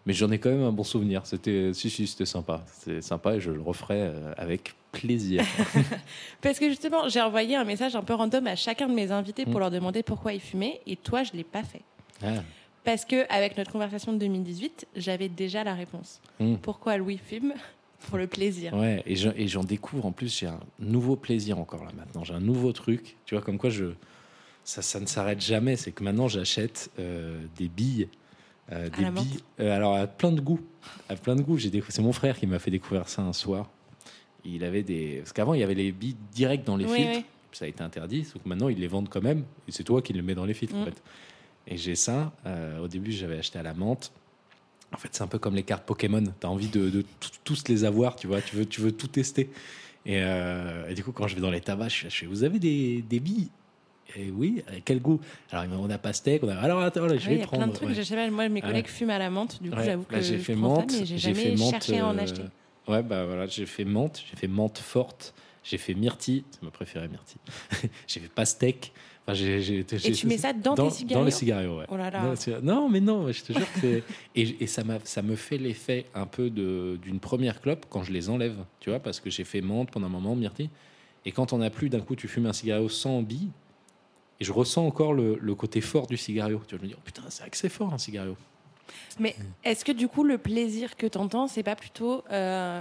mais 0.07 0.13
j'en 0.13 0.31
ai 0.31 0.39
quand 0.39 0.51
même 0.51 0.63
un 0.63 0.71
bon 0.73 0.85
souvenir. 0.85 1.27
C'était, 1.27 1.73
si, 1.75 1.91
si, 1.91 2.07
c'était 2.07 2.27
sympa. 2.27 2.63
C'était 2.73 3.03
sympa 3.03 3.35
et 3.35 3.41
je 3.41 3.51
le 3.51 3.61
referai 3.61 4.03
euh, 4.03 4.33
avec 4.37 4.75
plaisir. 4.93 5.45
Parce 6.41 6.59
que 6.61 6.69
justement, 6.69 7.09
j'ai 7.09 7.21
envoyé 7.21 7.57
un 7.57 7.65
message 7.65 7.97
un 7.97 8.03
peu 8.03 8.15
random 8.15 8.47
à 8.47 8.55
chacun 8.55 8.87
de 8.87 8.95
mes 8.95 9.11
invités 9.11 9.45
pour 9.45 9.57
Mm. 9.57 9.59
leur 9.59 9.71
demander 9.73 10.03
pourquoi 10.05 10.33
ils 10.33 10.41
fumaient, 10.41 10.81
et 10.87 10.95
toi, 10.97 11.25
je 11.25 11.33
l'ai 11.33 11.43
pas 11.45 11.65
fait. 11.65 11.83
Ah. 12.23 12.43
Parce 12.85 13.05
que 13.05 13.27
avec 13.33 13.59
notre 13.59 13.73
conversation 13.73 14.13
de 14.13 14.19
2018, 14.19 14.87
j'avais 14.95 15.29
déjà 15.29 15.65
la 15.65 15.75
réponse. 15.75 16.21
Mm. 16.39 16.55
Pourquoi 16.63 16.97
Louis 16.99 17.19
fume? 17.19 17.53
Pour 18.09 18.19
le 18.19 18.27
plaisir. 18.27 18.73
Ouais, 18.75 19.03
et 19.07 19.17
je- 19.17 19.31
et 19.37 19.49
j'en 19.49 19.65
découvre 19.65 20.07
en 20.07 20.13
plus, 20.13 20.39
j'ai 20.39 20.47
un 20.47 20.61
nouveau 20.79 21.17
plaisir 21.17 21.59
encore 21.59 21.85
là 21.85 21.91
maintenant. 21.97 22.25
J'ai 22.25 22.35
un 22.35 22.41
nouveau 22.41 22.73
truc, 22.73 23.17
tu 23.25 23.35
vois, 23.35 23.43
comme 23.43 23.59
quoi 23.59 23.71
je, 23.71 23.87
ça, 24.65 24.83
ça 24.83 25.01
ne 25.01 25.07
s'arrête 25.07 25.41
jamais. 25.41 25.77
C'est 25.77 25.93
que 25.93 26.05
maintenant 26.05 26.29
j'achète 26.29 26.91
euh, 26.99 27.41
des 27.57 27.69
billes. 27.69 28.09
euh, 28.73 28.89
des 28.91 29.05
billes, 29.23 29.39
euh, 29.61 29.75
alors 29.77 29.95
à 29.97 30.07
plein 30.07 30.33
de 30.33 30.41
goûts. 30.41 30.61
À 31.09 31.15
plein 31.17 31.37
de 31.37 31.43
goûts. 31.43 31.57
J'ai 31.57 31.71
C'est 31.89 32.03
mon 32.03 32.13
frère 32.13 32.39
qui 32.39 32.47
m'a 32.47 32.59
fait 32.59 32.71
découvrir 32.71 33.09
ça 33.09 33.23
un 33.23 33.33
soir. 33.33 33.71
Il 34.45 34.63
avait 34.65 34.83
des. 34.83 35.19
Parce 35.19 35.33
qu'avant, 35.33 35.55
il 35.55 35.61
y 35.61 35.65
avait 35.65 35.75
les 35.75 35.91
billes 35.93 36.17
directes 36.33 36.67
dans 36.67 36.77
les 36.77 36.85
Oui, 36.87 36.97
filtres. 36.97 37.19
oui. 37.19 37.25
Ça 37.53 37.65
a 37.65 37.69
été 37.69 37.83
interdit, 37.83 38.25
sauf 38.25 38.43
que 38.43 38.49
maintenant 38.49 38.69
ils 38.69 38.79
les 38.79 38.87
vendent 38.89 39.09
quand 39.09 39.23
même. 39.23 39.45
Et 39.67 39.73
c'est 39.73 39.83
toi 39.85 40.03
qui 40.03 40.13
les 40.13 40.21
mets 40.23 40.35
dans 40.35 40.45
les 40.45 40.53
filtres 40.55 40.75
en 40.77 40.83
Mm. 40.83 40.85
fait. 40.87 41.03
Et 41.69 41.77
j'ai 41.77 41.95
ça. 41.95 42.33
au 42.83 42.87
début, 42.89 43.11
j'avais 43.13 43.39
acheté 43.39 43.59
à 43.59 43.63
la 43.63 43.73
menthe. 43.75 44.13
En 44.97 44.99
fait, 44.99 45.11
c'est 45.13 45.23
un 45.23 45.27
peu 45.27 45.39
comme 45.39 45.55
les 45.55 45.63
cartes 45.63 45.85
Pokémon. 45.85 46.25
Tu 46.41 46.47
as 46.47 46.51
envie 46.51 46.69
de, 46.69 47.05
tous 47.45 47.69
les 47.69 47.85
avoir, 47.85 48.17
tu 48.17 48.27
vois. 48.27 48.41
Tu 48.41 48.57
veux, 48.57 48.65
tu 48.65 48.81
veux 48.81 48.93
tout 48.93 49.09
tester. 49.09 49.51
Et, 50.07 50.21
euh, 50.23 50.89
et 50.89 50.95
du 50.95 51.05
coup, 51.05 51.13
quand 51.13 51.29
je 51.29 51.35
vais 51.35 51.43
dans 51.43 51.51
les 51.51 51.61
tabacs, 51.61 51.91
je 51.91 51.95
suis 51.97 52.05
là, 52.05 52.11
je 52.11 52.17
fais, 52.17 52.27
vous 52.27 52.45
avez 52.45 52.59
des, 52.59 53.03
des 53.03 53.21
billes? 53.21 53.49
Et 54.17 54.31
oui, 54.31 54.63
quel 54.87 55.01
goût? 55.03 55.21
Alors, 55.51 55.79
on 55.81 55.91
a 55.91 55.99
pastèque. 55.99 56.43
On 56.45 56.49
a... 56.49 56.55
Alors, 56.55 56.81
attends, 56.81 57.07
là, 57.07 57.19
je 57.19 57.29
Oui, 57.29 57.35
vais 57.35 57.41
y 57.41 57.43
a 57.43 57.47
prendre. 57.47 57.65
plein 57.65 57.73
de 57.73 57.77
trucs. 57.77 57.89
ouais. 57.91 57.95
Je 57.95 58.03
sais 58.03 58.15
pas, 58.15 58.31
moi, 58.31 58.49
mes 58.49 58.63
Ah 58.63 58.69
collègues 58.69 58.87
fument 58.87 59.11
à 59.11 59.19
la 59.19 59.29
menthe. 59.29 59.63
Du 59.63 59.69
coup, 59.71 59.77
Ouais, 59.77 59.85
j'avoue 59.85 60.07
là, 60.11 60.19
que 60.19 60.25
j'ai 60.25 60.39
fait 60.39 60.55
menthe. 60.55 60.93
j'ai 61.05 61.19
jamais 61.19 61.57
cherché 61.57 61.99
à 61.99 62.07
en 62.07 62.17
euh, 62.17 62.23
acheter. 62.23 62.43
Ouais, 62.89 63.03
bah 63.03 63.25
voilà, 63.27 63.47
j'ai 63.47 63.67
fait 63.67 63.85
menthe, 63.85 64.23
j'ai 64.31 64.37
fait 64.37 64.49
menthe 64.49 64.79
forte, 64.79 65.35
j'ai 65.65 65.79
fait 65.79 65.95
myrtille, 65.95 66.45
c'est 66.51 66.63
ma 66.63 66.71
préférée 66.71 67.09
myrtille. 67.09 67.41
j'ai 68.07 68.21
fait 68.21 68.29
pastèque. 68.29 68.93
Enfin, 69.25 69.35
j'ai, 69.35 69.61
j'ai, 69.61 69.79
Et 69.81 69.87
j'ai- 69.99 70.13
tu 70.13 70.27
mets 70.29 70.39
ça 70.39 70.53
dans, 70.53 70.75
dans, 70.75 70.89
tes 70.89 70.95
cigarettes 70.95 71.21
dans 71.21 71.25
les 71.25 71.33
cigarios, 71.33 71.79
ouais. 71.79 71.87
Oh 71.89 71.97
là 71.97 72.11
là. 72.11 72.35
Non, 72.63 72.89
mais 72.89 73.01
non, 73.01 73.33
je 73.33 73.43
te 73.43 73.53
jure 73.53 73.73
que 73.73 73.81
c'est. 73.81 74.05
Et, 74.37 74.63
et 74.63 74.67
ça, 74.69 74.83
ça 75.03 75.23
me 75.23 75.35
fait 75.35 75.59
l'effet 75.59 76.07
un 76.15 76.27
peu 76.27 76.49
d'une 76.49 77.19
première 77.19 77.61
clope 77.61 77.87
quand 77.91 78.05
je 78.05 78.13
les 78.13 78.29
enlève, 78.31 78.57
tu 78.79 78.91
vois, 78.91 79.01
parce 79.01 79.19
que 79.19 79.29
j'ai 79.31 79.43
fait 79.45 79.63
menthe 79.63 79.91
pendant 79.91 80.07
un 80.07 80.11
moment, 80.11 80.37
myrtille. 80.37 80.71
Et 81.25 81.33
quand 81.33 81.53
on 81.53 81.61
a 81.61 81.71
plus, 81.71 81.89
d'un 81.89 82.01
coup, 82.01 82.15
tu 82.15 82.29
fumes 82.29 82.47
un 82.47 82.53
cigario 82.53 82.89
sans 82.89 83.21
billes. 83.23 83.51
Et 84.39 84.45
je 84.45 84.53
ressens 84.53 84.87
encore 84.87 85.13
le, 85.13 85.37
le 85.41 85.55
côté 85.57 85.81
fort 85.81 86.07
du 86.07 86.17
cigario. 86.17 86.63
Tu 86.69 86.77
vois, 86.77 86.79
je 86.79 86.85
me 86.85 86.89
dis, 86.91 86.95
oh, 86.97 87.03
putain, 87.05 87.23
c'est 87.31 87.43
vrai 87.43 87.51
que 87.51 87.57
c'est 87.57 87.69
fort 87.71 87.93
un 87.93 87.99
cigario. 87.99 88.37
Mais 89.19 89.35
est-ce 89.65 89.85
que 89.85 89.93
du 89.93 90.09
coup, 90.09 90.25
le 90.25 90.39
plaisir 90.39 90.97
que 90.97 91.07
tu 91.07 91.19
entends, 91.19 91.49
c'est 91.49 91.63
pas 91.63 91.77
plutôt 91.77 92.23
euh, 92.31 92.81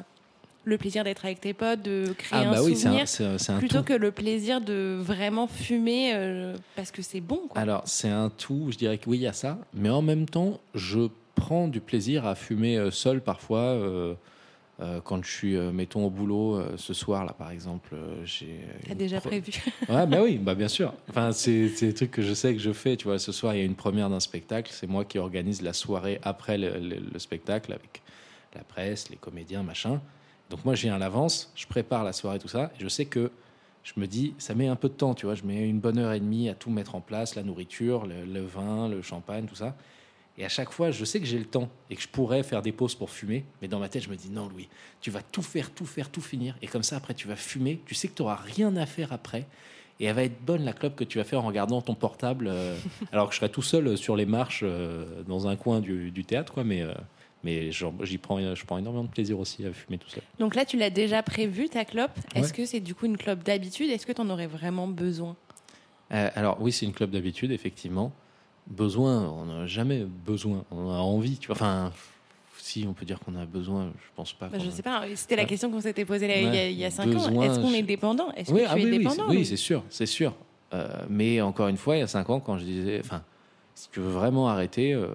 le 0.63 0.77
plaisir 0.77 1.03
d'être 1.03 1.25
avec 1.25 1.39
tes 1.41 1.53
potes, 1.53 1.81
de 1.81 2.13
créer 2.17 2.39
Ah, 2.43 2.49
un 2.49 2.51
bah 2.51 2.63
oui, 2.63 2.75
c'est 2.75 2.81
souvenir 2.83 3.03
un, 3.03 3.05
c'est 3.05 3.25
un, 3.25 3.37
c'est 3.37 3.51
un 3.51 3.57
plutôt 3.59 3.79
tout. 3.79 3.83
que 3.85 3.93
le 3.93 4.11
plaisir 4.11 4.61
de 4.61 4.97
vraiment 4.99 5.47
fumer 5.47 6.11
euh, 6.15 6.55
parce 6.75 6.91
que 6.91 7.01
c'est 7.01 7.21
bon 7.21 7.41
quoi? 7.49 7.61
Alors, 7.61 7.83
c'est 7.85 8.09
un 8.09 8.29
tout, 8.29 8.67
je 8.71 8.77
dirais 8.77 8.97
que 8.97 9.09
oui, 9.09 9.17
il 9.17 9.21
y 9.23 9.27
a 9.27 9.33
ça. 9.33 9.59
Mais 9.73 9.89
en 9.89 10.01
même 10.01 10.27
temps, 10.27 10.59
je 10.73 11.07
prends 11.35 11.67
du 11.67 11.81
plaisir 11.81 12.25
à 12.25 12.33
fumer 12.35 12.77
euh, 12.77 12.91
seul 12.91 13.21
parfois. 13.21 13.59
euh, 13.59 14.13
euh, 14.81 14.99
quand 15.01 15.23
je 15.23 15.31
suis, 15.31 15.55
euh, 15.55 15.71
mettons, 15.71 16.05
au 16.05 16.09
boulot, 16.09 16.55
euh, 16.57 16.73
ce 16.77 16.93
soir, 16.93 17.23
là, 17.25 17.33
par 17.33 17.51
exemple, 17.51 17.95
j'ai. 18.25 18.59
T'as 18.87 18.93
déjà 18.95 19.21
prévu. 19.21 19.51
Ouais, 19.89 20.05
bah 20.07 20.19
oui, 20.23 20.37
bah 20.37 20.55
bien 20.55 20.67
sûr. 20.67 20.93
Enfin, 21.09 21.31
c'est 21.31 21.69
c'est 21.69 21.87
des 21.87 21.93
trucs 21.93 22.11
que 22.11 22.21
je 22.21 22.33
sais 22.33 22.53
que 22.53 22.59
je 22.59 22.73
fais. 22.73 22.97
Tu 22.97 23.05
vois, 23.05 23.19
ce 23.19 23.31
soir, 23.31 23.53
il 23.55 23.59
y 23.59 23.61
a 23.61 23.65
une 23.65 23.75
première 23.75 24.09
d'un 24.09 24.19
spectacle. 24.19 24.71
C'est 24.73 24.87
moi 24.87 25.05
qui 25.05 25.17
organise 25.19 25.61
la 25.61 25.73
soirée 25.73 26.19
après 26.23 26.57
le, 26.57 26.77
le- 26.79 26.99
le 27.13 27.19
spectacle 27.19 27.71
avec 27.71 28.01
la 28.55 28.63
presse, 28.63 29.09
les 29.09 29.17
comédiens, 29.17 29.63
machin. 29.63 30.01
Donc 30.49 30.63
moi, 30.65 30.75
je 30.75 30.83
viens 30.83 30.95
à 30.95 30.99
l'avance, 30.99 31.51
je 31.55 31.65
prépare 31.67 32.03
la 32.03 32.13
soirée, 32.13 32.39
tout 32.39 32.47
ça. 32.47 32.71
Et 32.77 32.83
je 32.83 32.87
sais 32.87 33.05
que 33.05 33.31
je 33.83 33.93
me 33.97 34.07
dis, 34.07 34.33
ça 34.39 34.55
met 34.55 34.67
un 34.67 34.75
peu 34.75 34.89
de 34.89 34.93
temps, 34.93 35.13
tu 35.13 35.25
vois. 35.25 35.35
Je 35.35 35.43
mets 35.43 35.67
une 35.69 35.79
bonne 35.79 35.97
heure 35.99 36.11
et 36.13 36.19
demie 36.19 36.49
à 36.49 36.53
tout 36.55 36.69
mettre 36.71 36.95
en 36.95 37.01
place, 37.01 37.35
la 37.35 37.43
nourriture, 37.43 38.05
le, 38.07 38.25
le 38.25 38.41
vin, 38.41 38.89
le 38.89 39.01
champagne, 39.01 39.45
tout 39.45 39.55
ça. 39.55 39.75
Et 40.37 40.43
à 40.43 40.49
chaque 40.49 40.71
fois, 40.71 40.91
je 40.91 41.05
sais 41.05 41.19
que 41.21 41.25
j'ai 41.25 41.39
le 41.39 41.45
temps 41.45 41.69
et 41.89 41.95
que 41.95 42.01
je 42.01 42.09
pourrais 42.09 42.43
faire 42.43 42.61
des 42.61 42.73
pauses 42.73 42.93
pour 42.95 43.09
fumer. 43.09 43.45
Mais 43.61 43.69
dans 43.69 43.79
ma 43.79 43.87
tête, 43.87 44.03
je 44.03 44.09
me 44.09 44.15
dis, 44.17 44.29
non, 44.29 44.47
Louis, 44.49 44.67
tu 44.99 45.09
vas 45.09 45.21
tout 45.21 45.41
faire, 45.41 45.71
tout 45.71 45.85
faire, 45.85 46.09
tout 46.09 46.19
finir. 46.21 46.57
Et 46.61 46.67
comme 46.67 46.83
ça, 46.83 46.97
après, 46.97 47.13
tu 47.13 47.27
vas 47.27 47.37
fumer. 47.37 47.79
Tu 47.85 47.95
sais 47.95 48.09
que 48.09 48.15
tu 48.15 48.21
n'auras 48.21 48.35
rien 48.35 48.75
à 48.75 48.85
faire 48.85 49.13
après. 49.13 49.45
Et 50.01 50.05
elle 50.05 50.15
va 50.15 50.23
être 50.23 50.41
bonne, 50.45 50.65
la 50.65 50.73
clope 50.73 50.97
que 50.97 51.05
tu 51.05 51.19
vas 51.19 51.23
faire 51.23 51.41
en 51.41 51.47
regardant 51.47 51.81
ton 51.81 51.95
portable. 51.95 52.47
euh, 52.49 52.77
alors 53.13 53.29
que 53.29 53.33
je 53.33 53.39
serai 53.39 53.49
tout 53.49 53.61
seul 53.61 53.87
euh, 53.87 53.95
sur 53.95 54.17
les 54.17 54.25
marches 54.25 54.59
euh, 54.63 55.23
dans 55.23 55.47
un 55.47 55.55
coin 55.55 55.79
du, 55.79 56.11
du 56.11 56.25
théâtre, 56.25 56.51
quoi. 56.51 56.65
Mais, 56.65 56.81
euh, 56.81 56.93
mais 57.45 57.71
j'y 57.71 58.17
prends, 58.17 58.55
je 58.55 58.65
prends 58.65 58.77
énormément 58.77 59.05
de 59.05 59.09
plaisir 59.09 59.39
aussi 59.39 59.65
à 59.65 59.71
fumer 59.71 59.97
tout 59.97 60.09
seul. 60.09 60.23
Donc 60.39 60.55
là, 60.55 60.65
tu 60.65 60.75
l'as 60.77 60.89
déjà 60.89 61.23
prévu 61.23 61.69
ta 61.69 61.85
clope. 61.85 62.11
Est-ce 62.33 62.51
que 62.51 62.65
c'est 62.65 62.81
du 62.81 62.93
coup 62.93 63.05
une 63.05 63.17
clope 63.17 63.43
d'habitude? 63.43 63.89
Est-ce 63.89 64.05
que 64.05 64.11
tu 64.11 64.19
en 64.19 64.29
aurais 64.29 64.47
vraiment 64.47 64.87
besoin? 64.89 65.37
Alors 66.09 66.57
oui, 66.59 66.71
c'est 66.73 66.85
une 66.85 66.93
club 66.93 67.11
d'habitude, 67.11 67.51
effectivement. 67.51 68.11
Besoin, 68.67 69.29
on 69.29 69.45
n'a 69.45 69.67
jamais 69.67 70.03
besoin. 70.05 70.63
On 70.71 70.89
a 70.89 70.97
envie, 70.97 71.37
tu 71.37 71.47
vois. 71.47 71.55
Enfin, 71.55 71.91
si 72.57 72.85
on 72.87 72.93
peut 72.93 73.05
dire 73.05 73.19
qu'on 73.19 73.35
a 73.35 73.45
besoin, 73.45 73.91
je 73.95 74.07
pense 74.15 74.33
pas. 74.33 74.47
Bah, 74.47 74.57
Je 74.59 74.67
a- 74.67 74.71
sais 74.71 74.81
pas. 74.81 75.03
C'était 75.15 75.35
la 75.35 75.43
Ouais. 75.43 75.47
question 75.47 75.69
qu'on 75.69 75.81
s'était 75.81 76.03
posée 76.05 76.27
là, 76.27 76.37
il, 76.37 76.43
y 76.43 76.47
a, 76.47 76.51
Ouais. 76.51 76.73
il 76.73 76.79
y 76.79 76.85
a 76.85 76.89
cinq 76.89 77.03
ans. 77.07 77.11
Besoin, 77.11 77.43
Est-ce 77.43 77.59
qu'on 77.59 77.69
je- 77.69 77.75
est 77.75 77.83
dépendant? 77.83 78.31
Est-ce 78.31 78.51
Oui, 78.51 78.61
que 78.61 78.65
ah 78.67 78.73
tu 78.73 78.81
es 78.81 78.85
oui, 78.85 78.97
dépendant 78.97 79.29
c'est- 79.29 79.35
oui, 79.35 79.45
c'est 79.45 79.55
sûr, 79.57 79.83
c'est 79.89 80.07
sûr. 80.07 80.33
Euh, 80.73 80.87
mais 81.09 81.41
encore 81.41 81.67
une 81.67 81.77
fois, 81.77 81.95
il 81.95 81.99
y 81.99 82.03
a 82.03 82.07
cinq 82.07 82.27
ans, 82.31 82.39
quand 82.39 82.57
je 82.57 82.63
disais, 82.65 82.99
enfin, 83.03 83.21
si 83.75 83.87
tu 83.91 83.99
veux 83.99 84.09
vraiment 84.09 84.49
arrêter, 84.49 84.93
euh, 84.93 85.09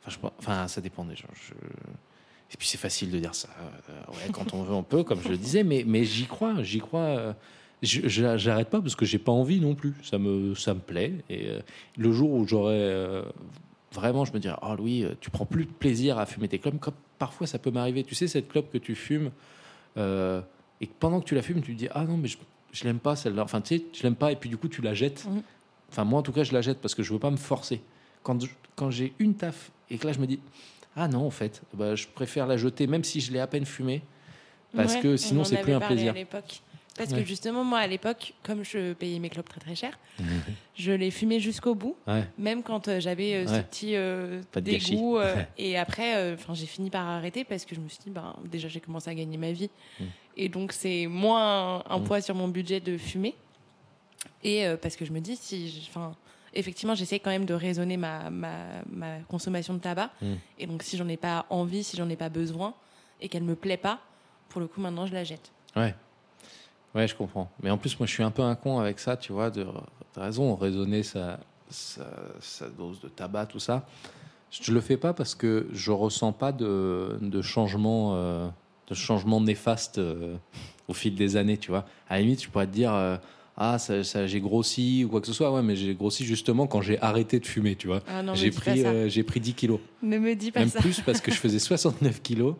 enfin, 0.00 0.10
je 0.10 0.18
pense- 0.18 0.32
enfin, 0.38 0.66
ça 0.66 0.80
dépend 0.80 1.04
des 1.04 1.16
gens. 1.16 1.28
Je- 1.34 1.52
Et 2.52 2.56
puis 2.56 2.66
c'est 2.66 2.78
facile 2.78 3.10
de 3.12 3.18
dire 3.18 3.34
ça. 3.34 3.48
euh, 3.90 3.92
ouais, 4.12 4.32
quand 4.32 4.54
on 4.54 4.62
veut, 4.62 4.74
on 4.74 4.82
peut, 4.82 5.04
comme 5.04 5.20
je 5.22 5.28
le 5.28 5.36
disais. 5.36 5.62
Mais, 5.62 5.84
mais 5.86 6.02
j'y 6.04 6.24
crois, 6.26 6.62
j'y 6.62 6.78
crois. 6.80 7.36
J'arrête 7.82 8.68
pas 8.68 8.80
parce 8.80 8.94
que 8.96 9.06
j'ai 9.06 9.18
pas 9.18 9.32
envie 9.32 9.60
non 9.60 9.74
plus. 9.74 9.94
Ça 10.02 10.18
me, 10.18 10.54
ça 10.54 10.74
me 10.74 10.80
plaît. 10.80 11.14
Et 11.30 11.46
euh, 11.48 11.60
le 11.96 12.12
jour 12.12 12.30
où 12.32 12.46
j'aurais 12.46 12.74
euh, 12.74 13.22
vraiment, 13.92 14.24
je 14.24 14.32
me 14.32 14.38
dirais, 14.38 14.56
oh 14.62 14.74
Louis, 14.76 15.04
euh, 15.04 15.14
tu 15.20 15.30
prends 15.30 15.46
plus 15.46 15.64
de 15.64 15.70
plaisir 15.70 16.18
à 16.18 16.26
fumer 16.26 16.48
tes 16.48 16.58
clopes. 16.58 16.78
Comme 16.78 16.94
parfois, 17.18 17.46
ça 17.46 17.58
peut 17.58 17.70
m'arriver. 17.70 18.04
Tu 18.04 18.14
sais, 18.14 18.28
cette 18.28 18.48
clope 18.48 18.70
que 18.70 18.78
tu 18.78 18.94
fumes. 18.94 19.30
euh, 19.96 20.40
et 20.82 20.86
pendant 20.86 21.20
que 21.20 21.26
tu 21.26 21.34
la 21.34 21.42
fumes, 21.42 21.60
tu 21.60 21.74
te 21.74 21.78
dis 21.78 21.88
ah 21.92 22.04
non 22.04 22.16
mais 22.16 22.28
je, 22.28 22.38
je 22.72 22.84
l'aime 22.84 23.00
pas 23.00 23.14
celle-là. 23.14 23.42
Enfin 23.42 23.60
tu 23.60 23.76
sais, 23.76 23.84
je 23.92 24.02
l'aime 24.02 24.14
pas 24.14 24.32
et 24.32 24.36
puis 24.36 24.48
du 24.48 24.56
coup 24.56 24.68
tu 24.68 24.80
la 24.80 24.94
jettes. 24.94 25.26
Mhm. 25.28 25.42
Enfin 25.90 26.04
moi 26.04 26.20
en 26.20 26.22
tout 26.22 26.32
cas 26.32 26.42
je 26.42 26.54
la 26.54 26.62
jette 26.62 26.78
parce 26.78 26.94
que 26.94 27.02
je 27.02 27.12
veux 27.12 27.18
pas 27.18 27.30
me 27.30 27.36
forcer. 27.36 27.82
Quand 28.22 28.40
je- 28.42 28.50
quand 28.76 28.90
j'ai 28.90 29.12
une 29.18 29.34
taf 29.34 29.70
et 29.90 29.98
que 29.98 30.06
là 30.06 30.14
je 30.14 30.18
me 30.20 30.26
dis 30.26 30.40
ah 30.96 31.06
non 31.06 31.26
en 31.26 31.30
fait 31.30 31.60
bah, 31.74 31.96
je 31.96 32.06
préfère 32.06 32.46
la 32.46 32.56
jeter 32.56 32.86
même 32.86 33.04
si 33.04 33.20
je 33.20 33.30
l'ai 33.30 33.40
à 33.40 33.46
peine 33.46 33.66
fumée 33.66 34.00
parce 34.74 34.94
Ouais, 34.94 35.00
que 35.00 35.08
on 35.14 35.16
sinon 35.18 35.44
c'est 35.44 35.58
plus 35.60 35.74
un 35.74 35.80
plaisir. 35.80 36.12
à 36.12 36.14
l'époque. 36.14 36.62
Parce 36.96 37.10
Ouais. 37.12 37.20
que 37.22 37.24
justement, 37.24 37.64
moi, 37.64 37.78
à 37.78 37.86
l'époque, 37.86 38.34
comme 38.42 38.64
je 38.64 38.92
payais 38.94 39.18
mes 39.20 39.30
clopes 39.30 39.48
très 39.48 39.60
très 39.60 39.74
cher, 39.74 39.98
je 40.76 40.92
les 40.92 41.10
fumais 41.10 41.40
jusqu'au 41.40 41.74
bout, 41.74 41.96
Ouais. 42.06 42.24
même 42.36 42.62
quand 42.62 42.88
euh, 42.88 43.00
j'avais 43.00 43.34
euh, 43.34 43.46
ce 43.46 43.52
Ouais. 43.52 43.62
petit 43.62 43.94
euh, 43.96 44.42
dégoût. 44.60 45.16
euh, 45.18 45.36
et 45.58 45.78
après, 45.78 46.34
enfin, 46.34 46.52
j'ai 46.54 46.66
fini 46.66 46.90
par 46.90 47.06
arrêter 47.06 47.44
parce 47.44 47.64
que 47.64 47.74
je 47.74 47.80
me 47.80 47.88
suis 47.88 48.00
dit, 48.04 48.10
ben, 48.10 48.34
déjà, 48.44 48.68
j'ai 48.68 48.80
commencé 48.80 49.08
à 49.08 49.14
gagner 49.14 49.36
ma 49.38 49.52
vie. 49.52 49.70
Mm. 50.00 50.04
Et 50.36 50.48
donc, 50.48 50.72
c'est 50.72 51.06
moins 51.06 51.76
un, 51.78 51.84
un 51.94 51.98
Mm. 52.00 52.04
poids 52.04 52.20
sur 52.20 52.34
mon 52.34 52.48
budget 52.48 52.80
de 52.80 52.98
fumer. 52.98 53.34
Et 54.42 54.64
parce 54.82 54.96
que 54.96 55.04
je 55.04 55.12
me 55.12 55.20
dis, 55.20 55.36
si. 55.36 55.86
Enfin, 55.88 56.14
effectivement, 56.54 56.94
j'essaie 56.94 57.20
quand 57.20 57.30
même 57.30 57.46
de 57.46 57.54
raisonner 57.54 57.96
ma, 57.96 58.30
ma, 58.30 58.56
ma 58.90 59.18
consommation 59.28 59.74
de 59.74 59.78
tabac. 59.78 60.10
Mm. 60.20 60.34
Et 60.58 60.66
donc, 60.66 60.82
si 60.82 60.96
j'en 60.96 61.08
ai 61.08 61.16
pas 61.16 61.46
envie, 61.50 61.84
si 61.84 61.96
j'en 61.96 62.08
ai 62.08 62.16
pas 62.16 62.28
besoin 62.28 62.74
et 63.20 63.28
qu'elle 63.28 63.42
me 63.44 63.54
plaît 63.54 63.76
pas, 63.76 64.00
pour 64.48 64.60
le 64.60 64.66
coup, 64.66 64.80
maintenant, 64.80 65.06
je 65.06 65.12
la 65.14 65.24
jette. 65.24 65.50
Ouais. 65.76 65.94
Ouais, 66.94 67.06
je 67.06 67.14
comprends. 67.14 67.50
Mais 67.62 67.70
en 67.70 67.78
plus, 67.78 67.98
moi, 67.98 68.06
je 68.06 68.12
suis 68.12 68.22
un 68.22 68.30
peu 68.30 68.42
un 68.42 68.54
con 68.54 68.78
avec 68.78 68.98
ça, 68.98 69.16
tu 69.16 69.32
vois. 69.32 69.50
De, 69.50 69.66
t'as 70.12 70.24
raison, 70.24 70.54
raisonner 70.56 71.02
sa, 71.02 71.38
sa, 71.68 72.06
sa 72.40 72.68
dose 72.68 73.00
de 73.00 73.08
tabac, 73.08 73.46
tout 73.46 73.60
ça. 73.60 73.86
Je 74.50 74.72
le 74.72 74.80
fais 74.80 74.96
pas 74.96 75.12
parce 75.12 75.36
que 75.36 75.68
je 75.72 75.92
ressens 75.92 76.32
pas 76.32 76.50
de, 76.50 77.16
de 77.20 77.42
changement, 77.42 78.14
euh, 78.16 78.48
de 78.88 78.94
changement 78.94 79.40
néfaste 79.40 79.98
euh, 79.98 80.36
au 80.88 80.92
fil 80.94 81.14
des 81.14 81.36
années, 81.36 81.56
tu 81.56 81.70
vois. 81.70 81.84
À 82.08 82.16
la 82.16 82.22
limite, 82.22 82.42
je 82.42 82.48
pourrais 82.48 82.66
te 82.66 82.72
dire, 82.72 82.92
euh, 82.92 83.16
ah, 83.56 83.78
ça, 83.78 84.02
ça, 84.02 84.26
j'ai 84.26 84.40
grossi 84.40 85.04
ou 85.04 85.08
quoi 85.10 85.20
que 85.20 85.28
ce 85.28 85.32
soit. 85.32 85.52
Ouais, 85.52 85.62
mais 85.62 85.76
j'ai 85.76 85.94
grossi 85.94 86.24
justement 86.24 86.66
quand 86.66 86.80
j'ai 86.82 87.00
arrêté 87.00 87.38
de 87.38 87.46
fumer, 87.46 87.76
tu 87.76 87.86
vois. 87.86 88.00
Ah 88.08 88.22
J'ai 88.34 88.50
pris, 88.50 88.82
j'ai 89.08 89.22
pris 89.22 89.38
10 89.38 89.54
kilos. 89.54 89.78
Ne 90.02 90.18
me 90.18 90.34
dis 90.34 90.50
pas 90.50 90.60
Même 90.60 90.68
ça. 90.70 90.80
plus 90.80 91.00
parce 91.00 91.20
que 91.20 91.30
je 91.30 91.36
faisais 91.36 91.58
69 91.60 92.20
kilos. 92.20 92.56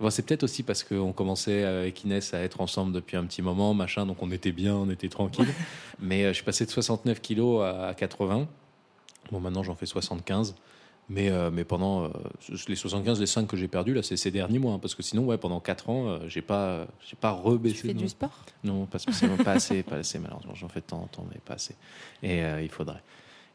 Bon, 0.00 0.08
c'est 0.10 0.22
peut-être 0.22 0.44
aussi 0.44 0.62
parce 0.62 0.82
qu'on 0.82 1.12
commençait 1.12 1.62
avec 1.64 2.02
Inès 2.04 2.32
à 2.32 2.40
être 2.40 2.60
ensemble 2.62 2.92
depuis 2.92 3.16
un 3.18 3.24
petit 3.26 3.42
moment, 3.42 3.74
machin, 3.74 4.06
donc 4.06 4.22
on 4.22 4.30
était 4.30 4.52
bien, 4.52 4.74
on 4.74 4.88
était 4.88 5.08
tranquille. 5.10 5.48
Mais 6.00 6.24
euh, 6.24 6.28
je 6.28 6.34
suis 6.34 6.44
passé 6.44 6.64
de 6.64 6.70
69 6.70 7.20
kilos 7.20 7.62
à 7.62 7.92
80. 7.94 8.48
Bon, 9.30 9.40
maintenant 9.40 9.62
j'en 9.62 9.74
fais 9.74 9.86
75. 9.86 10.54
Mais, 11.12 11.28
euh, 11.28 11.50
mais 11.50 11.64
pendant 11.64 12.04
euh, 12.04 12.08
les 12.68 12.76
75, 12.76 13.18
les 13.18 13.26
5 13.26 13.48
que 13.48 13.56
j'ai 13.56 13.66
perdus, 13.66 13.94
là, 13.94 14.02
c'est 14.04 14.16
ces 14.16 14.30
derniers 14.30 14.60
mois. 14.60 14.74
hein, 14.74 14.78
parce 14.78 14.94
que 14.94 15.02
sinon, 15.02 15.24
ouais, 15.24 15.38
pendant 15.38 15.58
4 15.58 15.90
ans, 15.90 16.06
euh, 16.06 16.18
j'ai 16.28 16.40
pas, 16.40 16.86
j'ai 17.04 17.16
pas 17.16 17.34
Tu 17.42 17.48
rebaissé. 17.48 17.88
fais 17.88 17.94
non. 17.94 18.00
du 18.02 18.08
sport? 18.08 18.44
Non, 18.62 18.86
pas 18.86 19.00
spécialement, 19.00 19.36
pas 19.36 19.50
assez, 19.52 19.82
pas 19.82 19.96
assez 19.96 20.20
malheureusement. 20.20 20.54
J'en 20.54 20.68
fais 20.68 20.78
de 20.78 20.84
temps 20.86 21.02
en 21.02 21.08
temps, 21.08 21.26
mais 21.28 21.40
pas 21.44 21.54
assez. 21.54 21.74
Et 22.22 22.38
il 22.62 22.68
faudrait, 22.68 23.02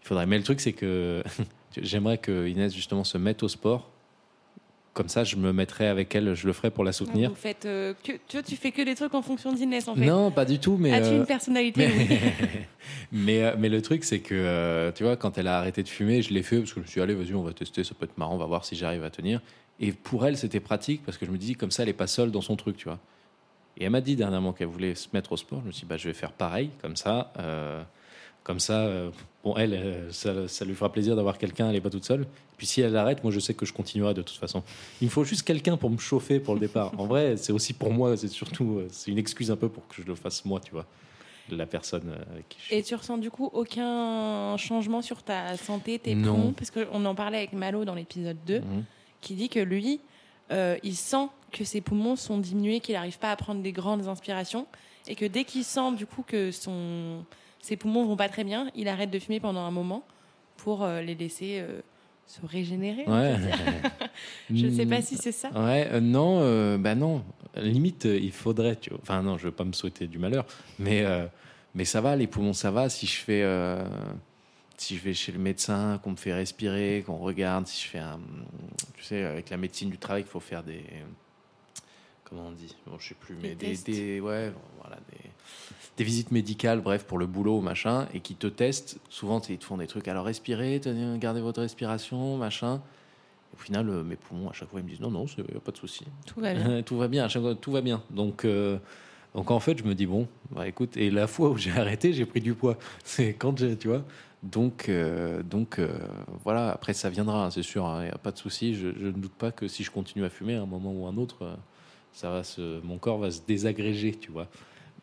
il 0.04 0.06
faudrait. 0.08 0.26
Mais 0.26 0.38
le 0.38 0.44
truc, 0.44 0.60
c'est 0.60 0.74
que 0.74 1.24
j'aimerais 1.82 2.18
que 2.18 2.46
Inès 2.46 2.76
justement 2.76 3.06
se 3.06 3.18
mette 3.18 3.42
au 3.42 3.48
sport. 3.48 3.90
Comme 4.96 5.10
ça, 5.10 5.26
je 5.26 5.36
me 5.36 5.52
mettrais 5.52 5.88
avec 5.88 6.16
elle, 6.16 6.34
je 6.36 6.48
le 6.48 6.54
ferais 6.54 6.72
pour 6.72 6.86
la 6.86 6.94
soutenir. 6.94 7.30
Vous 7.30 7.36
faites, 7.36 7.66
euh, 7.66 7.94
que, 8.02 8.14
tu 8.14 8.38
vois, 8.38 8.44
tu 8.44 8.56
fais 8.56 8.72
que 8.72 8.82
des 8.82 8.96
trucs 8.96 9.14
en 9.14 9.22
fonction 9.22 9.52
d'Inès, 9.52 9.88
en 9.90 9.94
fait. 9.96 10.06
Non, 10.06 10.32
pas 10.32 10.46
du 10.46 10.58
tout, 10.58 10.78
mais. 10.80 10.94
As-tu 10.94 11.08
euh, 11.08 11.18
une 11.18 11.26
personnalité 11.26 11.88
oui 11.88 12.08
mais, 12.10 12.68
mais, 13.12 13.44
euh, 13.44 13.56
mais 13.60 13.68
le 13.68 13.82
truc, 13.82 14.06
c'est 14.06 14.20
que, 14.20 14.34
euh, 14.34 14.94
tu 14.94 15.04
vois, 15.04 15.18
quand 15.18 15.38
elle 15.38 15.48
a 15.48 15.58
arrêté 15.58 15.84
de 15.84 15.90
fumer, 15.90 16.22
je 16.22 16.34
l'ai 16.34 16.44
fait 16.44 16.60
parce 16.60 16.72
que 16.72 16.80
je 16.80 16.86
me 16.86 16.88
suis 16.88 17.00
dit, 17.00 17.04
allez, 17.04 17.14
vas-y, 17.14 17.34
on 17.36 17.44
va 17.44 17.52
tester, 17.52 17.84
ça 17.84 17.94
peut 17.94 18.06
être 18.06 18.18
marrant, 18.18 18.36
on 18.36 18.38
va 18.38 18.46
voir 18.46 18.64
si 18.64 18.76
j'arrive 18.78 19.04
à 19.04 19.10
tenir. 19.10 19.42
Et 19.82 19.92
pour 19.92 20.26
elle, 20.26 20.38
c'était 20.38 20.62
pratique 20.62 21.02
parce 21.06 21.18
que 21.18 21.26
je 21.26 21.32
me 21.32 21.38
dis, 21.38 21.56
comme 21.56 21.72
ça, 21.72 21.84
elle 21.84 21.90
n'est 21.90 21.94
pas 21.94 22.08
seule 22.08 22.32
dans 22.32 22.40
son 22.42 22.56
truc, 22.56 22.78
tu 22.78 22.86
vois. 22.86 23.00
Et 23.78 23.84
elle 23.84 23.90
m'a 23.90 24.00
dit 24.00 24.16
dernièrement 24.16 24.54
qu'elle 24.54 24.68
voulait 24.68 24.96
se 24.96 25.10
mettre 25.12 25.34
au 25.34 25.38
sport. 25.38 25.60
Je 25.64 25.68
me 25.68 25.72
suis 25.74 25.82
dit, 25.82 25.88
bah, 25.90 25.98
je 25.98 26.08
vais 26.08 26.14
faire 26.14 26.32
pareil, 26.32 26.70
comme 26.82 26.96
ça. 26.96 27.34
euh, 27.40 27.84
comme 28.46 28.60
ça, 28.62 28.80
euh, 28.86 29.10
bon, 29.44 29.56
elle, 29.58 29.74
euh, 29.74 30.12
ça, 30.14 30.48
ça 30.48 30.64
lui 30.64 30.74
fera 30.76 30.90
plaisir 30.92 31.16
d'avoir 31.18 31.38
quelqu'un, 31.38 31.68
elle 31.68 31.74
n'est 31.74 31.82
pas 31.82 31.90
toute 31.90 32.06
seule. 32.06 32.26
Puis 32.58 32.66
si 32.68 32.80
elle 32.80 32.96
arrête, 32.96 33.22
moi, 33.24 33.34
je 33.34 33.40
sais 33.42 33.54
que 33.54 33.66
je 33.66 33.74
continuerai 33.74 34.14
de 34.14 34.22
toute 34.22 34.38
façon. 34.38 34.64
Il 35.02 35.06
me 35.06 35.10
faut 35.12 35.24
juste 35.26 35.42
quelqu'un 35.44 35.76
pour 35.76 35.90
me 35.90 35.98
chauffer 35.98 36.40
pour 36.40 36.54
le 36.54 36.62
départ. 36.62 36.94
En 36.98 37.06
vrai, 37.08 37.36
c'est 37.36 37.52
aussi 37.52 37.74
pour 37.74 37.92
moi, 37.92 38.16
c'est 38.16 38.30
surtout, 38.30 38.78
euh, 38.80 38.88
c'est 38.92 39.12
une 39.12 39.18
excuse 39.18 39.52
un 39.52 39.58
peu 39.58 39.68
pour 39.68 39.86
que 39.90 40.02
je 40.02 40.08
le 40.08 40.16
fasse 40.16 40.46
moi, 40.46 40.62
tu 40.64 40.72
vois. 40.72 40.86
La 41.52 41.66
personne 41.66 42.08
euh, 42.10 42.32
avec 42.34 42.48
qui 42.50 42.58
je 42.60 42.66
suis. 42.66 42.76
Et 42.76 42.82
tu 42.84 42.96
ressens 42.96 43.18
du 43.18 43.30
coup 43.30 43.50
aucun 43.54 44.56
changement 44.58 45.02
sur 45.02 45.22
ta 45.24 45.58
santé, 45.58 46.00
tes 46.00 46.16
Non. 46.16 46.34
poumons? 46.36 46.54
Parce 46.54 46.72
qu'on 46.72 47.04
en 47.06 47.14
parlait 47.16 47.38
avec 47.40 47.54
Malo 47.54 47.84
dans 47.86 47.94
l'épisode 47.96 48.38
2, 48.48 48.60
Mhm. 48.62 48.84
qui 49.22 49.36
dit 49.36 49.50
que 49.50 49.60
lui, 49.60 50.00
euh, 50.52 50.78
il 50.84 50.96
sent 50.96 51.28
que 51.52 51.64
ses 51.64 51.82
poumons 51.82 52.16
sont 52.16 52.38
diminués, 52.38 52.80
qu'il 52.80 52.94
n'arrive 52.96 53.20
pas 53.20 53.32
à 53.32 53.36
prendre 53.36 53.62
des 53.62 53.72
grandes 53.72 54.08
inspirations, 54.08 54.66
et 55.08 55.16
que 55.16 55.26
dès 55.26 55.44
qu'il 55.44 55.64
sent 55.64 55.92
du 55.98 56.06
coup 56.06 56.24
que 56.26 56.52
son, 56.52 57.24
ses 57.66 57.78
poumons 57.78 58.06
vont 58.06 58.16
pas 58.16 58.30
très 58.30 58.44
bien, 58.44 58.70
il 58.76 58.88
arrête 58.88 59.10
de 59.10 59.18
fumer 59.18 59.40
pendant 59.40 59.62
un 59.62 59.72
moment 59.72 60.04
pour 60.56 60.84
euh, 60.84 61.02
les 61.02 61.16
laisser 61.16 61.60
euh, 61.60 61.82
se 62.28 62.46
régénérer. 62.46 63.06
Ouais. 63.08 63.36
Je 64.54 64.68
ne 64.68 64.72
sais 64.72 64.86
pas 64.86 65.02
si 65.02 65.18
c'est 65.18 65.32
ça. 65.32 65.50
Ouais, 65.50 65.90
euh, 65.92 66.00
non, 66.00 66.40
euh, 66.42 66.78
bah 66.78 66.94
non. 66.94 67.24
Limite, 67.56 68.06
euh, 68.06 68.20
il 68.22 68.32
faudrait, 68.32 68.76
tu 68.76 68.92
vois. 68.92 69.00
Enfin, 69.02 69.24
non, 69.24 69.40
je 69.40 69.46
veux 69.46 69.52
pas 69.52 69.64
me 69.64 69.74
souhaiter 69.74 70.06
du 70.06 70.20
malheur, 70.20 70.46
mais, 70.78 71.04
mais 71.74 71.86
ça 71.86 72.02
va, 72.02 72.16
les 72.16 72.28
poumons, 72.28 72.54
ça 72.54 72.70
va. 72.70 72.88
Si 72.90 73.08
je 73.08 73.18
fais. 73.18 73.44
si 74.78 74.98
je 74.98 75.04
vais 75.04 75.14
chez 75.16 75.32
le 75.32 75.40
médecin, 75.40 76.00
qu'on 76.04 76.12
me 76.12 76.18
fait 76.18 76.34
respirer, 76.34 77.04
qu'on 77.06 77.18
regarde, 77.18 77.66
si 77.66 77.84
je 77.84 77.90
fais 77.90 78.00
un. 78.00 78.20
Tu 78.94 79.04
sais, 79.04 79.24
avec 79.24 79.50
la 79.50 79.58
médecine 79.58 79.90
du 79.90 79.98
travail, 79.98 80.22
il 80.22 80.30
faut 80.30 80.40
faire 80.40 80.62
des. 80.64 80.84
Comment 82.30 82.48
on 82.48 82.52
dit 82.52 82.76
Bon, 82.88 82.98
je 83.00 83.10
sais 83.10 83.16
plus, 83.16 83.36
mais 83.42 83.56
des. 83.56 84.20
ouais, 84.20 84.52
au 84.52 84.90
des, 85.12 85.30
des 85.98 86.04
visites 86.04 86.32
médicales, 86.32 86.82
bref, 86.82 87.06
pour 87.06 87.18
le 87.18 87.28
boulot, 87.28 87.62
machin, 87.62 88.08
et 88.14 88.20
qui 88.20 88.36
te 88.36 88.48
testent. 88.48 89.00
Souvent, 89.10 89.42
ils 89.48 89.58
te 89.58 89.66
font 89.66 89.78
des 89.78 89.88
trucs. 89.88 90.08
Alors, 90.08 90.26
respirez, 90.26 90.80
tenez, 90.82 91.18
gardez 91.20 91.42
votre 91.42 91.62
respiration, 91.62 92.38
machin. 92.38 92.82
Au 93.54 93.58
final, 93.58 93.90
euh, 93.90 94.04
mes 94.04 94.16
poumons, 94.16 94.50
à 94.50 94.54
chaque 94.54 94.70
fois, 94.70 94.80
ils 94.80 94.84
me 94.84 94.90
disent 94.90 95.00
non, 95.00 95.12
non, 95.12 95.26
il 95.38 95.46
n'y 95.46 95.58
a 95.58 95.60
pas 95.60 95.72
de 95.72 95.78
souci. 95.78 96.04
Tout 96.26 96.42
va 96.42 96.54
bien. 96.54 96.82
tout 96.84 96.98
va 96.98 97.08
bien, 97.08 97.24
à 97.26 97.28
chaque 97.30 97.44
fois, 97.44 97.56
tout 97.56 97.72
va 97.72 97.82
bien. 97.82 98.04
Donc, 98.10 98.44
euh, 98.44 98.78
donc, 99.36 99.52
en 99.52 99.60
fait, 99.60 99.78
je 99.78 99.84
me 99.84 99.94
dis 99.94 100.06
bon, 100.06 100.28
bah 100.52 100.68
écoute, 100.68 100.98
et 100.98 101.12
la 101.12 101.28
fois 101.28 101.50
où 101.50 101.58
j'ai 101.58 101.72
arrêté, 101.78 102.12
j'ai 102.12 102.26
pris 102.26 102.42
du 102.42 102.54
poids. 102.54 102.78
C'est 103.04 103.34
quand 103.34 103.58
j'ai, 103.58 103.78
tu 103.78 103.88
vois. 103.88 104.04
Donc, 104.44 104.90
euh, 104.90 105.42
donc 105.44 105.80
euh, 105.80 105.98
voilà, 106.44 106.72
après, 106.72 106.94
ça 106.94 107.10
viendra, 107.10 107.46
hein, 107.46 107.52
c'est 107.52 107.64
sûr, 107.64 107.86
il 108.02 108.06
n'y 108.06 108.12
a 108.12 108.18
pas 108.18 108.32
de 108.32 108.38
souci. 108.38 108.76
Je, 108.76 108.90
je 109.00 109.08
ne 109.08 109.12
doute 109.12 109.34
pas 109.34 109.52
que 109.52 109.68
si 109.68 109.84
je 109.84 109.92
continue 109.92 110.24
à 110.24 110.30
fumer 110.30 110.56
à 110.56 110.62
un 110.62 110.66
moment 110.66 110.92
ou 110.92 111.08
un 111.08 111.18
autre, 111.18 111.58
ça 112.16 112.30
va 112.30 112.46
se, 112.46 112.80
mon 112.82 112.98
corps 112.98 113.18
va 113.18 113.30
se 113.30 113.42
désagréger, 113.46 114.16
tu 114.16 114.32
vois. 114.32 114.48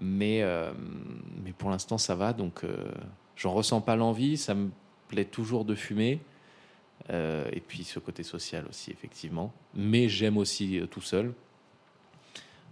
Mais, 0.00 0.42
euh, 0.42 0.72
mais 1.44 1.52
pour 1.52 1.68
l'instant, 1.68 1.98
ça 1.98 2.14
va. 2.14 2.32
Donc, 2.32 2.64
euh, 2.64 2.90
j'en 3.36 3.52
ressens 3.52 3.82
pas 3.82 3.96
l'envie. 3.96 4.38
Ça 4.38 4.54
me 4.54 4.70
plaît 5.08 5.26
toujours 5.26 5.66
de 5.66 5.74
fumer. 5.74 6.20
Euh, 7.10 7.48
et 7.52 7.60
puis, 7.60 7.84
ce 7.84 7.98
côté 7.98 8.22
social 8.22 8.64
aussi, 8.66 8.90
effectivement. 8.90 9.52
Mais 9.74 10.08
j'aime 10.08 10.38
aussi 10.38 10.80
tout 10.90 11.02
seul. 11.02 11.34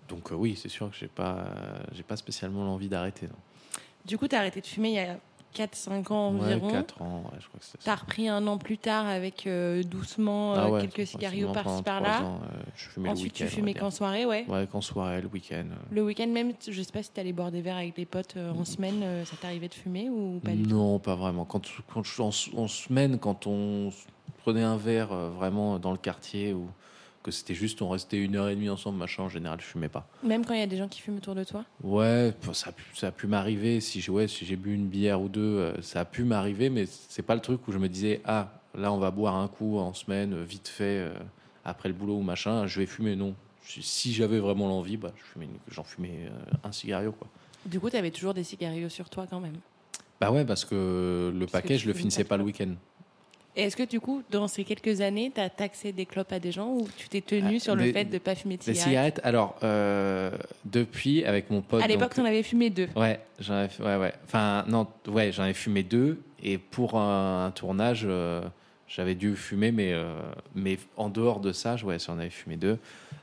Donc, 0.09 0.31
oui, 0.31 0.59
c'est 0.61 0.71
sûr 0.71 0.91
que 0.91 0.97
j'ai 0.97 1.07
pas, 1.07 1.45
pas 2.09 2.17
spécialement 2.17 2.65
l'envie 2.65 2.89
d'arrêter. 2.89 3.29
Du 4.07 4.17
coup, 4.17 4.27
tu 4.27 4.35
as 4.35 4.39
arrêté 4.39 4.63
de 4.63 4.67
fumer 4.67 4.89
il 4.89 4.95
y 4.95 4.99
a 5.01 5.21
4-5 5.55 6.13
ans 6.13 6.33
Ouais, 6.33 6.55
environ. 6.55 6.69
4 6.71 7.03
ans, 7.03 7.23
ouais, 7.27 7.39
je 7.41 7.47
crois 7.49 7.61
que 7.61 7.65
c'est 7.67 7.79
Tu 7.79 7.85
ça. 7.85 7.93
as 7.93 7.97
repris 7.97 8.29
un 8.29 8.47
an 8.47 8.59
plus 8.59 8.79
tard 8.79 9.07
avec 9.07 9.47
euh, 9.47 9.83
doucement 9.83 10.55
euh, 10.55 10.59
Ah 10.61 10.71
ouais, 10.71 10.81
quelques 10.87 11.07
cigarios 11.07 11.53
par-ci 11.53 11.83
par-là. 11.83 12.23
euh, 12.99 13.09
Ensuite, 13.11 13.35
tu 13.35 13.47
fumais 13.47 13.75
qu'en 13.75 13.91
soirée, 13.91 14.27
ouais. 14.27 14.45
Ouais, 14.49 14.67
qu'en 14.71 14.81
soirée, 14.81 15.21
le 15.21 15.29
week-end. 15.29 15.65
euh. 15.71 15.77
Le 15.91 16.03
week-end 16.05 16.29
même, 16.29 16.53
je 16.69 16.83
sais 16.83 16.93
pas 16.93 17.03
si 17.03 17.11
tu 17.13 17.21
allais 17.21 17.33
boire 17.33 17.51
des 17.51 17.61
verres 17.63 17.77
avec 17.79 17.97
des 17.97 18.07
potes 18.07 18.37
euh, 18.37 18.53
en 18.53 18.65
semaine, 18.65 19.01
euh, 19.03 19.25
ça 19.25 19.37
t'arrivait 19.41 19.69
de 19.69 19.75
fumer 19.75 20.09
ou 20.11 20.41
pas 20.45 20.53
du 20.53 20.63
tout? 20.63 20.71
Non, 20.71 20.99
pas 20.99 21.15
vraiment. 21.17 21.45
Quand, 21.45 21.63
quand 21.93 22.03
en, 22.21 22.29
en 22.29 22.69
semaine, 22.69 23.19
quand 23.19 23.47
on 23.47 23.91
prenait 24.43 24.63
un 24.63 24.77
verre 24.77 25.13
euh, 25.13 25.31
vraiment 25.31 25.79
dans 25.79 25.93
le 25.93 25.99
quartier 25.99 26.55
ou 26.55 26.69
que 27.23 27.31
c'était 27.31 27.55
juste, 27.55 27.83
on 27.83 27.89
restait 27.91 28.17
une 28.19 28.37
heure 28.37 28.49
et 28.49 28.55
demie 28.55 28.71
ensemble, 28.71 28.99
machin, 28.99 29.25
en 29.25 29.29
général, 29.29 29.61
je 29.61 29.67
fumais 29.67 29.89
pas. 29.89 30.09
Même 30.23 30.45
quand 30.45 30.55
il 30.55 30.61
y 30.61 30.63
a 30.63 30.67
des 30.67 30.77
gens 30.79 30.89
qui 30.89 31.01
fument 31.01 31.17
autour 31.19 31.35
de 31.35 31.45
toi? 31.45 31.65
Ouais, 31.83 32.33
ça, 32.53 32.71
a 32.71 32.73
pu- 32.73 32.85
ça 32.95 33.09
a 33.09 33.11
pu 33.13 33.27
m'arriver. 33.27 33.81
Si 33.81 34.01
j'ai 34.01 34.11
ouais, 34.11 34.27
si 34.27 34.45
bu 34.57 34.75
une 34.75 34.87
bière 34.89 35.21
ou 35.21 35.29
deux, 35.29 35.41
euh, 35.41 35.83
ça 35.83 36.01
a 36.01 36.05
pu 36.05 36.25
m'arriver, 36.25 36.71
mais 36.71 36.87
c'est 36.87 37.23
pas 37.23 37.35
le 37.35 37.41
truc 37.43 37.67
où 37.69 37.73
je 37.73 37.79
me 37.79 37.89
disais, 37.89 38.23
ah, 38.25 38.53
là, 38.75 38.93
on 38.93 38.99
va 38.99 39.11
boire 39.11 39.35
un 39.37 39.49
coup 39.49 39.79
en 39.79 39.93
semaine, 39.93 40.43
vite 40.43 40.69
fait, 40.69 40.99
euh, 41.01 41.13
après 41.65 41.89
le 41.91 41.95
boulot 41.95 42.17
ou 42.17 42.23
machin, 42.23 42.67
je 42.67 42.81
vais 42.81 42.87
fumer. 42.87 43.17
Non. 43.17 43.35
Si- 43.63 44.13
j'avais 44.15 44.39
vraiment 44.41 44.67
l'envie, 44.67 44.97
bah, 44.97 45.13
fumais 45.17 45.49
j'en 45.71 45.85
fumais 45.85 46.27
euh, 46.27 46.31
un 46.65 46.73
cigario, 46.73 47.13
quoi. 47.13 47.29
Du 47.67 47.79
coup, 47.79 47.91
tu 47.91 47.97
avais 47.97 48.11
toujours 48.11 48.33
des 48.35 48.43
cigarios 48.45 48.89
sur 48.89 49.11
toi 49.11 49.27
quand 49.29 49.41
même? 49.41 49.57
Bah 50.21 50.31
ouais, 50.33 50.45
parce 50.45 50.65
que 50.65 51.31
le 51.33 51.39
Parce 51.41 51.53
que 51.53 51.57
paquet, 51.59 51.77
tu 51.77 51.83
je 51.85 51.89
le 51.89 51.95
finissais 51.95 52.25
pas 52.25 52.37
le 52.39 52.45
week-end. 52.45 52.75
Est-ce 53.57 53.77
que 53.77 53.83
du 53.83 53.99
coup, 54.01 54.23
dans 54.31 54.47
ces 54.47 54.63
quelques 54.65 55.01
années, 55.01 55.33
tu 55.35 55.41
as 55.41 55.51
taxé 55.51 55.91
des 55.93 56.07
clopes 56.07 56.33
à 56.33 56.39
des 56.39 56.53
gens 56.53 56.69
ou 56.69 56.89
tu 56.97 57.09
t'es 57.09 57.21
tenu 57.21 57.57
Ah, 57.57 57.61
sur 57.61 57.75
le 57.75 57.85
des- 57.85 57.93
fait 57.93 58.05
de 58.05 58.19
pas 58.19 58.35
fumer 58.37 58.57
de 58.57 58.63
cigarettes 58.63 58.83
cigarettes, 58.89 59.21
alors, 59.25 59.57
euh, 59.65 60.31
depuis, 60.65 61.25
avec 61.25 61.51
mon 61.51 61.61
pote. 61.61 61.83
À 61.83 61.89
l'époque, 61.89 62.15
tu 62.15 62.21
en 62.21 62.25
avais 62.25 62.45
fumé 62.45 62.71
deux. 62.71 62.89
Ouais, 62.95 63.19
j'en 63.41 63.55
avais, 63.55 63.83
ouais, 63.83 63.97
ouais. 63.97 64.15
Enfin, 64.25 64.65
non, 64.69 64.87
ouais, 65.09 65.33
j'en 65.33 65.53
fumé 65.53 65.83
deux. 65.83 66.21
Et 66.43 66.59
pour 66.59 66.95
un, 66.99 67.47
un 67.47 67.51
tournage, 67.51 68.03
euh, 68.05 68.41
j'avais 68.87 69.17
dû 69.17 69.35
fumer, 69.35 69.73
mais, 69.73 69.93
euh, 69.95 70.15
mais 70.55 70.79
en 70.97 71.09
dehors 71.09 71.41
de 71.41 71.53
ça, 71.53 71.75
ouais, 71.85 71.99
j'en 71.99 72.19
avais 72.19 72.31
fumé 72.31 72.57
deux. 72.57 72.79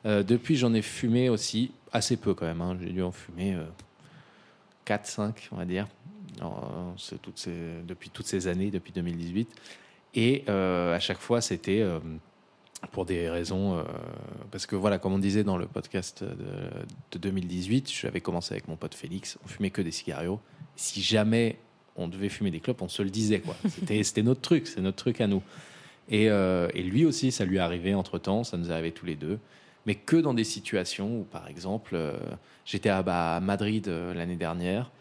Depuis, 0.05 0.55
j'en 0.55 0.73
ai 0.73 0.81
fumé 0.81 1.27
aussi, 1.29 1.71
assez 1.91 2.15
peu 2.15 2.33
quand 2.33 2.45
même. 2.45 2.61
hein. 2.61 2.77
J'ai 2.81 2.91
dû 2.91 3.01
en 3.01 3.11
fumer 3.11 3.57
4, 4.85 5.05
5, 5.05 5.49
on 5.51 5.55
va 5.57 5.65
dire. 5.65 5.87
Toutes 7.21 7.37
ces, 7.39 7.51
depuis 7.85 8.09
toutes 8.09 8.27
ces 8.27 8.47
années, 8.47 8.71
depuis 8.71 8.91
2018. 8.93 9.49
Et 10.17 10.43
euh, 10.49 10.95
à 10.95 10.99
chaque 10.99 11.19
fois, 11.19 11.41
c'était 11.41 11.81
euh, 11.81 11.99
pour 12.91 13.05
des 13.05 13.29
raisons. 13.29 13.77
euh, 13.77 13.83
parce 14.49 14.65
que 14.65 14.75
voilà, 14.75 14.97
comme 14.97 15.13
on 15.13 15.19
disait 15.19 15.43
dans 15.43 15.57
le 15.57 15.67
podcast 15.67 16.23
de, 16.23 16.37
de 17.11 17.19
2018, 17.19 17.89
j'avais 17.91 18.19
commencé 18.19 18.55
avec 18.55 18.67
mon 18.67 18.75
pote 18.77 18.95
Félix, 18.95 19.37
on 19.45 19.47
fumait 19.47 19.69
que 19.69 19.83
des 19.83 19.91
cigarios. 19.91 20.39
Si 20.75 21.03
jamais 21.03 21.59
on 21.95 22.07
devait 22.07 22.29
fumer 22.29 22.49
des 22.49 22.59
clopes, 22.59 22.81
on 22.81 22.89
se 22.89 23.03
le 23.03 23.11
disait. 23.11 23.41
quoi. 23.41 23.55
C'était 23.69 24.23
notre 24.23 24.41
truc, 24.41 24.65
c'est 24.65 24.81
notre 24.81 24.97
truc 24.97 25.21
à 25.21 25.27
nous. 25.27 25.43
Et, 26.09 26.29
lui 26.81 27.05
aussi, 27.05 27.31
ça 27.31 27.45
lui 27.45 27.59
arrivé 27.59 27.93
entre 27.93 28.17
temps, 28.17 28.43
ça 28.43 28.57
nous 28.57 28.71
arrivé 28.71 28.91
tous 28.91 29.05
les 29.05 29.15
deux. 29.15 29.37
Mais 29.85 29.95
que 29.95 30.15
dans 30.15 30.33
des 30.33 30.43
situations 30.43 31.19
où, 31.19 31.23
par 31.25 31.47
exemple, 31.47 31.95
j'étais 32.65 32.89
à, 32.89 33.03
bah, 33.03 33.35
à 33.35 33.39
Madrid 33.39 33.87
l'année 33.87 34.35
dernière, 34.35 34.91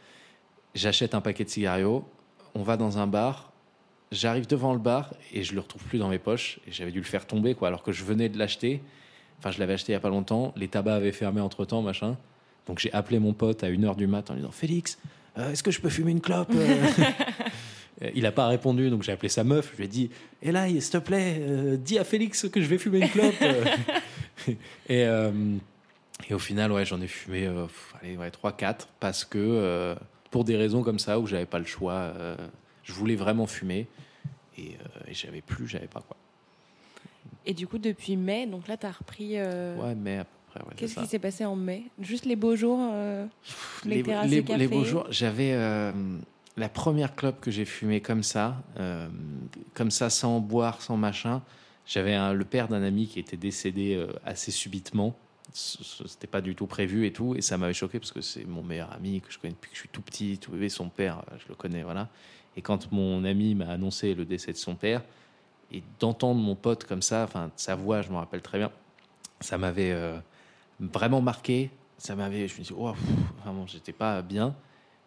j'achète 0.74 1.14
un 1.14 1.20
paquet 1.20 1.44
de 1.44 1.50
cigarios, 1.50 2.05
on 2.55 2.62
va 2.62 2.76
dans 2.76 2.98
un 2.98 3.07
bar, 3.07 3.52
j'arrive 4.12 4.47
devant 4.47 4.73
le 4.73 4.79
bar 4.79 5.14
et 5.33 5.42
je 5.42 5.55
le 5.55 5.61
retrouve 5.61 5.83
plus 5.85 5.99
dans 5.99 6.09
mes 6.09 6.19
poches 6.19 6.61
et 6.66 6.73
j'avais 6.73 6.90
dû 6.92 6.99
le 6.99 7.05
faire 7.05 7.27
tomber 7.27 7.55
quoi 7.55 7.69
alors 7.69 7.83
que 7.83 7.92
je 7.92 8.05
venais 8.05 8.29
de 8.29 8.38
l'acheter. 8.38 8.81
Enfin 9.38 9.51
je 9.51 9.59
l'avais 9.59 9.75
acheté 9.75 9.92
il 9.92 9.95
y 9.95 9.97
a 9.97 10.01
pas 10.01 10.09
longtemps 10.09 10.53
les 10.57 10.69
tabacs 10.69 10.95
avaient 10.97 11.12
fermé 11.12 11.40
entre 11.40 11.64
temps 11.64 11.83
machin. 11.83 12.16
Donc 12.66 12.79
j'ai 12.79 12.92
appelé 12.92 13.19
mon 13.19 13.33
pote 13.33 13.62
à 13.64 13.69
1h 13.71 13.97
du 13.97 14.07
mat 14.07 14.31
en 14.31 14.35
lui 14.35 14.40
disant 14.40 14.53
Félix 14.53 14.99
euh, 15.38 15.51
est-ce 15.53 15.62
que 15.62 15.71
je 15.71 15.81
peux 15.81 15.90
fumer 15.90 16.12
une 16.12 16.21
clope 16.21 16.51
Euh, 18.03 18.11
il 18.14 18.23
n'a 18.23 18.33
pas 18.33 18.47
répondu 18.49 18.90
donc 18.90 19.03
j'ai 19.03 19.12
appelé 19.12 19.29
sa 19.29 19.45
meuf 19.45 19.71
je 19.73 19.79
lui 19.79 19.85
ai 19.85 19.88
dit 19.88 20.11
et 20.42 20.53
là 20.53 20.69
s'il 20.69 20.81
te 20.81 20.99
plaît 20.99 21.37
euh, 21.40 21.77
dis 21.77 21.99
à 21.99 22.05
Félix 22.05 22.49
que 22.49 22.61
je 22.61 22.66
vais 22.66 22.79
fumer 22.79 23.01
une 23.01 23.09
clope. 23.09 23.35
Et 24.88 25.05
euh, 25.07 25.33
et 26.29 26.35
au 26.35 26.38
final 26.38 26.71
ouais 26.71 26.85
j'en 26.85 27.01
ai 27.01 27.09
fumé 27.09 27.51
allez 28.01 28.16
ouais 28.16 28.31
3 28.31 28.53
4 28.53 28.88
parce 29.01 29.25
que 29.25 29.97
pour 30.31 30.45
des 30.45 30.57
raisons 30.57 30.83
comme 30.83 30.99
ça 30.99 31.19
où 31.19 31.27
j'avais 31.27 31.47
pas 31.47 31.59
le 31.59 31.64
choix 31.64 32.12
je 32.87 32.92
voulais 32.92 33.16
vraiment 33.16 33.46
fumer 33.46 33.87
et, 34.57 34.68
euh, 34.81 35.09
et 35.09 35.14
j'avais 35.14 35.42
plus, 35.42 35.66
j'avais 35.66 35.88
pas 35.88 36.01
quoi. 36.01 36.16
Et 37.44 37.53
du 37.55 37.66
coup, 37.66 37.79
depuis 37.79 38.16
mai, 38.16 38.46
donc 38.46 38.66
là, 38.68 38.77
tu 38.77 38.87
as 38.87 38.92
repris. 38.92 39.33
euh, 39.35 39.77
Ouais, 39.77 39.94
mais 39.94 40.18
après. 40.18 40.61
ouais, 40.61 40.66
c'est 40.70 40.77
Qu'est-ce 40.77 40.94
ça. 40.94 41.03
qui 41.03 41.07
s'est 41.09 41.18
passé 41.18 41.44
en 41.44 41.57
mai? 41.57 41.83
Juste 42.01 42.25
les 42.25 42.37
beaux 42.37 42.57
jours, 42.57 42.79
euh, 42.92 43.27
les, 43.85 43.96
les, 43.96 44.03
terrasses 44.03 44.31
les- 44.31 44.42
de 44.42 44.46
café. 44.46 44.59
les 44.59 44.68
beaux 44.68 44.85
jours, 44.85 45.07
j'avais 45.11 45.53
euh, 45.53 45.92
la 46.57 46.68
première 46.68 47.14
clope 47.14 47.40
que 47.40 47.51
j'ai 47.51 47.64
fumée 47.64 48.01
comme 48.01 48.22
ça, 48.22 48.57
comme 49.75 49.90
ça, 49.90 50.09
sans 50.11 50.40
boire, 50.40 50.81
sans 50.83 50.96
machin. 50.96 51.42
J'avais 51.87 52.16
le 52.35 52.44
père 52.44 52.66
d'un 52.68 52.83
ami 52.83 53.07
qui 53.07 53.20
était 53.20 53.37
décédé 53.37 54.05
assez 54.25 54.51
subitement. 54.51 55.14
C'était 55.53 56.27
pas 56.27 56.40
du 56.40 56.55
tout 56.57 56.66
prévu 56.66 57.07
et 57.07 57.12
tout, 57.12 57.37
et 57.37 57.42
ça 57.42 57.57
m'avait 57.59 57.72
choqué 57.75 58.01
parce 58.01 58.11
que 58.12 58.20
c'est 58.20 58.44
mon 58.44 58.62
meilleur 58.64 58.92
ami 58.92 59.20
que 59.20 59.31
je 59.33 59.38
connais 59.38 59.53
depuis 59.55 59.70
que 59.70 59.77
je 59.77 59.81
suis 59.81 59.88
tout 59.88 60.03
petit, 60.03 60.38
tout 60.38 60.51
bébé. 60.51 60.68
Son 60.68 60.88
père, 60.88 61.22
je 61.38 61.49
le 61.49 61.55
connais, 61.55 61.83
voilà. 61.85 62.09
Et 62.57 62.62
quand 62.62 62.90
mon 62.92 63.25
ami 63.25 63.55
m'a 63.55 63.69
annoncé 63.69 64.14
le 64.14 64.25
décès 64.25 64.53
de 64.53 64.57
son 64.57 64.75
père, 64.75 65.03
et 65.73 65.83
d'entendre 65.99 66.40
mon 66.40 66.55
pote 66.55 66.85
comme 66.85 67.03
ça, 67.03 67.25
enfin 67.25 67.51
sa 67.57 67.75
voix, 67.75 68.03
je 68.03 68.11
me 68.11 68.16
rappelle 68.16 68.42
très 68.42 68.59
bien, 68.59 68.71
ça 69.40 69.59
m'avait 69.59 69.92
euh, 69.92 70.19
vraiment 70.81 71.21
marqué. 71.21 71.71
Ça 71.99 72.14
m'avait, 72.14 72.47
je 72.47 72.59
me 72.59 72.64
suis 72.64 72.75
dit, 72.75 72.81
oh, 72.81 72.92
vraiment, 73.42 73.66
j'étais 73.66 73.92
pas 73.92 74.23
bien. 74.23 74.55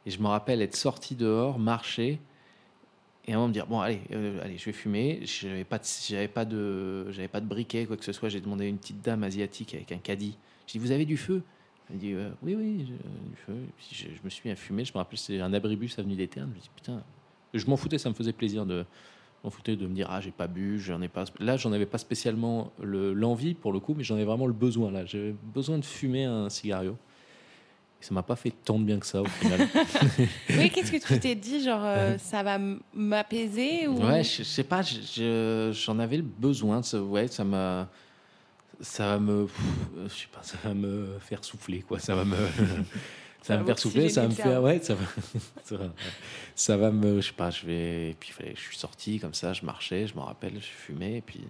Et 0.06 0.12
je 0.12 0.20
me 0.22 0.28
rappelle 0.28 0.62
être 0.62 0.76
sorti 0.76 1.16
dehors, 1.16 1.60
marcher, 1.60 2.20
et 3.30 3.34
à 3.34 3.36
un 3.36 3.38
moment 3.38 3.50
me 3.50 3.54
dire, 3.54 3.68
bon, 3.68 3.80
allez, 3.80 4.02
euh, 4.12 4.44
allez, 4.44 4.58
je 4.58 4.66
vais 4.66 4.72
fumer. 4.72 5.20
J'avais 5.24 5.64
pas, 5.64 5.80
j'avais 6.08 6.28
pas 6.28 6.46
de, 6.46 7.12
j'avais 7.12 7.28
pas 7.28 7.42
de 7.42 7.46
briquet, 7.46 7.86
quoi 7.86 7.96
que 7.96 8.04
ce 8.04 8.12
soit. 8.12 8.28
J'ai 8.28 8.42
demandé 8.42 8.66
à 8.66 8.68
une 8.68 8.80
petite 8.80 9.04
dame 9.04 9.24
asiatique 9.24 9.76
avec 9.76 9.92
un 9.92 10.00
caddie. 10.00 10.36
J'ai 10.66 10.80
dit, 10.80 10.86
vous 10.86 10.92
avez 10.92 11.06
du 11.06 11.16
feu? 11.16 11.44
Elle 11.92 12.00
dit, 12.00 12.14
euh, 12.14 12.32
oui, 12.42 12.56
oui, 12.56 12.86
du 12.86 13.36
feu. 13.46 13.56
Je, 13.92 14.08
me 14.24 14.30
suis 14.32 14.42
mis 14.46 14.52
à 14.52 14.56
fumer. 14.56 14.84
Je 14.84 14.94
me 14.94 14.98
rappelle, 14.98 15.20
c'était 15.20 15.42
un 15.42 15.54
abribus 15.54 16.00
avenue 16.00 16.16
des 16.16 16.28
Ternes. 16.28 16.50
Je 16.54 16.56
me 16.56 16.62
dis, 16.62 16.70
putain, 16.76 17.04
je 17.54 17.66
m'en 17.68 17.78
foutais, 17.78 17.98
ça 17.98 18.10
me 18.10 18.14
faisait 18.16 18.34
plaisir 18.34 18.66
de, 18.66 18.86
m'en 19.44 19.50
foutais 19.50 19.76
de 19.76 19.88
me 19.88 19.94
dire, 19.94 20.08
ah, 20.10 20.22
j'ai 20.22 20.32
pas 20.32 20.48
bu, 20.48 20.80
j'en 20.80 21.02
ai 21.02 21.08
pas. 21.08 21.26
Là, 21.40 21.58
j'en 21.58 21.72
avais 21.72 21.86
pas 21.86 21.98
spécialement 21.98 22.72
le- 22.82 23.14
l'envie 23.14 23.54
pour 23.54 23.72
le 23.74 23.80
coup, 23.80 23.94
mais 23.98 24.04
j'en 24.04 24.16
avais 24.16 24.26
vraiment 24.26 24.48
le 24.48 24.54
besoin. 24.54 24.92
Là, 24.92 25.06
j'avais 25.06 25.34
besoin 25.54 25.78
de 25.78 25.86
fumer 25.86 26.26
un 26.26 26.50
cigario. 26.50 26.98
Et 28.02 28.06
ça 28.06 28.14
m'a 28.14 28.24
pas 28.24 28.38
fait 28.38 28.52
tant 28.64 28.80
de 28.80 28.86
bien 28.86 28.98
que 29.00 29.06
ça 29.06 29.22
au 29.22 29.26
final. 29.26 29.60
Oui, 30.58 30.70
qu'est-ce 30.70 30.92
que 30.92 31.06
tu 31.06 31.20
t'es 31.20 31.36
dit 31.36 31.62
Genre, 31.64 31.82
euh, 31.84 32.18
ça 32.18 32.44
va 32.44 32.58
m'apaiser 32.94 33.88
ou... 33.88 33.96
Ouais, 34.06 34.24
je, 34.24 34.38
je 34.38 34.44
sais 34.44 34.64
pas, 34.64 34.82
je- 34.82 35.02
je- 35.02 35.72
j'en 35.74 36.00
avais 36.00 36.18
le 36.18 36.24
besoin. 36.24 36.82
Ça, 36.82 37.02
ouais, 37.02 37.28
ça 37.28 37.44
m'a. 37.44 37.90
Ça 38.82 39.06
va 39.08 39.20
me. 39.20 39.46
pff, 39.46 39.62
Je 40.06 40.14
sais 40.14 40.28
pas, 40.32 40.42
ça 40.44 40.58
va 40.64 40.74
me 40.74 41.18
faire 41.20 41.44
souffler, 41.44 41.82
quoi. 41.82 42.00
Ça 42.00 42.16
va 42.16 42.24
me. 42.24 42.36
Ça 43.42 43.56
va 43.56 43.62
me 43.62 43.66
faire 43.66 43.80
souffler, 43.80 44.10
ça 44.10 44.22
va 44.22 44.28
me 44.28 44.34
faire. 44.34 44.62
Ouais, 44.62 44.80
ça 44.84 44.96
va. 44.96 45.06
Ça 46.56 46.78
va, 46.78 46.92
me. 46.92 47.22
Je 47.22 47.28
sais 47.28 47.34
pas, 47.34 47.50
je 47.50 47.66
vais. 47.66 48.10
Et 48.12 48.16
puis, 48.20 48.34
je 48.56 48.60
suis 48.60 48.78
sorti 48.78 49.20
comme 49.20 49.34
ça, 49.34 49.54
je 49.54 49.66
marchais, 49.66 50.08
je 50.08 50.16
me 50.16 50.20
rappelle, 50.22 50.56
je 50.56 50.68
fumais, 50.68 51.18
et 51.18 51.22
puis. 51.22 51.42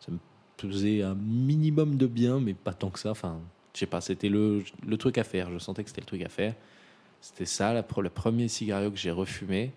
Ça 0.00 0.10
me 0.10 0.18
faisait 0.58 1.02
un 1.02 1.14
minimum 1.14 1.96
de 1.96 2.06
bien, 2.06 2.40
mais 2.40 2.54
pas 2.54 2.74
tant 2.74 2.90
que 2.90 2.98
ça. 2.98 3.10
Enfin, 3.12 3.38
je 3.74 3.80
sais 3.80 3.86
pas, 3.86 4.00
c'était 4.00 4.28
le, 4.28 4.64
le 4.86 4.96
truc 4.96 5.16
à 5.18 5.24
faire. 5.24 5.50
Je 5.52 5.58
sentais 5.58 5.82
que 5.84 5.88
c'était 5.90 6.00
le 6.00 6.06
truc 6.06 6.22
à 6.22 6.28
faire. 6.28 6.54
C'était 7.20 7.46
ça, 7.46 7.72
la, 7.72 7.84
le 7.98 8.10
premier 8.10 8.48
cigario 8.48 8.90
que 8.90 8.96
j'ai 8.98 9.12
refumé. 9.12 9.70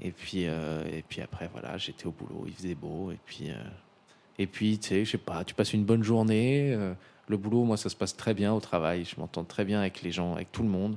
Et 0.00 0.12
puis, 0.12 0.46
euh, 0.46 0.84
et 0.90 1.02
puis 1.02 1.20
après, 1.20 1.48
voilà, 1.52 1.76
j'étais 1.76 2.06
au 2.06 2.12
boulot, 2.12 2.44
il 2.46 2.54
faisait 2.54 2.74
beau. 2.76 3.10
Et 3.10 3.18
puis, 3.26 3.50
euh, 3.50 3.54
et 4.38 4.46
puis 4.46 4.78
tu 4.78 4.88
sais, 4.88 5.04
je 5.04 5.10
sais 5.10 5.18
pas, 5.18 5.44
tu 5.44 5.54
passes 5.54 5.72
une 5.72 5.84
bonne 5.84 6.02
journée. 6.04 6.72
euh, 6.72 6.94
le 7.28 7.36
boulot, 7.36 7.64
moi, 7.64 7.76
ça 7.76 7.88
se 7.88 7.96
passe 7.96 8.16
très 8.16 8.34
bien 8.34 8.52
au 8.52 8.60
travail. 8.60 9.04
Je 9.04 9.18
m'entends 9.18 9.44
très 9.44 9.64
bien 9.64 9.80
avec 9.80 10.02
les 10.02 10.10
gens, 10.10 10.34
avec 10.34 10.52
tout 10.52 10.62
le 10.62 10.68
monde. 10.68 10.96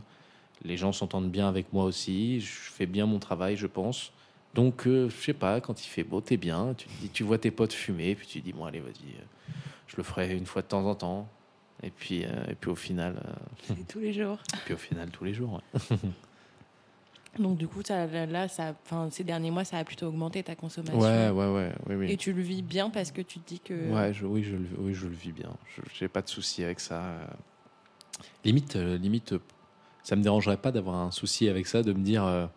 Les 0.63 0.77
gens 0.77 0.91
s'entendent 0.91 1.31
bien 1.31 1.47
avec 1.47 1.71
moi 1.73 1.85
aussi. 1.85 2.39
Je 2.41 2.47
fais 2.47 2.85
bien 2.85 3.05
mon 3.05 3.19
travail, 3.19 3.55
je 3.55 3.67
pense. 3.67 4.11
Donc, 4.53 4.87
euh, 4.87 5.09
je 5.09 5.15
sais 5.15 5.33
pas, 5.33 5.59
quand 5.61 5.85
il 5.85 5.87
fait 5.89 6.03
beau, 6.03 6.21
t'es 6.21 6.37
bien. 6.37 6.73
Tu, 6.77 6.87
te 6.87 7.01
dis, 7.01 7.09
tu 7.09 7.23
vois 7.23 7.37
tes 7.37 7.51
potes 7.51 7.73
fumer, 7.73 8.15
puis 8.15 8.25
tu 8.25 8.39
te 8.39 8.45
dis, 8.45 8.53
bon, 8.53 8.65
allez, 8.65 8.79
vas-y, 8.79 9.11
euh, 9.15 9.51
je 9.87 9.97
le 9.97 10.03
ferai 10.03 10.35
une 10.35 10.45
fois 10.45 10.61
de 10.61 10.67
temps 10.67 10.85
en 10.85 10.95
temps. 10.95 11.27
Et 11.83 11.89
puis, 11.89 12.23
euh, 12.23 12.29
et 12.49 12.55
puis 12.55 12.71
au 12.71 12.75
final, 12.75 13.21
euh, 13.25 13.33
C'est 13.75 13.87
tous 13.87 13.99
les 13.99 14.13
jours. 14.13 14.39
et 14.53 14.57
puis 14.65 14.73
au 14.73 14.77
final, 14.77 15.09
tous 15.09 15.25
les 15.25 15.33
jours. 15.33 15.61
ouais. 15.91 15.97
Donc 17.39 17.57
du 17.57 17.67
coup, 17.67 17.81
ça, 17.83 18.05
là, 18.07 18.47
ça, 18.47 18.75
ces 19.11 19.23
derniers 19.23 19.51
mois, 19.51 19.65
ça 19.65 19.77
a 19.77 19.83
plutôt 19.83 20.07
augmenté 20.07 20.41
ta 20.43 20.55
consommation. 20.55 20.97
Ouais, 20.99 21.29
ouais, 21.29 21.53
ouais, 21.53 21.71
oui, 21.87 21.95
oui. 21.95 22.11
Et 22.11 22.17
tu 22.17 22.31
le 22.33 22.41
vis 22.41 22.61
bien 22.61 22.89
parce 22.89 23.11
que 23.11 23.21
tu 23.21 23.39
te 23.39 23.47
dis 23.47 23.59
que... 23.59 23.91
Ouais, 23.91 24.13
je, 24.13 24.25
oui, 24.25 24.43
je, 24.43 24.55
le- 24.55 24.67
oui, 24.79 24.93
je 24.93 25.07
le 25.07 25.13
vis 25.15 25.31
bien. 25.33 25.49
Je 25.93 26.03
n'ai 26.03 26.07
pas 26.07 26.21
de 26.21 26.29
souci 26.29 26.63
avec 26.63 26.79
ça. 26.79 27.01
euh. 27.03 27.25
Limite, 28.45 28.75
euh, 28.77 28.97
limite, 28.97 29.33
euh, 29.33 29.39
ça 30.03 30.15
me 30.15 30.21
dérangerait 30.21 30.57
pas 30.57 30.71
d'avoir 30.71 30.95
un 30.95 31.11
souci 31.11 31.49
avec 31.49 31.67
ça, 31.67 31.83
de 31.83 31.91
me 31.91 32.03
dire, 32.03 32.23
euh, 32.25 32.47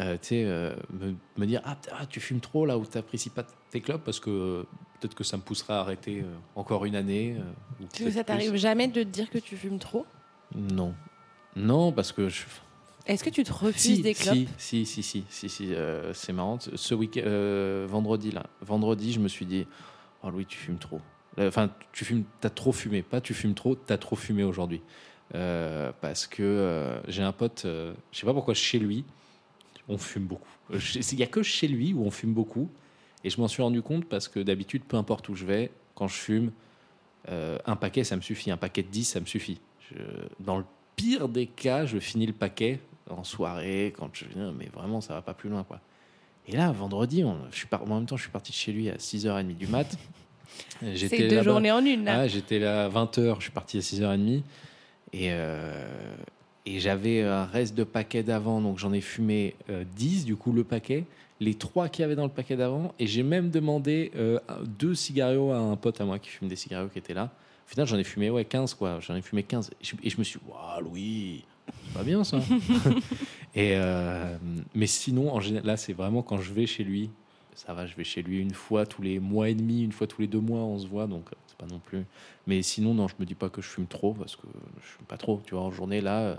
euh, 0.00 0.14
tu 0.20 0.28
sais, 0.28 0.44
euh, 0.44 0.74
me, 0.90 1.14
me 1.36 1.46
dire, 1.46 1.60
ah, 1.64 1.76
ah, 1.92 2.06
tu 2.06 2.18
fumes 2.20 2.40
trop 2.40 2.66
là 2.66 2.76
ou 2.78 2.84
tu 2.84 2.96
n'apprécies 2.96 3.30
pas 3.30 3.44
tes 3.70 3.80
clopes 3.80 4.02
parce 4.04 4.18
que 4.20 4.66
peut-être 5.00 5.14
que 5.14 5.22
ça 5.24 5.36
me 5.36 5.42
poussera 5.42 5.76
à 5.78 5.80
arrêter 5.80 6.24
encore 6.56 6.84
une 6.86 6.96
année. 6.96 7.36
ou 8.04 8.10
ça 8.10 8.24
t'arrive 8.24 8.56
jamais 8.56 8.88
de 8.88 9.02
te 9.02 9.08
dire 9.08 9.30
que 9.30 9.38
tu 9.38 9.56
fumes 9.56 9.78
trop? 9.78 10.06
Non. 10.54 10.94
Non, 11.54 11.92
parce 11.92 12.12
que 12.12 12.28
je, 12.28 12.42
Est-ce 13.06 13.22
que 13.22 13.30
tu 13.30 13.44
te 13.44 13.52
refuses 13.52 13.80
si, 13.96 14.02
des 14.02 14.14
clopes 14.14 14.34
si, 14.58 14.84
si, 14.84 15.02
si, 15.02 15.02
si, 15.02 15.24
si, 15.28 15.48
si, 15.48 15.74
euh, 15.74 16.12
c'est 16.12 16.32
marrant. 16.32 16.58
Ce 16.60 16.94
week 16.94 17.16
euh, 17.18 17.86
vendredi 17.88 18.32
là, 18.32 18.46
vendredi, 18.62 19.12
je 19.12 19.20
me 19.20 19.28
suis 19.28 19.46
dit, 19.46 19.66
oh 20.22 20.30
Louis, 20.30 20.44
tu 20.46 20.58
fumes 20.58 20.78
trop. 20.78 21.00
Enfin, 21.38 21.70
tu 21.92 22.04
fumes, 22.04 22.24
t'as 22.40 22.50
trop 22.50 22.72
fumé. 22.72 23.02
Pas 23.02 23.20
tu 23.20 23.34
fumes 23.34 23.54
trop, 23.54 23.74
t'as 23.76 23.98
trop 23.98 24.16
fumé 24.16 24.42
aujourd'hui. 24.42 24.80
Euh, 25.34 25.92
parce 26.00 26.26
que 26.26 26.42
euh, 26.42 27.00
j'ai 27.08 27.22
un 27.22 27.32
pote, 27.32 27.62
je 27.64 27.92
sais 28.18 28.26
pas 28.26 28.32
pourquoi 28.32 28.54
chez 28.54 28.78
lui, 28.78 29.04
on 29.88 29.98
fume 29.98 30.24
beaucoup. 30.24 30.48
Il 30.72 31.18
y 31.18 31.22
a 31.22 31.26
que 31.26 31.42
chez 31.42 31.68
lui 31.68 31.92
où 31.92 32.04
on 32.04 32.10
fume 32.10 32.32
beaucoup. 32.32 32.68
Et 33.22 33.30
je 33.30 33.40
m'en 33.40 33.48
suis 33.48 33.62
rendu 33.62 33.82
compte 33.82 34.04
parce 34.06 34.28
que 34.28 34.40
d'habitude, 34.40 34.82
peu 34.84 34.96
importe 34.96 35.28
où 35.28 35.34
je 35.34 35.44
vais, 35.44 35.70
quand 35.94 36.08
je 36.08 36.14
fume, 36.16 36.50
un 37.28 37.76
paquet, 37.76 38.02
ça 38.04 38.16
me 38.16 38.20
suffit. 38.20 38.50
Un 38.50 38.56
paquet 38.56 38.82
de 38.82 38.88
10, 38.88 39.04
ça 39.04 39.20
me 39.20 39.26
suffit. 39.26 39.60
Je- 39.90 39.96
dans 40.40 40.58
le 40.58 40.64
pire 40.96 41.28
des 41.28 41.46
cas, 41.46 41.86
je 41.86 41.98
finis 41.98 42.26
le 42.26 42.32
paquet 42.32 42.80
en 43.10 43.24
soirée, 43.24 43.92
quand 43.96 44.10
je 44.12 44.24
mais 44.58 44.68
vraiment, 44.74 45.00
ça 45.00 45.14
va 45.14 45.22
pas 45.22 45.34
plus 45.34 45.48
loin, 45.48 45.64
quoi. 45.64 45.80
Et 46.48 46.52
là, 46.56 46.70
vendredi, 46.70 47.24
on, 47.24 47.36
je 47.50 47.56
suis 47.56 47.66
par- 47.66 47.82
en 47.82 47.94
même 47.96 48.06
temps, 48.06 48.16
je 48.16 48.22
suis 48.22 48.30
parti 48.30 48.52
de 48.52 48.56
chez 48.56 48.72
lui 48.72 48.88
à 48.88 48.96
6h30 48.98 49.56
du 49.56 49.66
mat. 49.66 49.96
C'est 50.96 51.28
deux 51.28 51.42
journées 51.42 51.72
en 51.72 51.84
une, 51.84 52.04
là. 52.04 52.20
ah, 52.20 52.28
j'étais 52.28 52.58
là 52.58 52.84
à 52.84 52.88
20h, 52.88 53.36
je 53.36 53.42
suis 53.42 53.50
parti 53.50 53.78
à 53.78 53.80
6h30. 53.80 54.42
Et, 55.12 55.28
euh, 55.30 56.16
et 56.64 56.78
j'avais 56.80 57.22
un 57.22 57.44
reste 57.44 57.74
de 57.74 57.84
paquet 57.84 58.22
d'avant, 58.22 58.60
donc 58.60 58.78
j'en 58.78 58.92
ai 58.92 59.00
fumé 59.00 59.54
euh, 59.70 59.84
10, 59.96 60.24
du 60.24 60.36
coup, 60.36 60.52
le 60.52 60.64
paquet. 60.64 61.04
Les 61.40 61.54
trois 61.54 61.88
qu'il 61.88 62.02
y 62.02 62.04
avait 62.04 62.14
dans 62.16 62.24
le 62.24 62.30
paquet 62.30 62.56
d'avant. 62.56 62.94
Et 62.98 63.06
j'ai 63.06 63.22
même 63.22 63.50
demandé 63.50 64.10
euh, 64.16 64.38
deux 64.64 64.94
cigarios 64.94 65.52
à 65.52 65.58
un 65.58 65.76
pote 65.76 66.00
à 66.00 66.04
moi 66.04 66.18
qui 66.18 66.30
fume 66.30 66.48
des 66.48 66.56
cigarios 66.56 66.88
qui 66.88 66.98
était 66.98 67.12
là. 67.14 67.30
Au 67.66 67.68
final, 67.70 67.86
j'en 67.86 67.98
ai 67.98 68.04
fumé 68.04 68.30
ouais, 68.30 68.44
15, 68.44 68.74
quoi. 68.74 69.00
J'en 69.00 69.14
ai 69.16 69.22
fumé 69.22 69.42
15. 69.42 69.70
Et 69.70 69.84
je, 69.84 69.94
et 70.02 70.10
je 70.10 70.16
me 70.18 70.24
suis 70.24 70.38
dit, 70.38 70.44
waouh, 70.48 70.80
Louis, 70.82 71.44
pas 71.94 72.02
bien 72.02 72.24
ça. 72.24 72.38
et, 73.54 73.72
euh, 73.76 74.36
mais 74.74 74.86
sinon, 74.86 75.32
en 75.34 75.40
général, 75.40 75.66
là, 75.66 75.76
c'est 75.76 75.92
vraiment 75.92 76.22
quand 76.22 76.38
je 76.38 76.52
vais 76.52 76.66
chez 76.66 76.84
lui. 76.84 77.10
Ça 77.54 77.72
va, 77.72 77.86
je 77.86 77.96
vais 77.96 78.04
chez 78.04 78.22
lui 78.22 78.40
une 78.42 78.52
fois 78.52 78.84
tous 78.84 79.00
les 79.00 79.18
mois 79.18 79.48
et 79.48 79.54
demi, 79.54 79.82
une 79.82 79.92
fois 79.92 80.06
tous 80.06 80.20
les 80.20 80.26
deux 80.26 80.40
mois, 80.40 80.60
on 80.60 80.78
se 80.78 80.86
voit, 80.86 81.06
donc 81.06 81.24
euh, 81.32 81.36
c'est 81.46 81.56
pas 81.56 81.64
non 81.66 81.78
plus. 81.78 82.04
Mais 82.46 82.60
sinon, 82.60 82.92
non, 82.92 83.08
je 83.08 83.14
me 83.18 83.24
dis 83.24 83.34
pas 83.34 83.48
que 83.48 83.62
je 83.62 83.68
fume 83.68 83.86
trop 83.86 84.12
parce 84.12 84.36
que 84.36 84.46
je 84.82 84.86
fume 84.86 85.06
pas 85.06 85.16
trop. 85.16 85.40
Tu 85.46 85.54
vois, 85.54 85.64
en 85.64 85.70
journée, 85.70 86.02
là, 86.02 86.18
euh, 86.20 86.36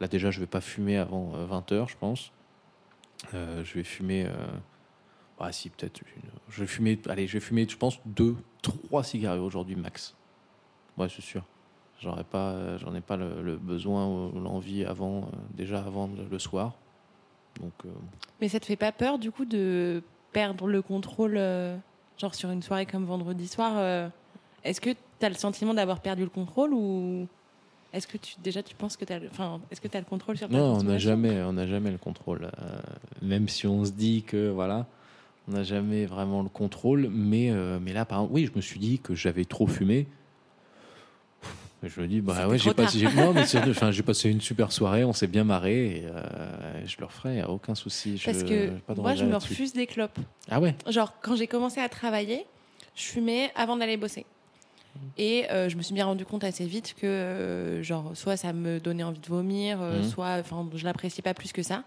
là 0.00 0.06
déjà, 0.08 0.30
je 0.30 0.38
vais 0.38 0.46
pas 0.46 0.60
fumer 0.60 0.98
avant 0.98 1.32
20h, 1.46 1.88
je 1.88 1.96
pense. 1.98 2.30
Euh, 3.32 3.64
je 3.64 3.74
vais 3.74 3.84
fumer. 3.84 4.26
euh, 4.26 4.32
ah, 5.38 5.50
si, 5.52 5.70
peut-être. 5.70 6.02
une- 6.02 6.30
Je 6.50 6.60
vais 6.60 6.66
fumer, 6.66 6.98
allez, 7.08 7.26
je 7.26 7.32
vais 7.32 7.40
fumer, 7.40 7.66
je 7.66 7.76
pense, 7.78 7.98
deux, 8.04 8.36
trois 8.60 9.02
cigarettes 9.02 9.40
aujourd'hui, 9.40 9.76
max. 9.76 10.14
Ouais, 10.98 11.08
c'est 11.08 11.22
sûr. 11.22 11.42
J'aurais 12.00 12.24
pas, 12.24 12.50
euh, 12.52 12.78
j'en 12.78 12.94
ai 12.94 13.00
pas 13.00 13.16
le, 13.16 13.42
le 13.42 13.56
besoin 13.56 14.06
ou 14.08 14.40
l'envie 14.40 14.84
avant, 14.84 15.18
euh, 15.18 15.36
déjà 15.54 15.80
avant 15.80 16.08
le, 16.30 16.38
soir. 16.38 16.74
Donc, 17.60 17.72
euh, 17.84 17.90
Mais 18.40 18.48
ça 18.48 18.58
te 18.58 18.66
fait 18.66 18.76
pas 18.76 18.92
peur, 18.92 19.18
du 19.18 19.30
coup, 19.30 19.44
de 19.44 20.02
perdre 20.32 20.66
le 20.66 20.80
contrôle, 20.80 21.38
genre 22.18 22.34
sur 22.34 22.50
une 22.50 22.62
soirée 22.62 22.86
comme 22.86 23.04
vendredi 23.04 23.48
soir 23.48 24.10
Est-ce 24.64 24.80
que 24.80 24.90
tu 24.90 25.26
as 25.26 25.28
le 25.28 25.34
sentiment 25.34 25.74
d'avoir 25.74 26.00
perdu 26.00 26.22
le 26.22 26.30
contrôle 26.30 26.72
ou 26.72 27.26
est-ce 27.92 28.06
que 28.06 28.16
tu, 28.16 28.36
déjà 28.40 28.62
tu 28.62 28.74
penses 28.74 28.96
que 28.96 29.04
tu 29.04 29.12
as, 29.12 29.18
le- 29.18 29.28
enfin, 29.30 29.60
est-ce 29.70 29.80
que 29.80 29.88
tu 29.88 29.96
as 29.96 30.00
le 30.00 30.06
contrôle 30.06 30.36
sur 30.36 30.48
ta 30.48 30.54
Non, 30.56 30.74
on 30.76 30.82
n'a 30.84 30.98
jamais, 30.98 31.42
on 31.42 31.54
n'a 31.54 31.66
jamais 31.66 31.90
le 31.90 31.98
contrôle. 31.98 32.44
Euh, 32.62 32.78
même 33.20 33.48
si 33.48 33.66
on 33.66 33.84
se 33.84 33.90
dit 33.90 34.22
que 34.22 34.48
voilà, 34.48 34.86
on 35.48 35.52
n'a 35.52 35.64
jamais 35.64 36.06
vraiment 36.06 36.42
le 36.42 36.48
contrôle. 36.48 37.08
Mais, 37.10 37.50
euh, 37.50 37.80
mais 37.80 37.92
là, 37.92 38.04
par 38.04 38.18
exemple, 38.20 38.34
oui, 38.34 38.46
je 38.46 38.52
me 38.56 38.60
suis 38.60 38.78
dit 38.78 39.00
que 39.00 39.14
j'avais 39.14 39.44
trop 39.44 39.66
fumé. 39.66 40.06
Je 41.82 42.00
me 42.02 42.06
dis, 42.06 42.20
bah 42.20 42.46
ouais, 42.46 42.58
j'ai 42.58 42.74
passé, 42.74 42.98
mais 43.34 43.44
j'ai 43.92 44.02
passé 44.02 44.28
une 44.30 44.40
super 44.40 44.70
soirée, 44.70 45.02
on 45.04 45.14
s'est 45.14 45.26
bien 45.26 45.44
marré 45.44 45.86
et 46.00 46.04
euh, 46.04 46.86
je 46.86 46.96
le 46.98 47.06
referai, 47.06 47.42
aucun 47.44 47.74
souci. 47.74 48.18
Je- 48.18 48.24
Parce 48.26 48.42
que 48.42 48.68
pas 48.80 48.94
de 48.94 49.00
moi, 49.00 49.14
je 49.14 49.24
me 49.24 49.34
refuse 49.34 49.72
des 49.72 49.86
clopes. 49.86 50.18
Ah 50.50 50.60
ouais? 50.60 50.74
Genre, 50.88 51.14
quand 51.22 51.36
j'ai 51.36 51.46
commencé 51.46 51.80
à 51.80 51.88
travailler, 51.88 52.44
je 52.94 53.04
fumais 53.04 53.50
avant 53.54 53.76
d'aller 53.76 53.96
bosser. 53.96 54.26
Et 55.16 55.50
euh, 55.50 55.68
je 55.70 55.76
me 55.76 55.82
suis 55.82 55.94
bien 55.94 56.04
rendu 56.04 56.24
compte 56.26 56.44
assez 56.44 56.66
vite 56.66 56.94
que, 57.00 57.06
euh, 57.06 57.82
genre, 57.82 58.10
soit 58.14 58.36
ça 58.36 58.52
me 58.52 58.78
donnait 58.80 59.02
envie 59.02 59.20
de 59.20 59.26
vomir, 59.26 59.78
Mhm. 59.78 60.02
soit, 60.04 60.36
enfin, 60.38 60.68
je 60.74 60.84
l'appréciais 60.84 61.22
pas 61.22 61.32
plus 61.34 61.52
que 61.52 61.62
ça. 61.62 61.84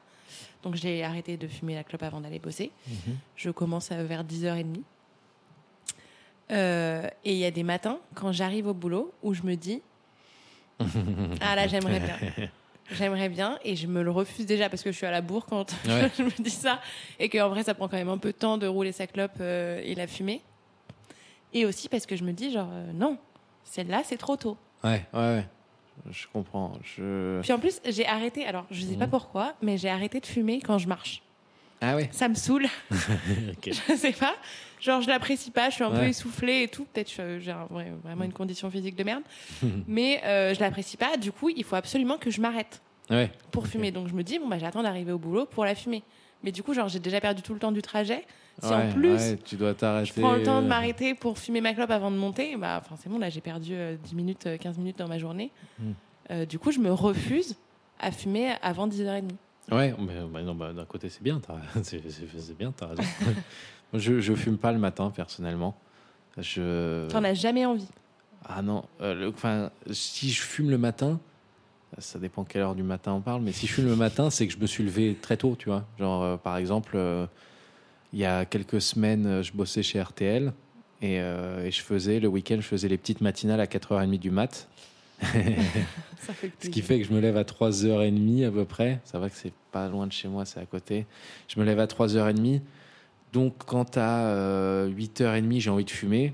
Donc, 0.63 0.75
j'ai 0.75 1.03
arrêté 1.03 1.37
de 1.37 1.47
fumer 1.47 1.75
la 1.75 1.83
clope 1.83 2.01
avant 2.03 2.21
d'aller 2.21 2.39
bosser. 2.39 2.71
Mhm. 2.87 3.17
Je 3.35 3.51
commence 3.51 3.91
vers 3.91 4.23
10h30. 4.23 4.81
Euh, 6.53 7.07
et 7.25 7.33
il 7.33 7.37
y 7.39 7.45
a 7.45 7.51
des 7.51 7.63
matins, 7.63 7.97
quand 8.15 8.31
j'arrive 8.31 8.67
au 8.67 8.73
boulot, 8.73 9.13
où 9.23 9.33
je 9.33 9.41
me 9.43 9.55
dis 9.55 9.81
Ah 11.41 11.55
là, 11.55 11.67
j'aimerais 11.67 11.99
bien. 11.99 12.17
J'aimerais 12.91 13.29
bien. 13.29 13.57
Et 13.63 13.75
je 13.75 13.87
me 13.87 14.01
le 14.03 14.11
refuse 14.11 14.45
déjà 14.45 14.69
parce 14.69 14.83
que 14.83 14.91
je 14.91 14.97
suis 14.97 15.05
à 15.05 15.11
la 15.11 15.21
bourre 15.21 15.45
quand 15.45 15.71
Ouais. 15.87 16.09
je 16.17 16.23
me 16.23 16.29
dis 16.43 16.49
ça. 16.49 16.79
Et 17.19 17.29
qu'en 17.29 17.49
vrai, 17.49 17.63
ça 17.63 17.73
prend 17.73 17.87
quand 17.87 17.97
même 17.97 18.09
un 18.09 18.17
peu 18.17 18.31
de 18.31 18.37
temps 18.37 18.57
de 18.57 18.67
rouler 18.67 18.91
sa 18.91 19.07
clope 19.07 19.31
euh, 19.39 19.81
et 19.83 19.95
la 19.95 20.07
fumer. 20.07 20.41
Et 21.53 21.65
aussi 21.65 21.87
parce 21.89 22.05
que 22.05 22.15
je 22.15 22.23
me 22.23 22.33
dis, 22.33 22.51
genre, 22.51 22.69
euh, 22.71 22.91
non, 22.93 23.17
celle-là, 23.63 24.01
c'est 24.03 24.17
trop 24.17 24.35
tôt. 24.35 24.57
Ouais, 24.83 25.05
ouais, 25.13 25.19
ouais. 25.19 25.45
Je 26.11 26.25
comprends. 26.33 26.73
Je... 26.83 27.39
Puis 27.41 27.53
en 27.53 27.59
plus, 27.59 27.79
j'ai 27.85 28.05
arrêté, 28.07 28.45
alors 28.45 28.65
je 28.71 28.81
sais 28.83 28.95
pas 28.95 29.05
Mhm. 29.05 29.11
pourquoi, 29.11 29.53
mais 29.61 29.77
j'ai 29.77 29.89
arrêté 29.89 30.19
de 30.19 30.25
fumer 30.25 30.59
quand 30.59 30.77
je 30.79 30.87
marche. 30.87 31.21
Ah 31.81 31.95
ouais. 31.95 32.09
Ça 32.11 32.27
me 32.27 32.33
saoule, 32.35 32.65
Ok. 32.91 33.69
je 33.71 33.95
sais 33.95 34.11
pas. 34.13 34.33
Genre, 34.83 35.01
je 35.01 35.07
l'apprécie 35.07 35.49
pas, 35.51 35.69
je 35.69 35.75
suis 35.75 35.83
un 35.83 35.91
peu 35.91 36.03
essoufflée 36.03 36.63
et 36.63 36.67
tout. 36.67 36.85
Peut-être 36.91 37.15
que 37.15 37.39
j'ai 37.39 37.51
un- 37.51 37.67
ouais, 37.71 37.91
vraiment 38.03 38.25
une 38.25 38.33
condition 38.33 38.69
physique 38.69 38.95
de 38.97 39.03
merde. 39.03 39.23
mais 39.87 40.21
euh, 40.25 40.53
je 40.53 40.59
l'apprécie 40.59 40.97
pas. 40.97 41.15
Du 41.15 41.31
coup, 41.31 41.49
il 41.49 41.63
faut 41.63 41.75
absolument 41.77 42.17
que 42.17 42.29
je 42.29 42.41
m'arrête 42.41 42.81
Ouais. 43.09 43.31
pour 43.51 43.67
fumer. 43.67 43.91
Donc 43.91 44.07
je 44.09 44.13
me 44.13 44.23
dis, 44.23 44.39
bon, 44.39 44.47
bah, 44.49 44.57
j'attends 44.59 44.83
d'arriver 44.83 45.11
au 45.13 45.17
boulot 45.17 45.45
pour 45.45 45.63
la 45.63 45.73
fumer. 45.75 46.03
Mais 46.43 46.51
du 46.51 46.63
coup, 46.63 46.73
genre, 46.73 46.89
j'ai 46.89 46.99
déjà 46.99 47.21
perdu 47.21 47.41
tout 47.41 47.53
le 47.53 47.59
temps 47.59 47.71
du 47.71 47.81
trajet. 47.81 48.25
Si 48.61 48.71
en 48.73 48.91
plus, 48.91 49.13
ouais, 49.15 49.37
tu 49.45 49.55
dois 49.55 49.73
t'arrêter. 49.73 50.11
je 50.15 50.19
prends 50.21 50.33
le 50.33 50.43
temps 50.43 50.59
de 50.59 50.65
euh, 50.65 50.69
m'arrêter 50.69 51.13
pour 51.15 51.39
fumer 51.39 51.61
ma 51.61 51.73
clope 51.73 51.89
avant 51.89 52.11
de 52.11 52.17
monter, 52.17 52.55
bah, 52.57 52.81
enfin, 52.83 52.95
c'est 53.01 53.09
bon, 53.09 53.17
là, 53.17 53.29
j'ai 53.29 53.41
perdu 53.41 53.71
euh, 53.73 53.95
10 54.03 54.15
minutes, 54.15 54.45
euh, 54.47 54.57
15 54.57 54.77
minutes 54.77 54.97
dans 54.99 55.07
ma 55.07 55.17
journée. 55.17 55.49
Hmm. 55.79 55.91
Euh, 56.31 56.45
du 56.45 56.59
coup, 56.59 56.71
je 56.71 56.79
me 56.79 56.91
refuse 56.91 57.55
à 57.99 58.11
fumer 58.11 58.53
avant 58.61 58.87
10h30. 58.87 59.29
Ouais, 59.71 59.93
mais 59.97 60.13
bah 60.31 60.41
non, 60.41 60.53
bah, 60.55 60.73
d'un 60.73 60.83
côté 60.85 61.07
c'est 61.07 61.23
bien, 61.23 61.39
t'as 61.39 61.55
c'est, 61.83 62.01
c'est- 62.11 62.27
c'est 62.37 62.57
bien, 62.57 62.73
t'as 62.75 62.87
raison. 62.87 63.01
Je, 63.93 64.19
je 64.19 64.33
fume 64.33 64.57
pas 64.57 64.71
le 64.71 64.79
matin 64.79 65.11
personnellement. 65.15 65.75
Je. 66.37 67.07
T'en 67.09 67.23
as 67.23 67.33
jamais 67.33 67.65
envie. 67.65 67.87
Ah 68.45 68.61
non, 68.61 68.83
euh, 69.01 69.13
le- 69.13 69.27
enfin, 69.29 69.69
si 69.91 70.29
je 70.31 70.41
fume 70.41 70.69
le 70.69 70.77
matin, 70.77 71.19
ça 71.99 72.19
dépend 72.19 72.43
quelle 72.43 72.63
heure 72.63 72.75
du 72.75 72.83
matin 72.83 73.13
on 73.13 73.21
parle, 73.21 73.41
mais 73.41 73.51
si 73.51 73.67
je 73.67 73.73
fume 73.73 73.85
le 73.85 73.95
matin, 73.95 74.29
c'est 74.29 74.47
que 74.47 74.53
je 74.53 74.57
me 74.57 74.65
suis 74.65 74.83
levé 74.83 75.15
très 75.21 75.37
tôt, 75.37 75.55
tu 75.57 75.69
vois. 75.69 75.85
Genre, 75.99 76.23
euh, 76.23 76.37
par 76.37 76.57
exemple, 76.57 76.93
euh, 76.95 77.25
il 78.11 78.19
y 78.19 78.25
a 78.25 78.45
quelques 78.45 78.81
semaines, 78.81 79.41
je 79.43 79.53
bossais 79.53 79.81
chez 79.83 80.01
RTL 80.01 80.51
et, 81.01 81.15
et 81.17 81.71
je 81.71 81.81
faisais, 81.81 82.19
le 82.19 82.27
week-end, 82.27 82.57
je 82.57 82.67
faisais 82.67 82.87
les 82.87 82.97
petites 82.97 83.21
matinales 83.21 83.59
à 83.61 83.65
4h30 83.65 84.17
du 84.19 84.31
mat. 84.31 84.67
Ce 86.59 86.69
qui 86.69 86.81
fait 86.81 86.99
que 86.99 87.05
je 87.07 87.13
me 87.13 87.19
lève 87.19 87.37
à 87.37 87.43
3h30 87.43 88.47
à 88.47 88.51
peu 88.51 88.65
près. 88.65 88.99
Ça 89.05 89.19
va 89.19 89.29
que 89.29 89.35
c'est 89.35 89.53
pas 89.71 89.87
loin 89.87 90.07
de 90.07 90.11
chez 90.11 90.27
moi, 90.27 90.45
c'est 90.45 90.59
à 90.59 90.65
côté. 90.65 91.05
Je 91.47 91.59
me 91.59 91.65
lève 91.65 91.79
à 91.79 91.85
3h30. 91.85 92.61
Donc, 93.33 93.53
quand 93.65 93.97
à 93.97 94.85
8h30, 94.87 95.59
j'ai 95.59 95.69
envie 95.69 95.83
de 95.85 95.89
fumer, 95.89 96.33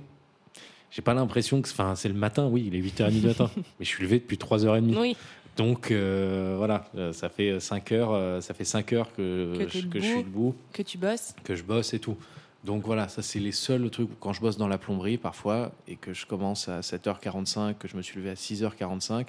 j'ai 0.91 1.01
pas 1.01 1.13
l'impression 1.13 1.61
que. 1.61 1.69
Enfin, 1.69 1.95
c'est 1.95 2.09
le 2.09 2.13
matin, 2.13 2.47
oui, 2.47 2.65
il 2.67 2.75
est 2.75 2.81
8h30 2.81 3.21
du 3.21 3.27
matin. 3.27 3.49
mais 3.55 3.85
je 3.85 3.89
suis 3.89 4.03
levé 4.03 4.19
depuis 4.19 4.37
3h30. 4.37 4.99
Oui, 4.99 5.15
Donc, 5.55 5.91
euh, 5.91 6.55
voilà, 6.57 6.85
euh, 6.95 7.13
ça 7.13 7.29
fait 7.29 7.59
5 7.59 7.91
heures, 7.93 8.11
euh, 8.11 8.41
ça 8.41 8.53
fait 8.53 8.65
5 8.65 8.93
heures 8.93 9.13
que, 9.15 9.55
Que 9.57 9.67
je, 9.69 9.87
que 9.87 9.99
je 9.99 10.05
suis 10.05 10.23
debout. 10.23 10.53
que 10.73 10.81
tu 10.81 10.97
bosses. 10.97 11.33
que 11.43 11.55
je 11.55 11.63
bosse 11.63 11.93
et 11.93 11.99
tout. 11.99 12.17
Donc 12.65 12.85
voilà, 12.85 13.07
ça 13.07 13.21
c'est 13.21 13.39
les 13.39 13.53
seuls 13.53 13.89
trucs 13.89 14.11
où 14.11 14.15
quand 14.19 14.33
je 14.33 14.41
bosse 14.41 14.57
dans 14.57 14.67
la 14.67 14.77
plomberie 14.77 15.17
parfois 15.17 15.71
et 15.87 15.95
que 15.95 16.13
je 16.13 16.25
commence 16.25 16.67
à 16.67 16.81
7h45, 16.81 17.75
que 17.77 17.87
je 17.87 17.95
me 17.95 18.01
suis 18.01 18.17
levé 18.17 18.31
à 18.31 18.33
6h45, 18.33 19.27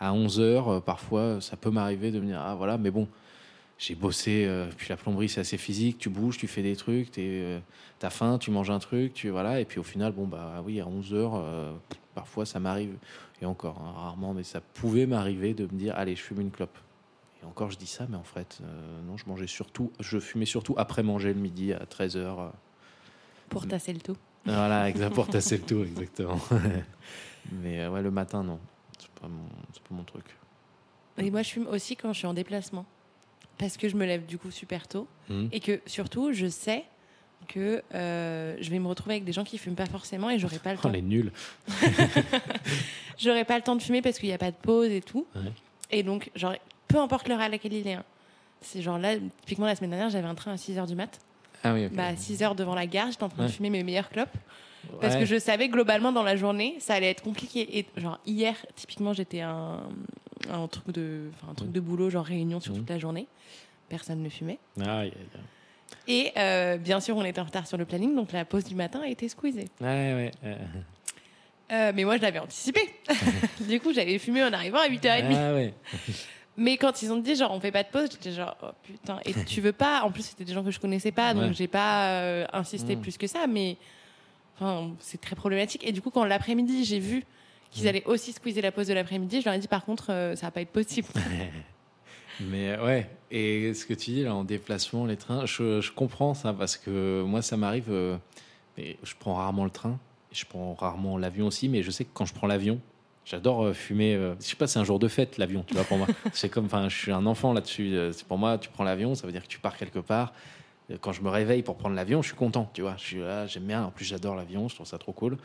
à 0.00 0.12
11h 0.12 0.40
euh, 0.40 0.80
parfois 0.80 1.40
ça 1.40 1.56
peut 1.56 1.70
m'arriver 1.70 2.10
de 2.10 2.18
me 2.18 2.26
dire 2.26 2.40
ah 2.44 2.56
voilà, 2.56 2.76
mais 2.76 2.90
bon, 2.90 3.06
j'ai 3.78 3.94
bossé, 3.94 4.44
euh, 4.46 4.68
puis 4.76 4.88
la 4.88 4.96
plomberie 4.96 5.28
c'est 5.28 5.40
assez 5.40 5.58
physique, 5.58 5.98
tu 5.98 6.08
bouges, 6.08 6.38
tu 6.38 6.46
fais 6.46 6.62
des 6.62 6.76
trucs, 6.76 7.10
t'es, 7.10 7.22
euh, 7.24 7.60
t'as 7.98 8.10
faim, 8.10 8.38
tu 8.38 8.50
manges 8.50 8.70
un 8.70 8.78
truc, 8.78 9.12
tu 9.12 9.28
voilà, 9.28 9.60
et 9.60 9.64
puis 9.64 9.78
au 9.78 9.82
final, 9.82 10.12
bon 10.12 10.26
bah 10.26 10.62
oui, 10.64 10.80
à 10.80 10.84
11h, 10.84 11.74
parfois 12.14 12.46
ça 12.46 12.58
m'arrive, 12.58 12.96
et 13.42 13.46
encore, 13.46 13.80
hein, 13.80 13.92
rarement, 13.94 14.32
mais 14.32 14.42
ça 14.42 14.60
pouvait 14.60 15.06
m'arriver 15.06 15.54
de 15.54 15.64
me 15.64 15.78
dire 15.78 15.94
allez, 15.96 16.16
je 16.16 16.22
fume 16.22 16.40
une 16.40 16.50
clope. 16.50 16.78
Et 17.42 17.46
encore, 17.46 17.70
je 17.70 17.76
dis 17.76 17.86
ça, 17.86 18.06
mais 18.08 18.16
en 18.16 18.24
fait, 18.24 18.60
euh, 18.62 19.02
non, 19.06 19.16
je 19.16 19.26
mangeais 19.26 19.46
surtout, 19.46 19.92
je 20.00 20.18
fumais 20.18 20.46
surtout 20.46 20.74
après 20.78 21.02
manger 21.02 21.32
le 21.32 21.40
midi 21.40 21.72
à 21.72 21.84
13h. 21.84 22.50
Pour 23.50 23.66
tasser 23.66 23.92
le 23.92 24.00
tout. 24.00 24.16
Voilà, 24.44 24.90
pour 25.14 25.28
tasser 25.28 25.58
le 25.58 25.64
tout, 25.64 25.82
exactement. 25.82 26.40
mais 27.52 27.80
euh, 27.80 27.90
ouais, 27.90 28.02
le 28.02 28.10
matin, 28.10 28.42
non. 28.42 28.58
C'est 28.98 29.10
pas 29.10 29.28
mon, 29.28 29.44
pas 29.44 29.94
mon 29.94 30.04
truc. 30.04 30.24
Et 31.18 31.30
moi, 31.30 31.42
je 31.42 31.50
fume 31.50 31.66
aussi 31.66 31.96
quand 31.96 32.12
je 32.12 32.18
suis 32.18 32.26
en 32.26 32.34
déplacement. 32.34 32.86
Parce 33.58 33.76
que 33.76 33.88
je 33.88 33.96
me 33.96 34.04
lève 34.04 34.26
du 34.26 34.38
coup 34.38 34.50
super 34.50 34.86
tôt. 34.88 35.06
Hmm. 35.28 35.46
Et 35.52 35.60
que 35.60 35.80
surtout, 35.86 36.32
je 36.32 36.46
sais 36.46 36.84
que 37.48 37.82
euh, 37.94 38.56
je 38.60 38.70
vais 38.70 38.78
me 38.78 38.88
retrouver 38.88 39.14
avec 39.14 39.24
des 39.24 39.32
gens 39.32 39.44
qui 39.44 39.56
fument 39.56 39.76
pas 39.76 39.86
forcément 39.86 40.30
et 40.30 40.38
j'aurai 40.38 40.58
pas 40.58 40.72
le 40.72 40.78
Oh, 40.80 40.82
temps. 40.82 40.88
les 40.90 41.02
nuls. 41.02 41.30
J'aurai 43.18 43.44
pas 43.44 43.56
le 43.56 43.62
temps 43.62 43.76
de 43.76 43.82
fumer 43.82 44.02
parce 44.02 44.18
qu'il 44.18 44.28
n'y 44.28 44.34
a 44.34 44.38
pas 44.38 44.50
de 44.50 44.56
pause 44.56 44.90
et 44.90 45.00
tout. 45.00 45.26
Ouais. 45.34 45.42
Et 45.90 46.02
donc, 46.02 46.30
genre, 46.34 46.54
peu 46.88 46.98
importe 46.98 47.28
l'heure 47.28 47.40
à 47.40 47.48
laquelle 47.48 47.72
il 47.72 47.86
est. 47.86 47.94
hein. 47.94 48.04
C'est 48.60 48.82
genre 48.82 48.98
là, 48.98 49.14
typiquement 49.42 49.66
la 49.66 49.74
semaine 49.76 49.90
dernière, 49.90 50.10
j'avais 50.10 50.26
un 50.28 50.34
train 50.34 50.52
à 50.52 50.56
6h 50.56 50.86
du 50.86 50.94
mat. 50.94 51.18
Ah 51.64 51.72
oui, 51.72 51.86
ok. 51.86 51.92
Bah, 51.94 52.06
à 52.08 52.14
6h 52.14 52.54
devant 52.56 52.74
la 52.74 52.86
gare, 52.86 53.10
j'étais 53.10 53.22
en 53.22 53.28
train 53.28 53.42
Ouais. 53.44 53.48
de 53.48 53.52
fumer 53.52 53.70
mes 53.70 53.82
meilleures 53.82 54.10
clopes. 54.10 54.36
Parce 55.00 55.16
que 55.16 55.24
je 55.24 55.36
savais 55.38 55.68
globalement 55.68 56.12
dans 56.12 56.22
la 56.22 56.36
journée, 56.36 56.76
ça 56.78 56.94
allait 56.94 57.10
être 57.10 57.22
compliqué. 57.22 57.78
Et 57.78 57.86
genre 57.96 58.18
hier, 58.26 58.54
typiquement, 58.76 59.12
j'étais 59.12 59.40
un, 59.40 59.80
un 60.52 60.66
truc 60.68 60.90
de, 60.92 61.30
un 61.50 61.54
truc 61.54 61.72
de 61.72 61.80
boulot, 61.80 62.10
genre 62.10 62.24
réunion 62.24 62.60
sur 62.60 62.72
Mhm. 62.72 62.78
toute 62.80 62.90
la 62.90 62.98
journée. 62.98 63.26
Personne 63.88 64.22
ne 64.22 64.28
fumait. 64.28 64.58
Aïe. 64.84 65.12
Et 66.08 66.32
euh, 66.36 66.76
bien 66.76 67.00
sûr, 67.00 67.16
on 67.16 67.24
était 67.24 67.40
en 67.40 67.44
retard 67.44 67.66
sur 67.66 67.76
le 67.78 67.84
planning, 67.84 68.14
donc 68.16 68.32
la 68.32 68.44
pause 68.44 68.64
du 68.64 68.74
matin 68.74 69.00
a 69.04 69.08
été 69.08 69.28
squeezée. 69.28 69.68
Ouais, 69.80 70.30
ouais. 70.44 70.56
euh, 71.72 71.92
mais 71.94 72.04
moi, 72.04 72.16
je 72.16 72.22
l'avais 72.22 72.38
anticipé. 72.38 72.80
du 73.68 73.80
coup, 73.80 73.92
j'avais 73.92 74.18
fumé 74.18 74.42
en 74.44 74.52
arrivant 74.52 74.78
à 74.78 74.88
8h30. 74.88 75.34
Ah 75.36 75.54
ouais. 75.54 75.74
Mais 76.58 76.78
quand 76.78 77.02
ils 77.02 77.12
ont 77.12 77.18
dit 77.18 77.34
genre 77.34 77.52
on 77.52 77.60
fait 77.60 77.70
pas 77.70 77.82
de 77.82 77.88
pause, 77.90 78.08
j'étais 78.10 78.32
genre 78.32 78.56
oh 78.62 78.68
putain. 78.82 79.20
Et 79.26 79.34
tu 79.44 79.60
veux 79.60 79.74
pas? 79.74 80.00
En 80.04 80.10
plus 80.10 80.22
c'était 80.22 80.42
des 80.46 80.54
gens 80.54 80.64
que 80.64 80.70
je 80.70 80.80
connaissais 80.80 81.12
pas, 81.12 81.34
donc 81.34 81.42
Ouais. 81.48 81.52
j'ai 81.52 81.68
pas 81.68 82.12
euh, 82.22 82.46
insisté 82.54 82.96
Mm. 82.96 83.00
plus 83.02 83.18
que 83.18 83.26
ça. 83.26 83.46
Mais 83.46 83.76
enfin 84.58 84.90
c'est 84.98 85.20
très 85.20 85.36
problématique. 85.36 85.86
Et 85.86 85.92
du 85.92 86.00
coup 86.00 86.08
quand 86.08 86.24
l'après-midi 86.24 86.86
j'ai 86.86 86.98
vu 86.98 87.24
qu'ils 87.70 87.84
Mm. 87.84 87.88
allaient 87.88 88.04
aussi 88.06 88.32
squeezer 88.32 88.62
la 88.62 88.72
pause 88.72 88.86
de 88.88 88.94
l'après-midi, 88.94 89.40
je 89.40 89.44
leur 89.46 89.54
ai 89.54 89.58
dit 89.58 89.68
par 89.68 89.84
contre 89.84 90.10
euh, 90.10 90.36
ça 90.36 90.46
va 90.46 90.50
pas 90.50 90.60
être 90.62 90.70
possible. 90.72 91.08
Mais 92.40 92.70
euh, 92.72 92.84
ouais, 92.84 93.10
et 93.30 93.72
ce 93.72 93.86
que 93.86 93.94
tu 93.94 94.10
dis 94.10 94.22
là 94.24 94.34
en 94.34 94.44
déplacement, 94.44 95.06
les 95.06 95.16
trains, 95.16 95.46
je, 95.46 95.80
je 95.80 95.90
comprends 95.92 96.34
ça 96.34 96.52
parce 96.52 96.76
que 96.76 97.22
moi 97.22 97.40
ça 97.40 97.56
m'arrive, 97.56 97.86
euh, 97.88 98.16
mais 98.76 98.98
je 99.02 99.14
prends 99.18 99.34
rarement 99.34 99.64
le 99.64 99.70
train, 99.70 99.98
je 100.32 100.44
prends 100.44 100.74
rarement 100.74 101.16
l'avion 101.16 101.46
aussi, 101.46 101.68
mais 101.70 101.82
je 101.82 101.90
sais 101.90 102.04
que 102.04 102.10
quand 102.12 102.26
je 102.26 102.34
prends 102.34 102.46
l'avion, 102.46 102.78
j'adore 103.24 103.64
euh, 103.64 103.72
fumer. 103.72 104.14
euh, 104.14 104.34
je 104.38 104.44
sais 104.48 104.56
pas, 104.56 104.66
c'est 104.66 104.78
un 104.78 104.84
jour 104.84 104.98
de 104.98 105.08
fête 105.08 105.38
l'avion, 105.38 105.64
tu 105.66 105.72
vois 105.74 105.84
pour 105.84 105.96
moi. 105.96 106.06
c'est 106.34 106.50
comme, 106.50 106.66
enfin, 106.66 106.90
je 106.90 106.96
suis 106.96 107.12
un 107.12 107.24
enfant 107.24 107.54
là-dessus. 107.54 107.96
C'est 108.12 108.26
pour 108.26 108.36
moi, 108.36 108.58
tu 108.58 108.68
prends 108.68 108.84
l'avion, 108.84 109.14
ça 109.14 109.26
veut 109.26 109.32
dire 109.32 109.42
que 109.42 109.48
tu 109.48 109.58
pars 109.58 109.76
quelque 109.78 109.98
part. 110.00 110.34
Quand 111.00 111.12
je 111.12 111.22
me 111.22 111.30
réveille 111.30 111.62
pour 111.62 111.76
prendre 111.76 111.96
l'avion, 111.96 112.20
je 112.20 112.28
suis 112.28 112.36
content, 112.36 112.70
tu 112.74 112.82
vois. 112.82 112.94
Je 112.98 113.02
suis 113.02 113.18
là, 113.18 113.46
j'aime 113.46 113.64
bien. 113.64 113.82
En 113.84 113.90
plus, 113.90 114.04
j'adore 114.04 114.36
l'avion, 114.36 114.68
je 114.68 114.74
trouve 114.74 114.86
ça 114.86 114.98
trop 114.98 115.12
cool. 115.12 115.38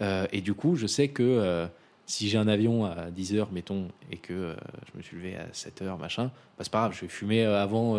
Euh, 0.00 0.26
et 0.32 0.40
du 0.40 0.54
coup, 0.54 0.76
je 0.76 0.86
sais 0.86 1.08
que 1.08 1.22
euh, 1.22 1.66
si 2.06 2.28
j'ai 2.28 2.38
un 2.38 2.48
avion 2.48 2.84
à 2.84 3.10
10h, 3.10 3.46
mettons, 3.52 3.88
et 4.10 4.16
que 4.16 4.32
euh, 4.32 4.54
je 4.92 4.98
me 4.98 5.02
suis 5.02 5.16
levé 5.16 5.36
à 5.36 5.46
7h, 5.48 5.98
machin, 5.98 6.24
bah, 6.56 6.62
c'est 6.64 6.70
pas 6.72 6.80
grave, 6.80 6.92
je 6.94 7.02
vais 7.02 7.08
fumer 7.08 7.44
avant, 7.44 7.96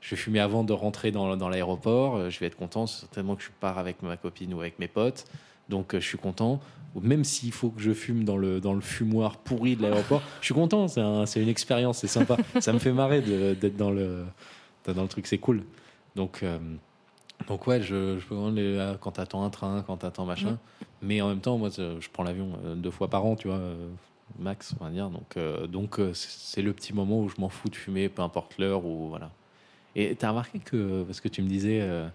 je 0.00 0.10
vais 0.10 0.16
fumer 0.16 0.40
avant 0.40 0.64
de 0.64 0.72
rentrer 0.72 1.10
dans, 1.10 1.48
l'aéroport, 1.48 2.30
je 2.30 2.38
vais 2.40 2.46
être 2.46 2.56
content, 2.56 2.86
certainement 2.86 3.36
que 3.36 3.42
je 3.42 3.50
pars 3.60 3.78
avec 3.78 4.02
ma 4.02 4.16
copine 4.16 4.52
ou 4.54 4.60
avec 4.60 4.78
mes 4.78 4.88
potes, 4.88 5.24
donc 5.68 5.94
je 5.94 6.00
suis 6.06 6.18
content. 6.18 6.60
Même 7.02 7.24
s'il 7.24 7.52
faut 7.52 7.68
que 7.68 7.80
je 7.82 7.92
fume 7.92 8.24
dans 8.24 8.38
le, 8.38 8.60
fumoir 8.80 9.36
pourri 9.36 9.76
de 9.76 9.82
l'aéroport, 9.82 10.22
je 10.40 10.46
suis 10.46 10.54
content, 10.54 10.88
c'est 10.88 11.00
un- 11.00 11.26
c'est 11.26 11.42
une 11.42 11.48
expérience, 11.48 11.98
c'est 11.98 12.06
sympa. 12.06 12.36
Ça 12.60 12.72
me 12.72 12.78
fait 12.78 12.92
marrer 12.92 13.20
d'être 13.20 13.76
dans 13.76 13.90
le, 13.90 14.24
dans 14.86 15.02
le 15.02 15.08
truc, 15.08 15.26
c'est 15.26 15.38
cool. 15.38 15.62
Donc, 16.14 16.42
donc 17.48 17.66
ouais, 17.66 17.80
je, 17.82 18.18
je 18.18 18.26
peux 18.26 18.50
les- 18.50 18.78
ah, 18.78 18.96
quand 19.00 19.12
t'attends 19.12 19.44
un 19.44 19.50
train, 19.50 19.82
quand 19.86 19.96
t'attends 19.98 20.24
machin. 20.24 20.58
Mais 21.02 21.20
en 21.20 21.28
même 21.28 21.40
temps, 21.40 21.58
moi, 21.58 21.68
je 21.70 22.08
prends 22.12 22.22
l'avion 22.22 22.50
euh, 22.64 22.74
deux 22.74 22.90
fois 22.90 23.08
par 23.08 23.24
an, 23.24 23.36
tu 23.36 23.48
vois, 23.48 23.58
euh, 23.58 23.88
max, 24.38 24.74
on 24.80 24.84
va 24.84 24.90
dire. 24.90 25.10
Donc, 25.10 25.36
euh, 25.36 25.66
donc 25.66 26.00
euh, 26.00 26.12
c'est 26.14 26.30
c'est 26.56 26.62
le 26.62 26.72
petit 26.72 26.92
moment 26.94 27.20
où 27.20 27.28
je 27.28 27.34
m'en 27.38 27.48
fous 27.50 27.68
de 27.68 27.76
fumer, 27.76 28.08
peu 28.08 28.22
importe 28.22 28.56
l'heure 28.58 28.84
ou 28.86 29.08
voilà. 29.08 29.30
Et 29.94 30.14
t'as 30.16 30.30
remarqué 30.30 30.58
que, 30.58 31.02
parce 31.04 31.20
que 31.20 31.28
tu 31.28 31.42
me 31.42 31.48
disais 31.48 31.80
euh, 31.82 32.08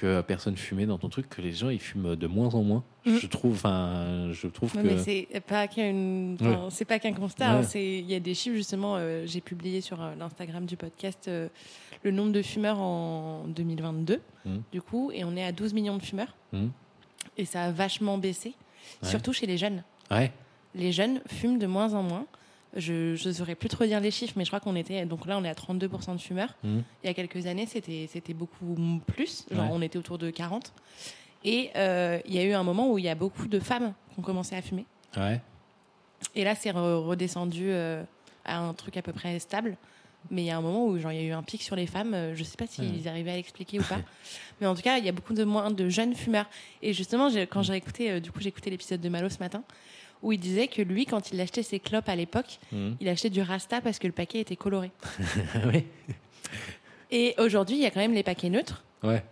que 0.00 0.20
personne 0.20 0.56
fumait 0.56 0.86
dans 0.86 0.96
ton 0.98 1.08
truc, 1.08 1.28
que 1.28 1.42
les 1.42 1.52
gens 1.52 1.70
ils 1.70 1.80
fument 1.80 2.14
de 2.14 2.26
moins 2.28 2.54
en 2.54 2.62
moins. 2.62 2.84
Mhm. 3.04 3.18
Je 3.18 3.26
trouve, 3.26 3.52
enfin, 3.54 4.28
je 4.32 4.46
trouve 4.46 4.74
Ouais, 4.76 4.82
que. 4.82 4.86
mais 4.88 4.98
c'est 4.98 5.40
pas 5.40 5.66
c'est 6.70 7.00
qu'un 7.00 7.12
constat. 7.14 7.50
hein, 7.50 7.62
c'est 7.64 7.98
il 7.98 8.06
y 8.08 8.14
a 8.14 8.20
des 8.20 8.34
chiffres 8.34 8.56
justement. 8.56 8.96
euh, 8.96 9.24
j'ai 9.26 9.40
publié 9.40 9.80
sur 9.80 10.00
euh, 10.00 10.14
l'Instagram 10.18 10.66
du 10.66 10.76
podcast 10.76 11.26
euh, 11.26 11.48
le 12.04 12.10
nombre 12.12 12.30
de 12.32 12.42
fumeurs 12.42 12.78
en 12.78 13.44
2022 13.48 14.20
Mhm. 14.44 14.62
du 14.72 14.80
coup, 14.80 15.10
et 15.12 15.24
on 15.24 15.34
est 15.36 15.44
à 15.44 15.50
12 15.52 15.74
millions 15.74 15.96
de 15.96 16.02
fumeurs. 16.02 16.34
Mhm. 16.52 16.70
Et 17.36 17.44
ça 17.44 17.64
a 17.64 17.70
vachement 17.72 18.18
baissé, 18.18 18.54
surtout 19.02 19.32
chez 19.32 19.46
les 19.46 19.58
jeunes. 19.58 19.82
Les 20.74 20.92
jeunes 20.92 21.20
fument 21.26 21.58
de 21.58 21.66
moins 21.66 21.94
en 21.94 22.02
moins. 22.04 22.24
Je 22.76 23.26
ne 23.28 23.32
saurais 23.32 23.54
plus 23.54 23.68
trop 23.68 23.84
dire 23.86 23.98
les 24.00 24.10
chiffres, 24.10 24.34
mais 24.36 24.44
je 24.44 24.50
crois 24.50 24.60
qu'on 24.60 24.76
était. 24.76 25.04
Donc 25.06 25.26
là, 25.26 25.38
on 25.38 25.44
est 25.44 25.48
à 25.48 25.54
32% 25.54 26.14
de 26.14 26.20
fumeurs. 26.20 26.54
Mhm. 26.62 26.82
Il 27.02 27.06
y 27.06 27.10
a 27.10 27.14
quelques 27.14 27.46
années, 27.46 27.66
c'était 27.66 28.34
beaucoup 28.34 29.00
plus. 29.06 29.46
Genre, 29.50 29.64
Ouais. 29.64 29.70
on 29.72 29.80
était 29.82 29.98
autour 29.98 30.18
de 30.18 30.30
40. 30.30 30.72
Et 31.44 31.70
euh, 31.76 32.18
il 32.26 32.34
y 32.34 32.38
a 32.38 32.44
eu 32.44 32.52
un 32.52 32.62
moment 32.62 32.90
où 32.92 32.98
il 32.98 33.04
y 33.04 33.08
a 33.08 33.14
beaucoup 33.14 33.46
de 33.48 33.58
femmes 33.60 33.94
qui 34.12 34.20
ont 34.20 34.22
commencé 34.22 34.54
à 34.56 34.62
fumer. 34.62 34.84
Ouais. 35.16 35.40
Et 36.34 36.44
là, 36.44 36.54
c'est 36.54 36.70
re- 36.70 37.04
redescendu 37.06 37.70
euh, 37.70 38.02
à 38.44 38.58
un 38.58 38.74
truc 38.74 38.96
à 38.96 39.02
peu 39.02 39.12
près 39.12 39.38
stable. 39.38 39.76
Mais 40.32 40.42
il 40.42 40.46
y 40.46 40.50
a 40.50 40.56
un 40.58 40.60
moment 40.60 40.84
où 40.84 40.98
genre, 40.98 41.12
il 41.12 41.20
y 41.20 41.24
a 41.24 41.26
eu 41.28 41.32
un 41.32 41.44
pic 41.44 41.62
sur 41.62 41.76
les 41.76 41.86
femmes. 41.86 42.12
euh, 42.12 42.34
Je 42.34 42.42
sais 42.42 42.56
pas 42.56 42.66
s'ils 42.66 43.02
Ouais. 43.02 43.08
arrivaient 43.08 43.30
à 43.30 43.36
l'expliquer 43.36 43.78
ou 43.78 43.84
pas. 43.84 43.98
Mais 44.60 44.66
en 44.66 44.74
tout 44.74 44.82
cas, 44.82 44.98
il 44.98 45.04
y 45.04 45.08
a 45.08 45.12
beaucoup 45.12 45.32
de 45.32 45.44
moins 45.44 45.70
de 45.70 45.88
jeunes 45.88 46.14
fumeurs. 46.14 46.46
Et 46.82 46.92
justement, 46.92 47.28
quand 47.48 47.62
j'ai 47.62 47.74
écouté, 47.74 48.10
euh, 48.10 48.20
du 48.20 48.32
coup, 48.32 48.40
j'ai 48.40 48.48
écouté 48.48 48.68
l'épisode 48.68 49.00
de 49.00 49.08
Malo 49.08 49.28
ce 49.28 49.38
matin, 49.38 49.62
où 50.22 50.32
il 50.32 50.38
disait 50.38 50.68
que 50.68 50.82
lui, 50.82 51.06
quand 51.06 51.30
il 51.32 51.40
achetait 51.40 51.62
ses 51.62 51.78
clopes 51.78 52.08
à 52.08 52.16
l'époque, 52.16 52.58
Mhm. 52.72 52.96
il 53.00 53.08
achetait 53.08 53.30
du 53.30 53.40
Rasta 53.42 53.80
parce 53.80 53.98
que 53.98 54.06
le 54.06 54.12
paquet 54.12 54.40
était 54.40 54.56
coloré. 54.56 54.90
oui. 55.72 55.84
Et 57.10 57.34
aujourd'hui, 57.38 57.76
il 57.76 57.82
y 57.82 57.86
a 57.86 57.90
quand 57.90 58.00
même 58.00 58.14
les 58.14 58.22
paquets 58.22 58.50
neutres. 58.50 58.84
Ouais. 59.02 59.22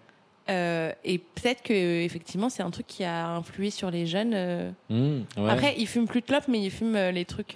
Euh, 0.49 0.93
et 1.05 1.19
peut-être 1.19 1.63
que 1.65 1.73
effectivement, 2.05 2.49
c'est 2.49 2.63
un 2.63 2.71
truc 2.71 2.87
qui 2.87 3.03
a 3.03 3.31
influé 3.31 3.71
sur 3.71 3.91
les 3.91 4.07
jeunes. 4.07 4.33
euh. 4.33 4.71
Ouais. 4.91 5.51
Après, 5.51 5.75
ils 5.77 5.89
fument 5.89 6.07
plus 6.07 6.21
de 6.21 6.27
clopes, 6.27 6.47
mais 6.49 6.61
ils 6.63 6.71
fument 6.71 6.95
euh, 6.95 7.11
les 7.11 7.25
trucs, 7.25 7.55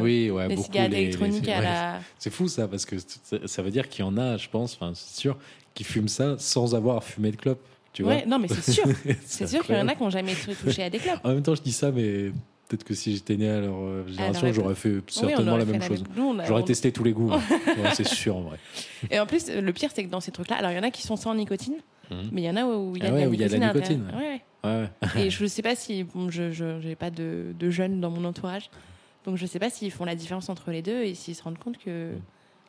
oui, 0.00 0.30
ouais, 0.30 0.48
les 0.48 0.56
cigarettes 0.56 0.90
les- 0.92 1.02
électroniques 1.02 1.44
les- 1.46 1.52
à 1.52 1.58
ouais. 1.58 1.64
la. 1.64 2.00
C'est 2.18 2.30
fou 2.30 2.48
ça, 2.48 2.66
parce 2.66 2.86
que 2.86 2.96
ça, 3.46 3.62
veut 3.62 3.70
dire 3.70 3.88
qu'il 3.90 4.04
y 4.04 4.08
en 4.08 4.16
a, 4.16 4.38
je 4.38 4.48
pense, 4.48 4.74
enfin, 4.74 4.92
c'est 4.94 5.20
sûr, 5.20 5.36
qui 5.74 5.84
fument 5.84 6.08
ça 6.08 6.36
sans 6.38 6.74
avoir 6.74 7.04
fumé 7.04 7.30
de 7.30 7.36
clope. 7.36 7.60
Tu 7.92 8.02
vois 8.04 8.14
Ouais, 8.14 8.24
non, 8.26 8.38
mais 8.38 8.48
c'est 8.48 8.70
sûr. 8.72 8.84
C'est 9.26 9.46
sûr 9.48 9.62
qu'il 9.66 9.74
y 9.74 9.78
en 9.78 9.88
a 9.88 9.94
qui 9.94 10.02
n'ont 10.02 10.10
jamais 10.10 10.32
touché 10.62 10.84
à 10.84 10.88
des 10.90 10.98
clopes. 10.98 11.20
En 11.24 11.30
même 11.34 11.42
temps, 11.42 11.54
je 11.56 11.60
dis 11.62 11.72
ça, 11.72 11.90
mais 11.90 12.30
peut-être 12.70 12.84
que 12.84 12.94
si 12.94 13.14
j'étais 13.14 13.36
né 13.36 13.50
à 13.50 13.60
leur 13.60 13.74
euh, 13.76 14.06
génération, 14.06 14.52
j'aurais 14.52 14.74
fait 14.76 15.02
certainement 15.10 15.56
la 15.56 15.66
fait 15.66 15.72
même 15.72 15.82
chose. 15.82 16.04
Nous, 16.16 16.22
on 16.22 16.38
a- 16.38 16.44
J'aurais 16.46 16.62
on- 16.62 16.64
testé 16.64 16.92
tous 16.92 17.02
les 17.04 17.12
goûts. 17.12 17.32
hein. 17.32 17.40
Ouais, 17.66 17.94
c'est 17.94 18.06
sûr 18.06 18.36
en 18.36 18.42
vrai. 18.42 18.58
Et 19.10 19.18
en 19.20 19.26
plus, 19.26 19.50
le 19.50 19.72
pire, 19.72 19.90
c'est 19.94 20.04
que 20.04 20.08
dans 20.10 20.20
ces 20.20 20.30
trucs-là, 20.30 20.56
alors 20.56 20.70
il 20.70 20.76
y 20.76 20.78
en 20.78 20.82
a 20.84 20.90
qui 20.90 21.02
sont 21.02 21.16
sans 21.16 21.34
nicotine, 21.34 21.74
Mhm. 22.10 22.28
mais 22.32 22.42
il 22.42 22.44
y 22.44 22.50
en 22.50 22.56
a 22.56 22.64
où 22.64 22.96
il 22.96 23.02
y 23.02 23.06
a, 23.06 23.08
Ah 23.08 23.10
de, 23.10 23.14
ouais, 23.16 23.22
la 23.24 23.28
où 23.28 23.34
il 23.34 23.40
y 23.40 23.44
a 23.44 23.48
de 23.48 23.56
la 23.56 23.66
nicotine. 23.66 24.04
Ouais. 24.16 24.40
Et 25.16 25.30
je 25.30 25.42
ne 25.42 25.48
sais 25.48 25.62
pas 25.62 25.74
si. 25.74 26.04
Bon, 26.04 26.30
je 26.30 26.86
n'ai 26.86 26.94
pas 26.96 27.10
de, 27.10 27.54
de 27.58 27.70
jeunes 27.70 28.00
dans 28.00 28.10
mon 28.10 28.24
entourage, 28.24 28.70
donc 29.26 29.36
je 29.36 29.42
ne 29.42 29.48
sais 29.48 29.58
pas 29.58 29.68
s'ils 29.70 29.90
font 29.90 30.04
la 30.04 30.14
différence 30.14 30.48
entre 30.48 30.70
les 30.70 30.82
deux 30.82 31.02
et 31.02 31.14
s'ils 31.14 31.34
se 31.34 31.42
rendent 31.42 31.58
compte 31.58 31.76
que 31.78 32.12
Mm. 32.12 32.20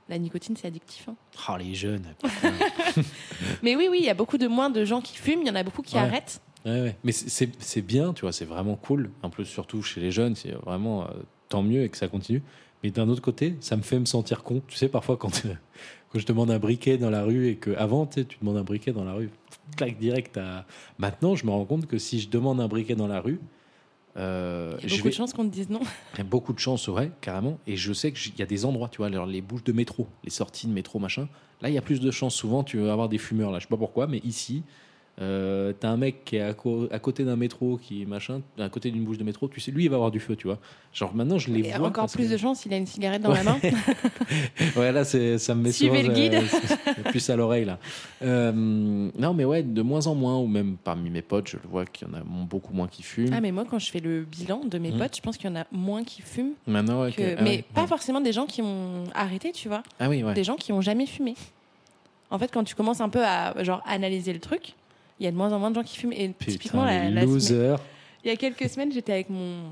la 0.09 0.17
nicotine, 0.19 0.55
c'est 0.59 0.67
addictif. 0.67 1.07
hein. 1.09 1.15
Oh, 1.49 1.57
les 1.57 1.73
jeunes. 1.75 2.05
Mais 3.63 3.75
oui, 3.75 3.87
oui, 3.89 3.97
il 4.01 4.05
y 4.05 4.09
a 4.09 4.13
beaucoup 4.13 4.37
de 4.37 4.47
moins 4.47 4.69
de 4.69 4.83
gens 4.85 5.01
qui 5.01 5.15
fument, 5.17 5.41
il 5.41 5.47
y 5.47 5.51
en 5.51 5.55
a 5.55 5.63
beaucoup 5.63 5.81
qui 5.81 5.97
arrêtent. 5.97 6.41
Ouais, 6.65 6.81
ouais. 6.81 6.97
Mais 7.03 7.11
c'est- 7.11 7.81
bien, 7.81 8.13
tu 8.13 8.21
vois, 8.21 8.31
c'est 8.31 8.45
vraiment 8.45 8.75
cool. 8.75 9.09
Un 9.23 9.29
peu 9.29 9.43
surtout 9.43 9.81
chez 9.81 9.99
les 10.01 10.11
jeunes, 10.11 10.35
c'est 10.35 10.51
vraiment 10.51 11.03
euh, 11.03 11.07
tant 11.49 11.63
mieux 11.63 11.83
et 11.83 11.89
que 11.89 11.97
ça 11.97 12.07
continue. 12.07 12.43
Mais 12.83 12.91
d'un 12.91 13.09
autre 13.09 13.21
côté, 13.21 13.55
ça 13.61 13.75
me 13.77 13.81
fait 13.81 13.99
me 13.99 14.05
sentir 14.05 14.43
con. 14.43 14.61
Tu 14.67 14.75
sais, 14.77 14.87
parfois 14.87 15.17
quand, 15.17 15.41
quand 16.11 16.19
je 16.19 16.25
demande 16.25 16.51
un 16.51 16.59
briquet 16.59 16.97
dans 16.97 17.09
la 17.09 17.23
rue 17.23 17.47
et 17.47 17.55
que 17.55 17.71
avant, 17.75 18.05
tu 18.05 18.19
sais, 18.21 18.25
tu 18.25 18.37
demandes 18.39 18.57
un 18.57 18.63
briquet 18.63 18.91
dans 18.91 19.03
la 19.03 19.13
rue, 19.13 19.29
clac 19.77 19.97
direct 19.97 20.37
à. 20.37 20.65
Maintenant, 20.99 21.35
je 21.35 21.45
me 21.45 21.51
rends 21.51 21.65
compte 21.65 21.87
que 21.87 21.97
si 21.97 22.19
je 22.19 22.29
demande 22.29 22.59
un 22.61 22.67
briquet 22.67 22.95
dans 22.95 23.07
la 23.07 23.21
rue, 23.21 23.39
euh, 24.17 24.75
Il 24.79 24.83
y 24.83 24.85
a 24.85 24.87
je 24.89 24.95
beaucoup 24.95 25.03
vais- 25.05 25.09
de 25.11 25.15
chances 25.15 25.33
qu'on 25.33 25.45
te 25.47 25.53
dise 25.53 25.69
non. 25.69 25.79
il 26.13 26.17
y 26.17 26.21
a 26.21 26.25
beaucoup 26.25 26.53
de 26.53 26.59
chance, 26.59 26.87
ouais, 26.89 27.11
carrément. 27.21 27.57
Et 27.65 27.77
je 27.77 27.93
sais 27.93 28.11
qu'il 28.11 28.37
y 28.37 28.41
a 28.41 28.45
des 28.45 28.65
endroits, 28.65 28.89
tu 28.89 28.97
vois, 28.97 29.07
alors 29.07 29.25
les 29.25 29.41
bouches 29.41 29.63
de 29.63 29.71
métro, 29.71 30.07
les 30.23 30.29
sorties 30.31 30.67
de 30.67 30.73
métro, 30.73 30.99
machin. 30.99 31.27
Là, 31.61 31.69
il 31.69 31.75
y 31.75 31.77
a 31.77 31.81
plus 31.81 32.01
de 32.01 32.11
chances. 32.11 32.35
Souvent, 32.35 32.63
tu 32.63 32.77
vas 32.79 32.91
avoir 32.91 33.07
des 33.09 33.19
fumeurs. 33.19 33.51
Là, 33.51 33.59
je 33.59 33.63
sais 33.63 33.69
pas 33.69 33.77
pourquoi, 33.77 34.07
mais 34.07 34.17
ici, 34.25 34.63
euh, 35.21 35.71
t'as 35.79 35.89
un 35.89 35.97
mec 35.97 36.25
qui 36.25 36.37
est 36.37 36.41
à, 36.41 36.53
côté 36.53 37.23
d'un 37.23 37.35
métro, 37.35 37.77
qui 37.81 38.05
machin, 38.05 38.41
à 38.59 38.69
côté 38.69 38.89
d'une 38.91 39.03
bouche 39.03 39.19
de 39.19 39.23
métro. 39.23 39.47
Tu 39.47 39.59
sais, 39.61 39.71
lui, 39.71 39.83
il 39.85 39.89
va 39.89 39.95
avoir 39.97 40.09
du 40.11 40.19
feu, 40.19 40.35
tu 40.35 40.47
vois. 40.47 40.57
Genre 40.93 41.13
maintenant, 41.13 41.37
je 41.37 41.51
les 41.51 41.59
Et 41.69 41.71
vois. 41.73 41.87
encore 41.89 42.09
plus 42.09 42.27
que- 42.27 42.31
de 42.33 42.37
chances, 42.37 42.65
il 42.65 42.73
a 42.73 42.77
une 42.77 42.87
cigarette 42.87 43.21
dans 43.21 43.31
la 43.31 43.43
main. 43.43 43.57
Ouais, 44.75 44.91
là, 44.91 45.03
c'est, 45.03 45.37
ça 45.37 45.53
me 45.55 45.61
met 45.63 45.71
Suivez 45.71 46.01
souvent, 46.03 46.13
le 46.13 46.19
guide. 46.19 46.33
euh, 46.35 46.41
c'est 46.95 47.03
plus 47.03 47.29
à 47.29 47.35
l'oreille, 47.35 47.65
là. 47.65 47.77
Euh, 48.21 48.51
non, 48.51 49.33
mais 49.33 49.45
ouais, 49.45 49.63
de 49.63 49.81
moins 49.81 50.07
en 50.07 50.15
moins, 50.15 50.37
ou 50.39 50.47
même 50.47 50.77
parmi 50.83 51.09
mes 51.09 51.21
potes, 51.21 51.49
je 51.49 51.57
le 51.57 51.69
vois 51.69 51.85
qu'il 51.85 52.07
y 52.07 52.11
en 52.11 52.13
a 52.15 52.21
beaucoup 52.23 52.73
moins 52.73 52.87
qui 52.87 53.03
fument. 53.03 53.31
Ah, 53.33 53.41
mais 53.41 53.51
moi, 53.51 53.65
quand 53.69 53.79
je 53.79 53.91
fais 53.91 53.99
le 53.99 54.21
bilan 54.23 54.61
de 54.65 54.77
mes 54.77 54.91
Mhm. 54.91 54.97
potes, 54.99 55.15
je 55.17 55.21
pense 55.21 55.37
qu'il 55.37 55.49
y 55.49 55.53
en 55.53 55.55
a 55.59 55.65
moins 55.71 56.03
qui 56.03 56.21
fument. 56.21 56.53
Maintenant, 56.67 57.01
ouais, 57.03 57.11
que- 57.11 57.17
que- 57.21 57.35
ah 57.37 57.41
mais 57.43 57.49
ouais, 57.57 57.65
pas 57.73 57.81
ouais. 57.81 57.87
forcément 57.87 58.21
des 58.21 58.33
gens 58.33 58.45
qui 58.45 58.61
ont 58.61 59.03
arrêté, 59.13 59.51
tu 59.51 59.67
vois. 59.67 59.83
Ah 59.99 60.09
oui, 60.09 60.23
ouais. 60.23 60.33
Des 60.33 60.43
gens 60.43 60.55
qui 60.55 60.71
ont 60.71 60.81
jamais 60.81 61.05
fumé. 61.05 61.35
En 62.29 62.39
fait, 62.39 62.49
quand 62.51 62.63
tu 62.63 62.75
commences 62.75 63.01
un 63.01 63.09
peu 63.09 63.23
à 63.25 63.61
genre 63.63 63.81
analyser 63.85 64.31
le 64.33 64.39
truc, 64.39 64.73
il 65.21 65.25
y 65.25 65.27
a 65.27 65.31
de 65.31 65.37
moins 65.37 65.53
en 65.53 65.59
moins 65.59 65.69
de 65.69 65.75
gens 65.75 65.83
qui 65.83 65.97
fument. 65.97 66.11
Et 66.13 66.33
typiquement, 66.33 66.83
la, 66.83 67.09
la 67.09 67.21
semaine- 67.21 67.77
il 68.23 68.29
y 68.29 68.33
a 68.33 68.35
quelques 68.35 68.67
semaines, 68.69 68.91
j'étais 68.91 69.13
avec 69.13 69.29
mon 69.29 69.71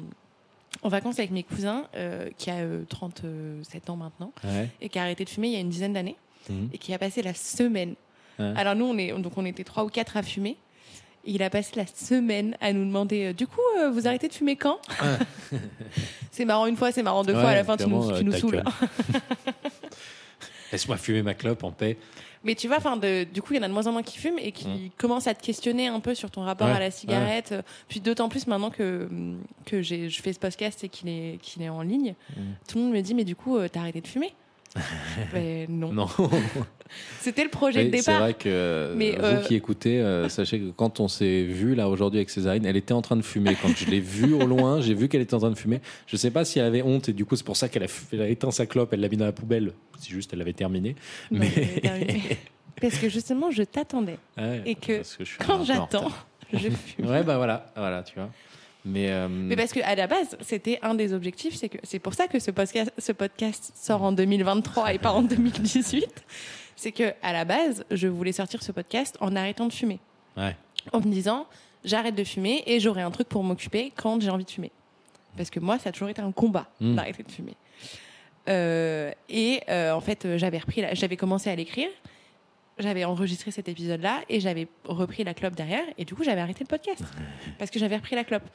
en 0.84 0.89
vacances 0.89 1.18
avec 1.20 1.32
mes 1.32 1.41
cousins 1.43 1.86
euh, 1.95 2.30
qui 2.38 2.50
a 2.52 2.58
euh, 2.58 2.84
37 2.88 3.89
ans 3.89 3.95
maintenant 3.97 4.32
Ouais. 4.43 4.70
et 4.80 4.88
qui 4.89 4.97
a 5.00 5.02
arrêté 5.02 5.26
de 5.26 5.30
fumer 5.30 5.47
il 5.50 5.54
y 5.54 5.58
a 5.58 5.60
une 5.60 5.70
dizaine 5.70 5.93
d'années 5.93 6.16
Mhm. 6.50 6.70
et 6.74 6.78
qui 6.78 6.93
a 6.93 7.00
passé 7.00 7.22
la 7.24 7.34
semaine. 7.34 7.95
Ouais. 8.39 8.54
Alors 8.56 8.76
nous, 8.76 8.86
on 8.86 8.97
est 8.97 9.12
donc 9.20 9.34
on 9.38 9.45
était 9.45 9.64
trois 9.64 9.84
ou 9.84 9.89
quatre 9.89 10.16
à 10.16 10.24
fumer. 10.24 10.56
Et 11.26 11.32
il 11.34 11.43
a 11.43 11.50
passé 11.50 11.74
la 11.76 11.86
semaine 11.86 12.56
à 12.62 12.72
nous 12.72 12.86
demander 12.86 13.26
euh, 13.26 13.34
du 13.34 13.45
coup 13.45 13.60
euh, 13.80 13.89
vous 13.89 14.08
arrêtez 14.08 14.28
de 14.30 14.34
fumer 14.34 14.56
quand 14.56 14.80
C'est 16.32 16.45
marrant 16.45 16.66
une 16.68 16.78
fois, 16.78 16.91
c'est 16.91 17.04
marrant 17.04 17.24
deux 17.24 17.34
fois. 17.34 17.50
À 17.50 17.56
la 17.56 17.64
fin, 17.64 17.76
tu 17.76 17.88
nous, 17.88 18.12
tu 18.18 18.24
nous 18.24 18.32
saoules. 18.32 18.64
Laisse-moi 20.72 20.97
fumer 20.97 21.22
ma 21.24 21.34
clope 21.34 21.63
en 21.63 21.72
paix. 21.72 21.97
Mais 22.43 22.55
tu 22.55 22.67
vois, 22.67 22.78
enfin, 22.78 22.95
du 22.97 23.41
coup, 23.41 23.53
il 23.53 23.57
y 23.57 23.59
en 23.59 23.63
a 23.63 23.67
de 23.67 23.74
moins 23.74 23.88
en 23.88 23.91
moins 23.91 24.03
qui 24.03 24.17
fument 24.17 24.39
et 24.39 24.51
qui 24.53 24.67
Mm. 24.67 24.89
commencent 24.97 25.28
à 25.28 25.34
te 25.34 25.43
questionner 25.43 25.88
un 25.88 25.99
peu 25.99 26.15
sur 26.15 26.32
ton 26.32 26.41
rapport 26.43 26.67
Ouais, 26.67 26.74
à 26.74 26.80
la 26.80 26.89
cigarette. 26.91 27.53
Puis 27.89 27.99
d'autant 27.99 28.30
plus 28.30 28.47
maintenant 28.47 28.70
que, 28.70 29.09
que 29.65 29.82
je 29.82 30.22
fais 30.22 30.32
ce 30.32 30.39
podcast 30.39 30.84
et 30.86 30.89
qu'il 30.89 31.09
est, 31.09 31.38
qu'il 31.41 31.61
est 31.63 31.70
en 31.70 31.82
ligne, 31.82 32.15
Mm. 32.38 32.41
tout 32.67 32.78
le 32.78 32.84
monde 32.86 32.93
me 32.93 33.01
dit 33.01 33.13
Mais 33.13 33.26
du 33.26 33.36
coup, 33.36 33.57
euh, 33.57 33.67
t'as 33.67 33.82
arrêté 33.82 33.99
de 34.01 34.07
fumer? 34.07 34.34
Ben, 35.34 35.65
non. 35.70 35.91
Non. 35.93 36.07
C'était 37.20 37.43
le 37.43 37.49
projet 37.49 37.86
de 37.86 37.91
Oui, 37.91 37.97
C'est 38.01 38.11
départ. 38.11 38.22
vrai 38.22 38.34
que 38.34 38.49
euh, 38.49 38.93
Mais, 38.95 39.11
vous 39.11 39.24
euh, 39.24 39.41
qui 39.41 39.55
écoutez, 39.55 39.99
euh, 40.01 40.28
sachez 40.30 40.59
que 40.59 40.70
quand 40.72 40.99
on 40.99 41.07
s'est 41.07 41.43
vu 41.43 41.76
là 41.76 41.88
aujourd'hui 41.89 42.20
avec 42.20 42.30
Césarine, 42.30 42.65
elle 42.65 42.78
était 42.78 42.93
en 42.93 43.01
train 43.01 43.15
de 43.15 43.22
fumer. 43.22 43.55
Quand 43.61 43.70
je 43.76 43.86
l'ai 43.89 43.99
vue 43.99 44.34
au 44.34 44.45
loin, 44.47 44.82
j'ai 44.82 44.93
vu 44.95 45.07
qu'elle 45.07 45.22
était 45.22 45.36
en 45.36 45.39
train 45.39 45.51
de 45.51 45.57
fumer. 45.57 45.82
Je 46.07 46.15
sais 46.17 46.32
pas 46.32 46.45
si 46.45 46.57
elle 46.59 46.65
avait 46.65 46.82
honte 46.82 47.09
et 47.09 47.13
du 47.13 47.26
coup 47.26 47.36
c'est 47.36 47.45
pour 47.45 47.57
ça 47.57 47.70
qu'elle 47.70 47.84
a, 47.84 47.88
f- 47.88 48.05
elle 48.11 48.22
a 48.22 48.28
éteint 48.28 48.51
sa 48.51 48.65
clope, 48.65 48.91
elle 48.93 49.01
l'a 49.01 49.09
mis 49.09 49.17
dans 49.17 49.26
la 49.26 49.32
poubelle. 49.32 49.74
Si 49.99 50.11
juste 50.11 50.32
elle 50.34 50.39
l'avait 50.39 50.53
terminée. 50.53 50.95
Mais-. 51.30 52.38
Parce 52.82 52.97
que 52.97 53.09
justement, 53.09 53.51
je 53.51 53.63
t'attendais. 53.63 54.17
Ouais, 54.38 54.61
Et 54.65 54.76
que 54.76 55.01
je 55.20 55.26
Quand 55.45 55.63
j'attends, 55.65 56.09
je 56.53 56.70
fume. 56.70 57.05
Ouais 57.07 57.24
bah 57.24 57.38
voilà, 57.38 57.72
voilà 57.76 58.01
tu 58.03 58.15
vois. 58.15 58.30
Mais, 58.86 59.10
euh, 59.12 59.28
Mais 59.30 59.56
parce 59.56 59.74
qu'à 59.74 59.94
la 59.96 60.08
base, 60.08 60.38
c'était 60.42 60.80
un 60.82 60.96
des 60.96 61.14
objectifs. 61.14 61.56
C'est 61.56 61.70
que 61.70 61.78
c'est 61.84 62.00
pour 62.00 62.14
ça 62.14 62.28
que 62.28 62.40
ce 62.40 62.50
podcast, 62.52 62.92
ce 62.98 63.12
podcast 63.12 63.72
sort 63.76 64.02
en 64.04 64.12
2023 64.12 64.94
et 64.94 65.00
pas 65.00 65.12
en 65.12 65.22
2018. 65.22 66.08
C'est 66.76 66.92
que 66.94 67.14
à 67.22 67.34
la 67.34 67.44
base, 67.46 67.84
je 67.92 68.08
voulais 68.08 68.32
sortir 68.32 68.64
ce 68.64 68.72
podcast 68.72 69.18
en 69.20 69.36
arrêtant 69.36 69.68
de 69.68 69.74
fumer, 69.74 70.00
ouais. 70.38 70.56
en 70.94 71.00
me 71.02 71.12
disant 71.12 71.46
j'arrête 71.84 72.16
de 72.16 72.24
fumer 72.24 72.64
et 72.68 72.80
j'aurai 72.80 73.02
un 73.02 73.12
truc 73.12 73.28
pour 73.28 73.44
m'occuper 73.44 73.92
quand 73.96 74.22
j'ai 74.22 74.30
envie 74.30 74.46
de 74.46 74.50
fumer. 74.52 74.72
Parce 75.36 75.50
que 75.50 75.60
moi, 75.60 75.78
ça 75.78 75.90
a 75.90 75.92
toujours 75.92 76.10
été 76.10 76.22
un 76.22 76.32
combat 76.32 76.68
Mm. 76.80 76.96
d'arrêter 76.96 77.24
de 77.24 77.32
fumer. 77.32 77.56
Euh, 78.48 79.12
et 79.30 79.62
euh, 79.70 79.92
en 79.92 80.02
fait, 80.02 80.38
j'avais 80.38 80.58
repris, 80.58 80.84
j'avais 80.94 81.18
commencé 81.18 81.50
à 81.50 81.56
l'écrire. 81.56 81.90
J'avais 82.80 83.04
enregistré 83.04 83.52
cet 83.52 83.68
épisode-là 83.68 84.22
et 84.30 84.40
j'avais 84.40 84.68
repris 84.86 85.26
la 85.26 85.34
clope 85.34 85.54
derrière 85.54 85.84
et 85.98 86.06
du 86.06 86.16
coup 86.16 86.24
j'avais 86.24 86.40
arrêté 86.40 86.64
le 86.64 86.68
podcast 86.68 87.04
parce 87.60 87.70
que 87.72 87.78
j'avais 87.78 87.98
repris 87.98 88.16
la 88.16 88.24
clope. 88.24 88.48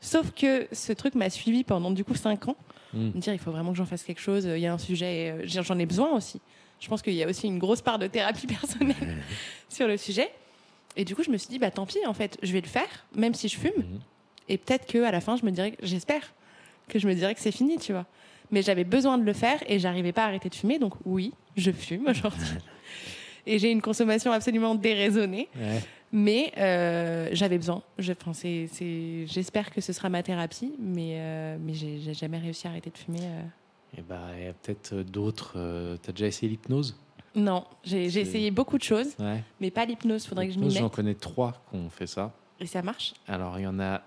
Sauf 0.00 0.30
que 0.30 0.68
ce 0.70 0.92
truc 0.92 1.14
m'a 1.16 1.30
suivi 1.30 1.64
pendant 1.64 1.90
du 1.90 2.04
coup 2.04 2.14
cinq 2.14 2.48
ans. 2.48 2.56
Mm. 2.92 3.06
Me 3.06 3.20
dire 3.20 3.32
il 3.32 3.40
faut 3.40 3.50
vraiment 3.50 3.72
que 3.72 3.78
j'en 3.78 3.86
fasse 3.86 4.04
quelque 4.04 4.20
chose. 4.20 4.44
Il 4.44 4.60
y 4.60 4.66
a 4.66 4.72
un 4.72 4.78
sujet, 4.78 5.32
euh, 5.32 5.42
j'en 5.46 5.78
ai 5.78 5.86
besoin 5.86 6.12
aussi. 6.12 6.40
Je 6.78 6.88
pense 6.88 7.02
qu'il 7.02 7.14
y 7.14 7.22
a 7.24 7.28
aussi 7.28 7.48
une 7.48 7.58
grosse 7.58 7.82
part 7.82 7.98
de 7.98 8.06
thérapie 8.06 8.46
personnelle 8.60 9.16
sur 9.68 9.88
le 9.88 9.96
sujet. 9.96 10.30
Et 10.96 11.04
du 11.04 11.16
coup 11.16 11.24
je 11.24 11.30
me 11.30 11.36
suis 11.36 11.48
dit 11.48 11.58
bah 11.58 11.72
tant 11.72 11.86
pis 11.86 12.06
en 12.06 12.14
fait 12.14 12.38
je 12.42 12.52
vais 12.52 12.60
le 12.60 12.68
faire 12.68 13.06
même 13.16 13.34
si 13.34 13.48
je 13.48 13.58
fume. 13.58 13.72
Mhm. 13.76 14.00
Et 14.48 14.58
peut-être 14.58 14.86
que 14.86 15.02
à 15.02 15.10
la 15.10 15.20
fin 15.20 15.36
je 15.36 15.44
me 15.44 15.50
dirais 15.50 15.76
j'espère 15.82 16.32
que 16.88 17.00
je 17.00 17.08
me 17.08 17.14
dirais 17.14 17.34
que 17.34 17.40
c'est 17.40 17.52
fini 17.52 17.78
tu 17.78 17.92
vois. 17.92 18.06
Mais 18.52 18.62
j'avais 18.62 18.84
besoin 18.84 19.18
de 19.18 19.24
le 19.24 19.32
faire 19.32 19.58
et 19.66 19.80
j'arrivais 19.80 20.12
pas 20.12 20.22
à 20.22 20.26
arrêter 20.28 20.48
de 20.50 20.54
fumer 20.54 20.78
donc 20.78 20.94
oui 21.04 21.32
je 21.56 21.72
fume 21.72 22.06
aujourd'hui. 22.06 22.46
Et 23.52 23.58
j'ai 23.58 23.70
une 23.70 23.82
consommation 23.82 24.32
absolument 24.32 24.74
déraisonnée. 24.74 25.48
Ouais. 25.56 25.80
Mais 26.12 26.52
euh, 26.56 27.28
j'avais 27.32 27.58
besoin. 27.58 27.82
Je, 27.98 28.12
enfin, 28.12 28.32
c'est- 28.32 28.68
c'est- 28.72 29.26
J'espère 29.26 29.70
que 29.70 29.80
ce 29.80 29.92
sera 29.92 30.08
ma 30.08 30.22
thérapie, 30.22 30.72
mais, 30.78 31.16
euh, 31.18 31.56
mais 31.60 31.74
j'ai 31.74 31.98
j'ai 31.98 32.14
jamais 32.14 32.38
réussi 32.38 32.66
à 32.66 32.70
arrêter 32.70 32.90
de 32.90 32.96
fumer. 32.98 33.20
euh. 33.22 33.42
Et 33.98 34.02
bah 34.02 34.20
il 34.38 34.44
y 34.44 34.48
a 34.48 34.52
peut-être 34.52 34.92
euh, 34.94 35.02
d'autres. 35.04 35.98
T'as 36.02 36.12
déjà 36.12 36.26
essayé 36.26 36.48
l'hypnose? 36.50 36.96
Non, 37.34 37.64
j'ai 37.84 38.04
essayé 38.06 38.50
beaucoup 38.50 38.78
de 38.78 38.82
choses, 38.82 39.14
Ouais. 39.18 39.42
mais 39.60 39.70
pas 39.70 39.84
l'hypnose. 39.84 40.26
Faudrait 40.26 40.46
que 40.46 40.52
je 40.54 40.58
m'y 40.58 40.64
L'hypnose, 40.66 40.78
J'en 40.78 40.84
mette. 40.84 40.92
connais 40.94 41.14
trois 41.14 41.52
qui 41.70 41.76
ont 41.76 41.90
fait 41.90 42.06
ça. 42.06 42.32
Et 42.60 42.66
ça 42.66 42.80
marche? 42.82 43.12
Alors, 43.28 43.58
il 43.58 43.62
y 43.62 43.66
en 43.66 43.78
a 43.80 44.00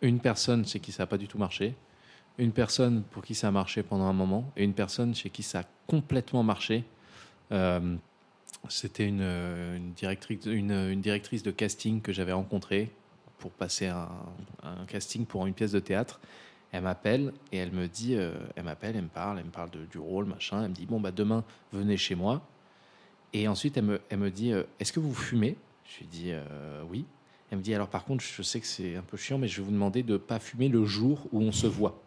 une 0.00 0.18
personne 0.20 0.64
chez 0.66 0.80
qui 0.80 0.92
ça 0.92 1.02
n'a 1.02 1.06
pas 1.06 1.18
du 1.18 1.28
tout 1.28 1.36
marché, 1.38 1.74
une 2.38 2.52
personne 2.52 3.02
pour 3.10 3.22
qui 3.22 3.34
ça 3.34 3.48
a 3.48 3.50
marché 3.50 3.82
pendant 3.82 4.04
un 4.04 4.12
moment, 4.12 4.50
et 4.56 4.64
une 4.64 4.72
personne 4.74 5.14
chez 5.14 5.30
qui 5.30 5.42
ça 5.42 5.60
a 5.60 5.64
complètement 5.86 6.42
marché. 6.42 6.84
Euh, 7.52 7.96
C'était 8.68 9.06
une, 9.06 9.20
euh, 9.20 9.78
directrice, 9.94 10.46
une, 10.46 11.00
directrice 11.00 11.42
de 11.42 11.50
casting 11.50 12.00
que 12.00 12.12
j'avais 12.12 12.32
rencontrée 12.32 12.90
pour 13.38 13.50
passer 13.50 13.86
un, 13.86 14.08
casting 14.88 15.26
pour 15.26 15.46
une 15.46 15.54
pièce 15.54 15.72
de 15.72 15.80
théâtre. 15.80 16.20
Elle 16.72 16.82
m'appelle 16.82 17.32
et 17.52 17.58
elle 17.58 17.72
me 17.72 17.86
dit, 17.86 18.16
euh, 18.16 18.34
elle 18.56 18.64
m'appelle, 18.64 18.96
elle 18.96 19.02
me 19.02 19.08
parle, 19.08 19.38
elle 19.38 19.44
me 19.44 19.50
parle 19.50 19.70
du 19.90 19.98
rôle, 19.98 20.24
machin. 20.24 20.62
Elle 20.62 20.70
me 20.70 20.74
dit 20.74 20.86
bon 20.86 20.98
bah 20.98 21.12
demain 21.12 21.44
venez 21.72 21.96
chez 21.96 22.14
moi. 22.14 22.42
Et 23.32 23.46
ensuite 23.48 23.76
elle 23.76 23.84
me, 23.84 24.00
elle 24.08 24.18
me 24.18 24.30
dit 24.30 24.52
est-ce 24.80 24.92
que 24.92 25.00
vous 25.00 25.14
fumez? 25.14 25.56
Je 25.84 25.98
lui 26.00 26.06
dis 26.06 26.30
euh, 26.32 26.82
oui. 26.88 27.04
Elle 27.50 27.58
me 27.58 27.62
dit 27.62 27.74
alors 27.74 27.88
par 27.88 28.04
contre, 28.04 28.24
je 28.24 28.42
sais 28.42 28.60
que 28.60 28.66
c'est 28.66 28.96
un 28.96 29.02
peu 29.02 29.16
chiant, 29.16 29.38
mais 29.38 29.48
je 29.48 29.60
vais 29.60 29.66
vous 29.66 29.72
demander 29.72 30.02
de 30.02 30.16
pas 30.16 30.38
fumer 30.38 30.68
le 30.68 30.84
jour 30.84 31.26
où 31.32 31.40
on 31.40 31.52
se 31.52 31.66
voit. 31.66 32.00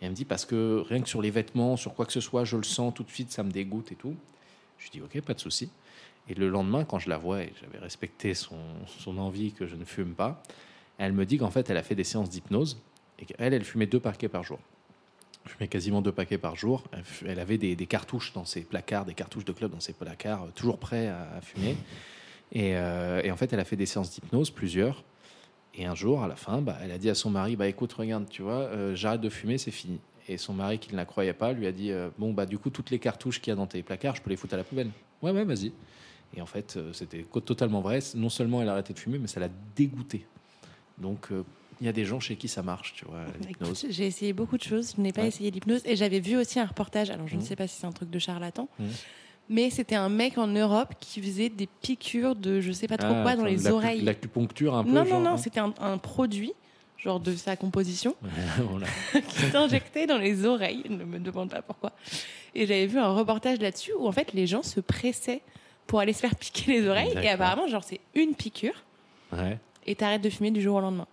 Et 0.00 0.06
elle 0.06 0.10
me 0.10 0.16
dit 0.16 0.24
parce 0.24 0.44
que 0.44 0.82
rien 0.88 1.00
que 1.00 1.08
sur 1.08 1.22
les 1.22 1.30
vêtements, 1.30 1.76
sur 1.76 1.94
quoi 1.94 2.06
que 2.06 2.12
ce 2.12 2.20
soit, 2.20 2.44
je 2.44 2.56
le 2.56 2.64
sens 2.64 2.94
tout 2.94 3.02
de 3.02 3.10
suite, 3.10 3.30
ça 3.30 3.42
me 3.42 3.50
dégoûte 3.50 3.92
et 3.92 3.94
tout. 3.94 4.16
Je 4.78 4.90
dis 4.90 5.00
ok, 5.00 5.20
pas 5.22 5.34
de 5.34 5.40
souci. 5.40 5.70
Et 6.28 6.34
le 6.34 6.48
lendemain, 6.48 6.84
quand 6.84 6.98
je 6.98 7.08
la 7.08 7.18
vois 7.18 7.42
et 7.42 7.52
j'avais 7.60 7.78
respecté 7.78 8.34
son, 8.34 8.58
son 8.98 9.18
envie 9.18 9.52
que 9.52 9.66
je 9.66 9.76
ne 9.76 9.84
fume 9.84 10.14
pas, 10.14 10.42
elle 10.98 11.12
me 11.12 11.24
dit 11.24 11.38
qu'en 11.38 11.50
fait, 11.50 11.70
elle 11.70 11.76
a 11.76 11.82
fait 11.82 11.94
des 11.94 12.04
séances 12.04 12.30
d'hypnose 12.30 12.80
et 13.18 13.26
qu'elle, 13.26 13.54
elle 13.54 13.64
fumait 13.64 13.86
deux 13.86 14.00
paquets 14.00 14.28
par 14.28 14.42
jour. 14.42 14.58
Elle 15.44 15.52
fumait 15.52 15.68
quasiment 15.68 16.02
deux 16.02 16.12
paquets 16.12 16.38
par 16.38 16.56
jour. 16.56 16.84
Elle, 17.24 17.38
avait 17.38 17.58
des, 17.58 17.76
cartouches 17.86 18.32
dans 18.32 18.44
ses 18.44 18.62
placards, 18.62 19.04
des 19.04 19.14
cartouches 19.14 19.44
de 19.44 19.52
club 19.52 19.70
dans 19.70 19.80
ses 19.80 19.92
placards, 19.92 20.44
euh, 20.44 20.50
toujours 20.54 20.78
prêts 20.78 21.08
à, 21.08 21.40
fumer. 21.40 21.76
Et, 22.52 22.76
euh, 22.76 23.22
et 23.22 23.30
en 23.30 23.36
fait, 23.36 23.52
elle 23.52 23.60
a 23.60 23.64
fait 23.64 23.76
des 23.76 23.86
séances 23.86 24.10
d'hypnose, 24.10 24.50
plusieurs. 24.50 25.04
Et 25.74 25.84
un 25.84 25.94
jour, 25.94 26.22
à 26.22 26.28
la 26.28 26.36
fin, 26.36 26.62
bah, 26.62 26.76
elle 26.82 26.90
a 26.90 26.98
dit 26.98 27.10
à 27.10 27.14
son 27.14 27.30
mari 27.30 27.54
Bah 27.54 27.68
écoute, 27.68 27.92
regarde, 27.92 28.28
tu 28.28 28.42
vois, 28.42 28.54
euh, 28.54 28.94
j'arrête 28.94 29.20
de 29.20 29.28
fumer, 29.28 29.58
c'est 29.58 29.70
fini. 29.70 30.00
Et 30.28 30.38
son 30.38 30.52
mari, 30.54 30.78
qui 30.78 30.90
ne 30.92 30.96
la 30.96 31.04
croyait 31.04 31.32
pas, 31.32 31.52
lui 31.52 31.66
a 31.66 31.72
dit 31.72 31.92
euh, 31.92 32.08
Bon, 32.18 32.32
bah 32.32 32.46
du 32.46 32.58
coup, 32.58 32.70
toutes 32.70 32.90
les 32.90 32.98
cartouches 32.98 33.40
qu'il 33.40 33.50
y 33.50 33.52
a 33.52 33.56
dans 33.56 33.66
tes 33.66 33.82
placards, 33.82 34.16
je 34.16 34.22
peux 34.22 34.30
les 34.30 34.36
foutre 34.36 34.54
à 34.54 34.56
la 34.56 34.64
poubelle. 34.64 34.90
Ouais, 35.22 35.30
ouais, 35.30 35.44
vas-y. 35.44 35.72
Et 36.36 36.40
en 36.42 36.46
fait, 36.46 36.74
euh, 36.76 36.92
c'était 36.92 37.22
totalement 37.44 37.80
vrai. 37.80 38.00
Non 38.16 38.28
seulement 38.28 38.60
elle 38.62 38.68
a 38.68 38.72
arrêté 38.72 38.92
de 38.92 38.98
fumer, 38.98 39.18
mais 39.18 39.28
ça 39.28 39.38
l'a 39.40 39.48
dégoûté. 39.76 40.26
Donc, 40.98 41.28
euh, 41.30 41.44
il 41.80 41.86
y 41.86 41.88
a 41.88 41.92
des 41.92 42.04
gens 42.04 42.18
chez 42.20 42.36
qui 42.36 42.48
ça 42.48 42.62
marche, 42.62 42.94
tu 42.94 43.04
vois, 43.04 43.24
l'hypnose. 43.46 43.84
Écoute, 43.84 43.92
J'ai 43.94 44.06
essayé 44.06 44.32
beaucoup 44.32 44.56
de 44.56 44.62
choses. 44.62 44.94
Je 44.96 45.00
n'ai 45.00 45.12
pas 45.12 45.22
Ouais. 45.22 45.28
essayé 45.28 45.50
l'hypnose. 45.50 45.82
Et 45.84 45.94
j'avais 45.94 46.20
vu 46.20 46.36
aussi 46.36 46.58
un 46.58 46.64
reportage. 46.66 47.10
Alors, 47.10 47.28
je 47.28 47.36
ne 47.36 47.40
Mhm. 47.40 47.46
sais 47.46 47.56
pas 47.56 47.66
si 47.68 47.78
c'est 47.80 47.86
un 47.86 47.92
truc 47.92 48.10
de 48.10 48.18
charlatan. 48.18 48.68
Mhm. 48.78 48.88
Mais 49.48 49.70
c'était 49.70 49.94
un 49.94 50.08
mec 50.08 50.38
en 50.38 50.48
Europe 50.48 50.94
qui 50.98 51.20
faisait 51.22 51.50
des 51.50 51.68
piqûres 51.68 52.34
de 52.34 52.60
je 52.60 52.72
sais 52.72 52.88
pas 52.88 52.96
trop 52.96 53.12
Ah, 53.14 53.22
quoi 53.22 53.36
dans 53.36 53.44
les 53.44 53.68
oreilles. 53.68 54.02
L'acupuncture 54.02 54.74
un 54.74 54.82
peu. 54.82 54.90
non, 54.90 55.04
non, 55.04 55.08
genre, 55.10 55.20
non, 55.22 55.30
hein. 55.32 55.36
c'était 55.36 55.60
un, 55.60 55.72
un 55.78 55.98
produit, 55.98 56.52
genre 57.06 57.20
de 57.20 57.36
sa 57.36 57.54
composition, 57.56 58.16
qui 59.28 59.38
s'injectait 59.50 60.06
dans 60.06 60.18
les 60.18 60.44
oreilles. 60.44 60.82
Ne 60.88 61.04
me 61.04 61.18
demande 61.20 61.50
pas 61.50 61.62
pourquoi. 61.62 61.92
Et 62.54 62.66
j'avais 62.66 62.86
vu 62.86 62.98
un 62.98 63.12
reportage 63.12 63.60
là-dessus 63.60 63.92
où 63.98 64.08
en 64.08 64.12
fait 64.12 64.32
les 64.32 64.46
gens 64.48 64.62
se 64.64 64.80
pressaient 64.80 65.40
pour 65.86 66.00
aller 66.00 66.12
se 66.12 66.18
faire 66.20 66.34
piquer 66.34 66.72
les 66.72 66.88
oreilles. 66.88 67.14
Et 67.22 67.28
apparemment, 67.28 67.68
genre, 67.68 67.84
c'est 67.84 68.00
une 68.14 68.34
piqûre 68.34 68.82
Ouais. 69.32 69.58
et 69.86 69.94
t'arrêtes 69.94 70.22
de 70.22 70.30
fumer 70.30 70.50
du 70.50 70.60
jour 70.62 70.76
au 70.76 70.80
lendemain. 70.80 71.06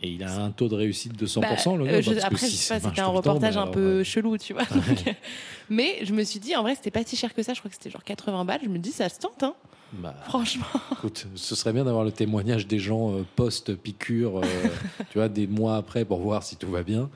Et 0.00 0.10
il 0.10 0.22
a 0.22 0.32
un 0.44 0.50
taux 0.52 0.68
de 0.68 0.76
réussite 0.76 1.16
de 1.18 1.26
100%, 1.26 1.40
Bah, 1.40 1.48
le 1.84 1.88
euh, 1.88 1.92
gars. 1.94 2.00
je- 2.00 2.10
après, 2.24 2.46
si 2.46 2.52
je 2.52 2.56
sais 2.56 2.64
ça 2.68 2.74
pas, 2.76 2.80
marche 2.82 2.90
c'était 2.96 3.00
un 3.00 3.04
temps, 3.06 3.12
reportage 3.14 3.56
un 3.56 3.66
peu 3.66 3.80
euh, 3.80 4.04
chelou, 4.04 4.38
tu 4.38 4.52
vois. 4.52 4.62
donc, 4.64 4.84
euh, 5.08 5.12
mais 5.70 5.98
je 6.04 6.12
me 6.14 6.22
suis 6.22 6.38
dit, 6.38 6.54
en 6.54 6.62
vrai, 6.62 6.76
c'était 6.76 6.92
pas 6.92 7.02
si 7.04 7.16
cher 7.16 7.34
que 7.34 7.42
ça. 7.42 7.52
Je 7.52 7.58
crois 7.58 7.68
que 7.68 7.74
c'était 7.74 7.90
genre 7.90 8.04
80 8.04 8.44
balles. 8.44 8.60
Je 8.62 8.68
me 8.68 8.78
dis, 8.78 8.92
ça 8.92 9.08
se 9.08 9.18
tente, 9.18 9.42
hein, 9.42 9.54
bah, 9.94 10.14
franchement. 10.28 10.66
écoute, 10.92 11.26
ce 11.34 11.54
serait 11.56 11.72
bien 11.72 11.84
d'avoir 11.84 12.04
le 12.04 12.12
témoignage 12.12 12.68
des 12.68 12.78
gens 12.78 13.10
euh, 13.12 13.24
post-piqûre, 13.34 14.38
euh, 14.38 14.42
tu 15.10 15.18
vois, 15.18 15.28
des 15.28 15.48
mois 15.48 15.76
après 15.76 16.04
pour 16.04 16.20
voir 16.20 16.44
si 16.44 16.54
tout 16.54 16.70
va 16.70 16.84
bien. 16.84 17.10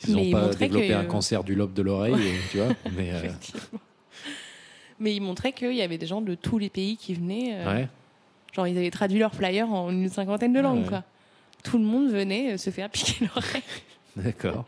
S'ils 0.00 0.16
n'ont 0.16 0.28
pas 0.32 0.48
développé 0.48 0.88
que- 0.88 0.92
un 0.94 1.04
cancer 1.04 1.44
du 1.44 1.54
lobe 1.54 1.72
de 1.72 1.82
l'oreille, 1.82 2.16
tu 2.50 2.58
vois. 2.58 2.74
Mais 2.96 3.12
euh. 3.12 3.28
Mais 4.98 5.14
il 5.14 5.20
montrait 5.20 5.52
qu'il 5.52 5.74
y 5.74 5.82
avait 5.82 5.98
des 5.98 6.06
gens 6.06 6.20
de 6.20 6.34
tous 6.34 6.58
les 6.58 6.68
pays 6.70 6.96
qui 6.96 7.14
venaient. 7.14 7.64
ouais, 7.64 7.88
Genre, 8.52 8.66
ils 8.66 8.76
avaient 8.78 8.90
traduit 8.90 9.18
leur 9.18 9.34
flyer 9.34 9.68
en 9.72 9.90
une 9.90 10.08
cinquantaine 10.08 10.52
de 10.52 10.60
langues, 10.60 10.82
ouais. 10.82 10.88
quoi. 10.88 11.04
Tout 11.64 11.78
le 11.78 11.84
monde 11.84 12.10
venait 12.10 12.52
euh, 12.52 12.56
se 12.56 12.70
faire 12.70 12.88
piquer 12.90 13.24
l'oreille. 13.34 13.62
d'accord. 14.16 14.64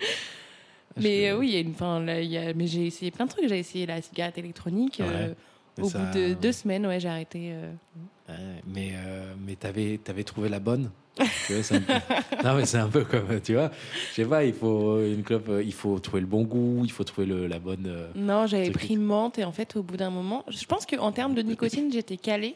Mais 0.97 1.29
euh, 1.31 1.39
oui, 1.39 1.49
il 1.49 1.55
y 1.55 1.57
a 1.57 1.61
une, 1.61 1.71
enfin, 1.71 2.01
là, 2.01 2.21
il 2.21 2.31
y 2.31 2.39
a, 2.39 2.53
mais 2.55 2.67
j'ai 2.67 2.87
essayé 2.87 3.11
plein 3.11 3.27
de 3.27 3.31
trucs. 3.31 3.49
J'ai 3.49 3.59
essayé 3.59 3.87
la 3.87 4.01
cigarette 4.03 4.39
électronique. 4.39 5.01
euh, 5.01 5.29
Ouais. 5.29 5.35
Au 5.85 5.89
ça- 5.91 5.99
bout 5.99 6.19
de 6.19 6.33
deux 6.35 6.53
semaines, 6.53 6.87
ouais, 6.87 6.99
j'ai 6.99 7.09
arrêté. 7.09 7.53
Ouais, 8.31 8.35
mais 8.67 8.93
mais 9.47 9.57
t'avais 9.57 10.01
avais 10.09 10.25
trouvé 10.25 10.49
la 10.49 10.59
bonne. 10.59 10.91
Tu 11.47 11.53
vois, 11.53 11.63
c'est 11.63 11.77
un 11.77 11.81
peu- 11.81 11.93
non 12.45 12.57
mais 12.57 12.65
c'est 12.65 12.79
un 12.79 12.89
peu 12.89 13.05
comme 13.05 13.41
tu 13.43 13.53
vois. 13.55 13.71
Je 14.11 14.15
sais 14.15 14.25
pas, 14.25 14.45
il 14.45 14.55
faut 14.55 15.03
une 15.05 15.23
clope, 15.23 15.51
il 15.63 15.73
faut 15.75 15.99
trouver 15.99 16.21
le 16.23 16.27
bon 16.27 16.45
goût, 16.45 16.81
il 16.85 16.91
faut 16.91 17.05
trouver 17.05 17.27
le, 17.27 17.47
la 17.47 17.59
bonne. 17.59 17.91
Non, 18.15 18.47
j'avais 18.47 18.71
pris 18.71 18.97
menthe 18.97 19.39
et 19.39 19.45
en 19.45 19.53
fait, 19.53 19.77
au 19.77 19.83
bout 19.83 19.99
d'un 19.99 20.09
moment, 20.11 20.45
je 20.49 20.65
pense 20.65 20.87
qu'en 20.87 21.13
termes 21.13 21.35
de 21.35 21.43
nicotine, 21.43 21.93
j'étais 21.93 22.17
calée. 22.17 22.55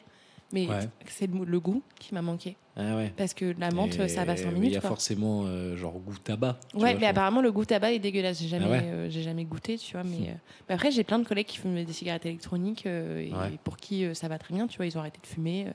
Mais 0.52 0.66
Ouais. 0.66 0.88
c'est 1.06 1.30
le, 1.30 1.44
le 1.44 1.60
goût 1.60 1.82
qui 1.98 2.12
m'a 2.14 2.22
manqué. 2.22 2.56
Ah 2.76 2.96
ouais. 2.96 3.12
Parce 3.16 3.34
que 3.34 3.54
la 3.58 3.70
menthe, 3.70 3.98
Et- 3.98 4.08
ça 4.08 4.24
va 4.24 4.36
5 4.36 4.44
mais 4.46 4.50
Il 4.52 4.54
minutes. 4.54 4.72
y 4.74 4.76
a 4.76 4.80
quoi. 4.80 4.90
forcément 4.90 5.42
euh, 5.46 5.76
genre 5.76 5.92
goût 5.98 6.16
tabac. 6.16 6.56
Ouais, 6.74 6.92
vois, 6.92 7.00
mais 7.00 7.06
apparemment 7.06 7.42
le 7.42 7.50
goût 7.52 7.64
tabac 7.64 7.92
est 7.92 7.98
dégueulasse. 7.98 8.40
J'ai 8.40 8.48
jamais, 8.48 8.64
Ah 8.66 8.70
ouais 8.70 8.82
euh, 8.84 9.10
j'ai 9.10 9.22
jamais 9.22 9.44
goûté, 9.44 9.76
tu 9.76 9.92
vois. 9.92 10.04
Mais, 10.04 10.28
euh, 10.28 10.32
mais 10.68 10.74
après, 10.76 10.90
j'ai 10.92 11.02
plein 11.04 11.18
de 11.18 11.26
collègues 11.26 11.46
qui 11.46 11.58
fument 11.58 11.84
des 11.84 11.92
cigarettes 11.92 12.26
électroniques 12.26 12.86
euh, 12.86 13.20
et 13.20 13.32
Ouais. 13.32 13.58
pour 13.64 13.76
qui 13.76 14.06
ça 14.14 14.28
va 14.28 14.38
très 14.38 14.54
bien, 14.54 14.66
tu 14.68 14.76
vois. 14.76 14.86
Ils 14.86 14.96
ont 14.96 15.00
arrêté 15.00 15.18
de 15.20 15.26
fumer. 15.26 15.66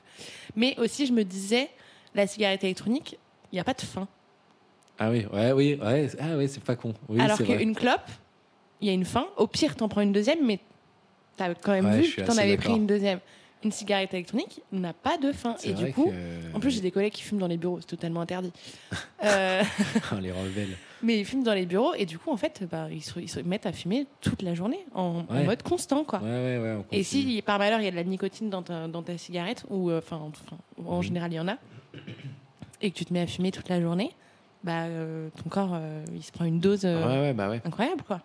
Mais 0.56 0.74
aussi, 0.78 1.06
je 1.06 1.12
me 1.12 1.22
disais, 1.22 1.68
la 2.14 2.26
cigarette 2.26 2.64
électronique, 2.64 3.18
il 3.52 3.56
n'y 3.56 3.60
a 3.60 3.64
pas 3.64 3.74
de 3.74 3.82
fin. 3.82 4.08
Ah 4.98 5.10
oui, 5.10 5.26
ouais, 5.32 5.52
oui, 5.52 5.78
ouais, 5.82 6.08
ah 6.18 6.36
ouais, 6.38 6.48
c'est 6.48 6.64
pas 6.64 6.74
con. 6.76 6.94
Oui, 7.10 7.20
Alors 7.20 7.36
qu'une 7.38 7.74
clope, 7.74 8.08
il 8.80 8.88
y 8.88 8.90
a 8.90 8.94
une 8.94 9.04
fin. 9.04 9.26
Au 9.36 9.46
pire, 9.46 9.76
t'en 9.76 9.88
prends 9.88 10.00
une 10.00 10.12
deuxième, 10.12 10.44
mais 10.44 10.58
t'as 11.36 11.52
quand 11.54 11.72
même 11.72 12.00
vu 12.00 12.10
que 12.10 12.22
t'en 12.22 12.36
avais 12.38 12.56
pris 12.56 12.72
une 12.74 12.86
deuxième. 12.86 13.20
Une 13.64 13.72
cigarette 13.72 14.12
électronique 14.14 14.60
n'a 14.70 14.92
pas 14.92 15.18
de 15.18 15.32
fin. 15.32 15.56
Et 15.64 15.72
du 15.72 15.92
coup, 15.92 16.10
que- 16.10 16.54
en 16.56 16.60
plus, 16.60 16.70
j'ai 16.70 16.80
des 16.80 16.90
collègues 16.90 17.12
qui 17.14 17.22
fument 17.22 17.38
dans 17.38 17.46
les 17.48 17.56
bureaux, 17.56 17.80
c'est 17.80 17.86
totalement 17.86 18.20
interdit. 18.20 18.52
Euh, 19.24 19.62
Ah, 20.12 20.20
les 20.20 20.30
rebelles. 20.30 20.76
mais 21.02 21.18
ils 21.20 21.24
fument 21.24 21.42
dans 21.42 21.54
les 21.54 21.64
bureaux 21.64 21.94
et 21.94 22.04
du 22.04 22.18
coup, 22.18 22.30
en 22.30 22.36
fait, 22.36 22.64
bah, 22.70 22.88
ils, 22.90 23.02
se, 23.02 23.18
ils 23.18 23.30
se 23.30 23.40
mettent 23.40 23.64
à 23.64 23.72
fumer 23.72 24.06
toute 24.20 24.42
la 24.42 24.54
journée 24.54 24.84
en, 24.94 25.24
mode 25.30 25.62
constant, 25.62 26.04
quoi. 26.04 26.20
Ouais, 26.20 26.58
ouais, 26.58 26.76
Et 26.92 27.02
si 27.02 27.40
par 27.40 27.58
malheur 27.58 27.80
il 27.80 27.84
y 27.84 27.88
a 27.88 27.90
de 27.90 27.96
la 27.96 28.04
nicotine 28.04 28.50
dans 28.50 28.62
ta, 28.62 28.88
dans 28.88 29.02
ta 29.02 29.16
cigarette, 29.16 29.64
ou 29.70 29.90
euh, 29.90 29.98
enfin, 29.98 30.20
en 30.84 30.96
Mhm. 30.98 31.02
général 31.02 31.32
il 31.32 31.36
y 31.36 31.40
en 31.40 31.48
a, 31.48 31.56
et 32.82 32.90
que 32.90 32.96
tu 32.96 33.06
te 33.06 33.12
mets 33.14 33.22
à 33.22 33.26
fumer 33.26 33.50
toute 33.52 33.70
la 33.70 33.80
journée, 33.80 34.10
bah 34.62 34.84
euh, 34.84 35.30
ton 35.42 35.48
corps 35.48 35.72
euh, 35.72 36.04
il 36.14 36.22
se 36.22 36.30
prend 36.30 36.44
une 36.44 36.60
dose 36.60 36.82
bah 36.82 37.50
incroyable, 37.64 38.02
quoi. 38.06 38.20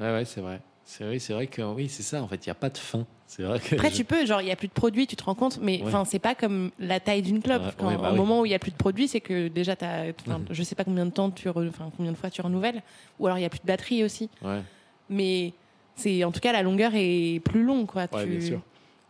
Ouais, 0.00 0.10
ouais, 0.10 0.24
c'est 0.24 0.40
vrai. 0.40 0.60
C'est 0.86 1.04
vrai, 1.04 1.18
c'est 1.18 1.34
vrai 1.34 1.46
que 1.48 1.60
oui, 1.60 1.88
c'est 1.90 2.02
ça. 2.02 2.22
En 2.22 2.28
fait, 2.28 2.44
il 2.46 2.48
y 2.48 2.50
a 2.50 2.54
pas 2.54 2.70
de 2.70 2.78
fin. 2.78 3.06
C'est 3.32 3.44
vrai 3.44 3.60
que. 3.60 3.76
Après, 3.76 3.90
je- 3.90 3.96
tu 3.96 4.04
peux, 4.04 4.26
genre, 4.26 4.40
il 4.40 4.46
n'y 4.46 4.50
a 4.50 4.56
plus 4.56 4.66
de 4.66 4.72
produits, 4.72 5.06
tu 5.06 5.14
te 5.14 5.22
rends 5.22 5.36
compte, 5.36 5.60
mais 5.62 5.76
Ouais. 5.80 5.86
enfin, 5.86 6.04
c'est 6.04 6.18
pas 6.18 6.34
comme 6.34 6.72
la 6.80 6.98
taille 6.98 7.22
d'une 7.22 7.40
clope. 7.40 7.62
Ouais, 7.62 7.70
Quand, 7.78 7.86
ouais, 7.86 7.96
bah 7.96 8.08
oui. 8.10 8.16
moment 8.18 8.40
où 8.40 8.44
il 8.44 8.48
n'y 8.48 8.56
a 8.56 8.58
plus 8.58 8.72
de 8.72 8.76
produits, 8.76 9.06
c'est 9.06 9.20
que 9.20 9.46
déjà, 9.46 9.76
as, 9.80 10.06
Mhm. 10.26 10.46
je 10.50 10.62
sais 10.64 10.74
pas 10.74 10.82
combien 10.82 11.06
de 11.06 11.12
temps 11.12 11.30
tu, 11.30 11.48
enfin, 11.48 11.92
combien 11.96 12.10
de 12.10 12.16
fois 12.16 12.28
tu 12.28 12.40
renouvelles, 12.40 12.82
ou 13.20 13.26
alors 13.26 13.38
il 13.38 13.42
n'y 13.42 13.46
a 13.46 13.48
plus 13.50 13.60
de 13.60 13.66
batterie 13.66 14.02
aussi. 14.02 14.28
Ouais, 14.42 14.62
Mais 15.08 15.52
c'est, 15.94 16.24
en 16.24 16.32
tout 16.32 16.40
cas, 16.40 16.52
la 16.52 16.62
longueur 16.62 16.90
est 16.94 17.40
plus 17.44 17.62
longue, 17.62 17.86
quoi. 17.86 18.08
ouais, 18.12 18.24
tu... 18.24 18.30
bien 18.30 18.40
sûr. 18.40 18.60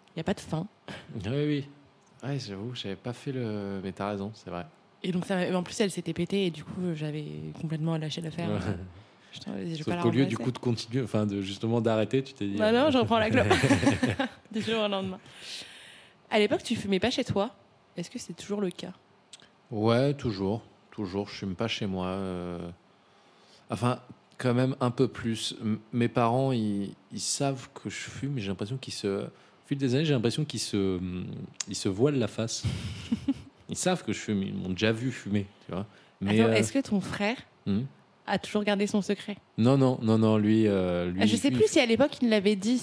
Il 0.08 0.18
n'y 0.18 0.20
a 0.20 0.24
pas 0.24 0.34
de 0.34 0.40
fin. 0.40 0.66
Oui, 1.24 1.30
oui. 1.46 1.68
Ouais, 2.22 2.38
j'avoue, 2.38 2.74
j'avais 2.74 2.96
pas 2.96 3.14
fait 3.14 3.32
le. 3.32 3.80
Mais 3.82 3.92
t'as 3.92 4.10
raison, 4.10 4.30
c'est 4.34 4.50
vrai. 4.50 4.66
Et 5.02 5.12
donc, 5.12 5.24
ça, 5.24 5.38
en 5.56 5.62
plus, 5.62 5.80
elle 5.80 5.90
s'était 5.90 6.12
pétée, 6.12 6.44
et 6.44 6.50
du 6.50 6.62
coup, 6.62 6.92
j'avais 6.94 7.24
complètement 7.58 7.96
lâché 7.96 8.20
l'affaire. 8.20 8.50
Je 9.32 9.38
Sauf 9.82 9.96
qu'au 10.02 10.10
lieu 10.10 10.26
du 10.26 10.36
coup 10.36 10.50
de 10.50 10.58
continuer, 10.58 11.02
enfin 11.04 11.24
de 11.26 11.40
justement 11.40 11.80
d'arrêter, 11.80 12.22
tu 12.22 12.34
t'es 12.34 12.46
dit. 12.46 12.56
Non, 12.56 12.64
euh, 12.64 12.72
non, 12.84 12.90
je 12.90 12.98
reprends 12.98 13.18
la 13.18 13.30
clope. 13.30 13.46
du 14.52 14.60
jour 14.62 14.82
au 14.84 14.88
lendemain. 14.88 15.18
À 16.30 16.38
l'époque, 16.38 16.62
tu 16.62 16.76
fumais 16.76 17.00
pas 17.00 17.10
chez 17.10 17.24
toi? 17.24 17.54
Est-ce 17.96 18.10
que 18.10 18.18
c'est 18.18 18.32
toujours 18.34 18.60
le 18.60 18.70
cas? 18.70 18.92
Ouais, 19.70 20.14
toujours, 20.14 20.62
toujours. 20.90 21.28
Je 21.28 21.34
fume 21.34 21.54
pas 21.54 21.68
chez 21.68 21.86
moi. 21.86 22.06
euh. 22.06 22.70
Enfin, 23.70 24.00
quand 24.38 24.54
même 24.54 24.74
un 24.80 24.90
peu 24.90 25.06
plus. 25.08 25.54
M- 25.60 25.78
mes 25.92 26.08
parents, 26.08 26.50
ils, 26.52 26.94
ils 27.12 27.20
savent 27.20 27.68
que 27.74 27.88
je 27.90 27.96
fume, 27.96 28.32
mais 28.34 28.40
j'ai 28.40 28.48
l'impression 28.48 28.76
qu'ils 28.76 28.94
se. 28.94 29.24
Au 29.24 29.28
fil 29.66 29.78
des 29.78 29.94
années, 29.94 30.04
j'ai 30.04 30.14
l'impression 30.14 30.44
qu'ils 30.44 30.58
se, 30.60 30.98
ils 31.68 31.76
se 31.76 31.88
voilent 31.88 32.18
la 32.18 32.26
face. 32.28 32.64
ils 33.68 33.76
savent 33.76 34.02
que 34.04 34.12
je 34.12 34.18
fume. 34.18 34.42
Ils 34.42 34.54
m'ont 34.54 34.70
déjà 34.70 34.90
vu 34.92 35.12
fumer, 35.12 35.46
tu 35.66 35.72
vois. 35.72 35.86
Mais 36.20 36.40
Attends, 36.40 36.50
euh, 36.50 36.54
est-ce 36.54 36.72
que 36.72 36.80
ton 36.80 37.00
frère 37.00 37.36
hmm? 37.66 37.82
A 38.30 38.38
toujours 38.38 38.64
gardé 38.64 38.86
son 38.86 39.02
secret 39.02 39.36
non, 39.58 39.76
non, 39.76 39.98
non, 40.02 40.16
non, 40.18 40.36
lui, 40.38 40.66
euh, 40.66 41.10
lui. 41.10 41.26
Je 41.26 41.36
sais 41.36 41.50
lui, 41.50 41.56
plus 41.58 41.68
si 41.68 41.80
à 41.80 41.86
l'époque 41.86 42.12
il 42.22 42.30
l'avait 42.30 42.56
dit. 42.56 42.80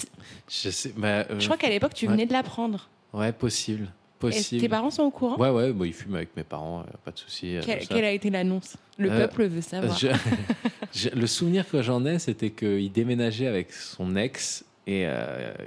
Je 0.48 0.70
sais. 0.70 0.92
bah, 0.96 1.08
euh, 1.30 1.38
Je 1.40 1.44
crois 1.46 1.56
qu'à 1.56 1.68
l'époque 1.70 1.94
tu 1.94 2.06
ouais. 2.06 2.12
venais 2.12 2.26
de 2.26 2.32
l'apprendre. 2.32 2.88
Ouais, 3.12 3.32
possible, 3.32 3.84
Et 3.84 4.18
possible. 4.20 4.60
tes 4.60 4.68
parents 4.68 4.90
sont 4.90 5.02
au 5.04 5.10
courant? 5.10 5.36
Ouais, 5.38 5.50
ouais, 5.50 5.72
bah, 5.72 5.86
ils 5.86 5.92
fument 5.94 6.16
avec 6.16 6.36
mes 6.36 6.44
parents, 6.44 6.80
euh, 6.80 6.90
pas 7.04 7.10
de 7.10 7.18
souci. 7.18 7.56
Quelle, 7.64 8.04
a 8.04 8.12
été 8.12 8.30
l'annonce? 8.30 8.76
Le 8.98 9.10
Euh, 9.10 9.26
peuple 9.26 9.46
veut 9.46 9.60
savoir. 9.62 9.96
Je- 9.98 10.08
je- 10.94 11.08
le 11.10 11.26
souvenir 11.26 11.68
que 11.68 11.82
j'en 11.82 12.04
ai, 12.06 12.18
c'était 12.18 12.50
qu'il 12.50 12.90
déménageait 12.92 13.46
avec 13.46 13.72
son 13.72 14.14
ex. 14.16 14.64
Et 14.86 15.06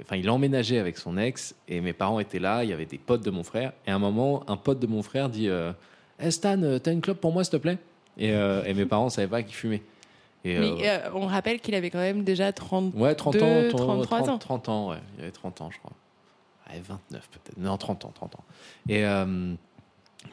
enfin, 0.02 0.16
il 0.16 0.28
emménageait 0.30 0.78
avec 0.78 0.98
son 0.98 1.16
ex 1.16 1.54
et 1.68 1.80
mes 1.80 1.92
parents 1.92 2.18
étaient 2.18 2.40
là. 2.40 2.64
Il 2.64 2.70
y 2.70 2.72
avait 2.72 2.86
des 2.86 2.98
potes 2.98 3.24
de 3.24 3.30
mon 3.30 3.44
frère. 3.44 3.72
Et 3.86 3.90
à 3.92 3.94
un 3.94 4.00
moment, 4.00 4.42
un 4.50 4.56
pote 4.56 4.80
de 4.80 4.88
mon 4.88 5.00
frère 5.02 5.28
dit 5.28 5.48
euh, 5.48 5.70
Eh, 6.20 6.32
Stan, 6.32 6.60
t'as 6.82 6.90
une 6.92 7.00
clope 7.00 7.20
pour 7.20 7.32
moi, 7.32 7.44
s'il 7.44 7.52
te 7.52 7.56
plaît? 7.58 7.78
Et, 8.18 8.32
euh, 8.32 8.64
et 8.64 8.74
mes 8.74 8.86
parents 8.86 9.08
savaient 9.08 9.28
pas 9.28 9.42
qu'il 9.42 9.54
fumait. 9.54 9.82
Et, 10.44 10.58
Mais 10.58 10.88
euh, 10.88 10.98
euh, 11.06 11.10
on 11.14 11.26
rappelle 11.26 11.60
qu'il 11.60 11.74
avait 11.74 11.90
quand 11.90 11.98
même 11.98 12.24
déjà 12.24 12.52
30. 12.52 12.94
ouais, 12.94 13.14
30 13.14 13.34
deux, 13.34 13.42
ans, 13.42 13.68
33 13.68 14.18
30, 14.18 14.28
ans. 14.28 14.38
30 14.38 14.68
ans, 14.68 14.90
ouais. 14.90 14.98
Il 15.16 15.22
avait 15.22 15.30
30 15.30 15.60
ans, 15.60 15.70
je 15.70 15.78
crois. 15.78 15.92
Ouais, 16.68 16.80
29 16.80 17.28
peut-être. 17.28 17.58
Non, 17.58 17.76
30 17.76 18.04
ans, 18.06 18.12
30 18.14 18.34
ans. 18.36 18.44
Et 18.88 19.04
euh, 19.04 19.54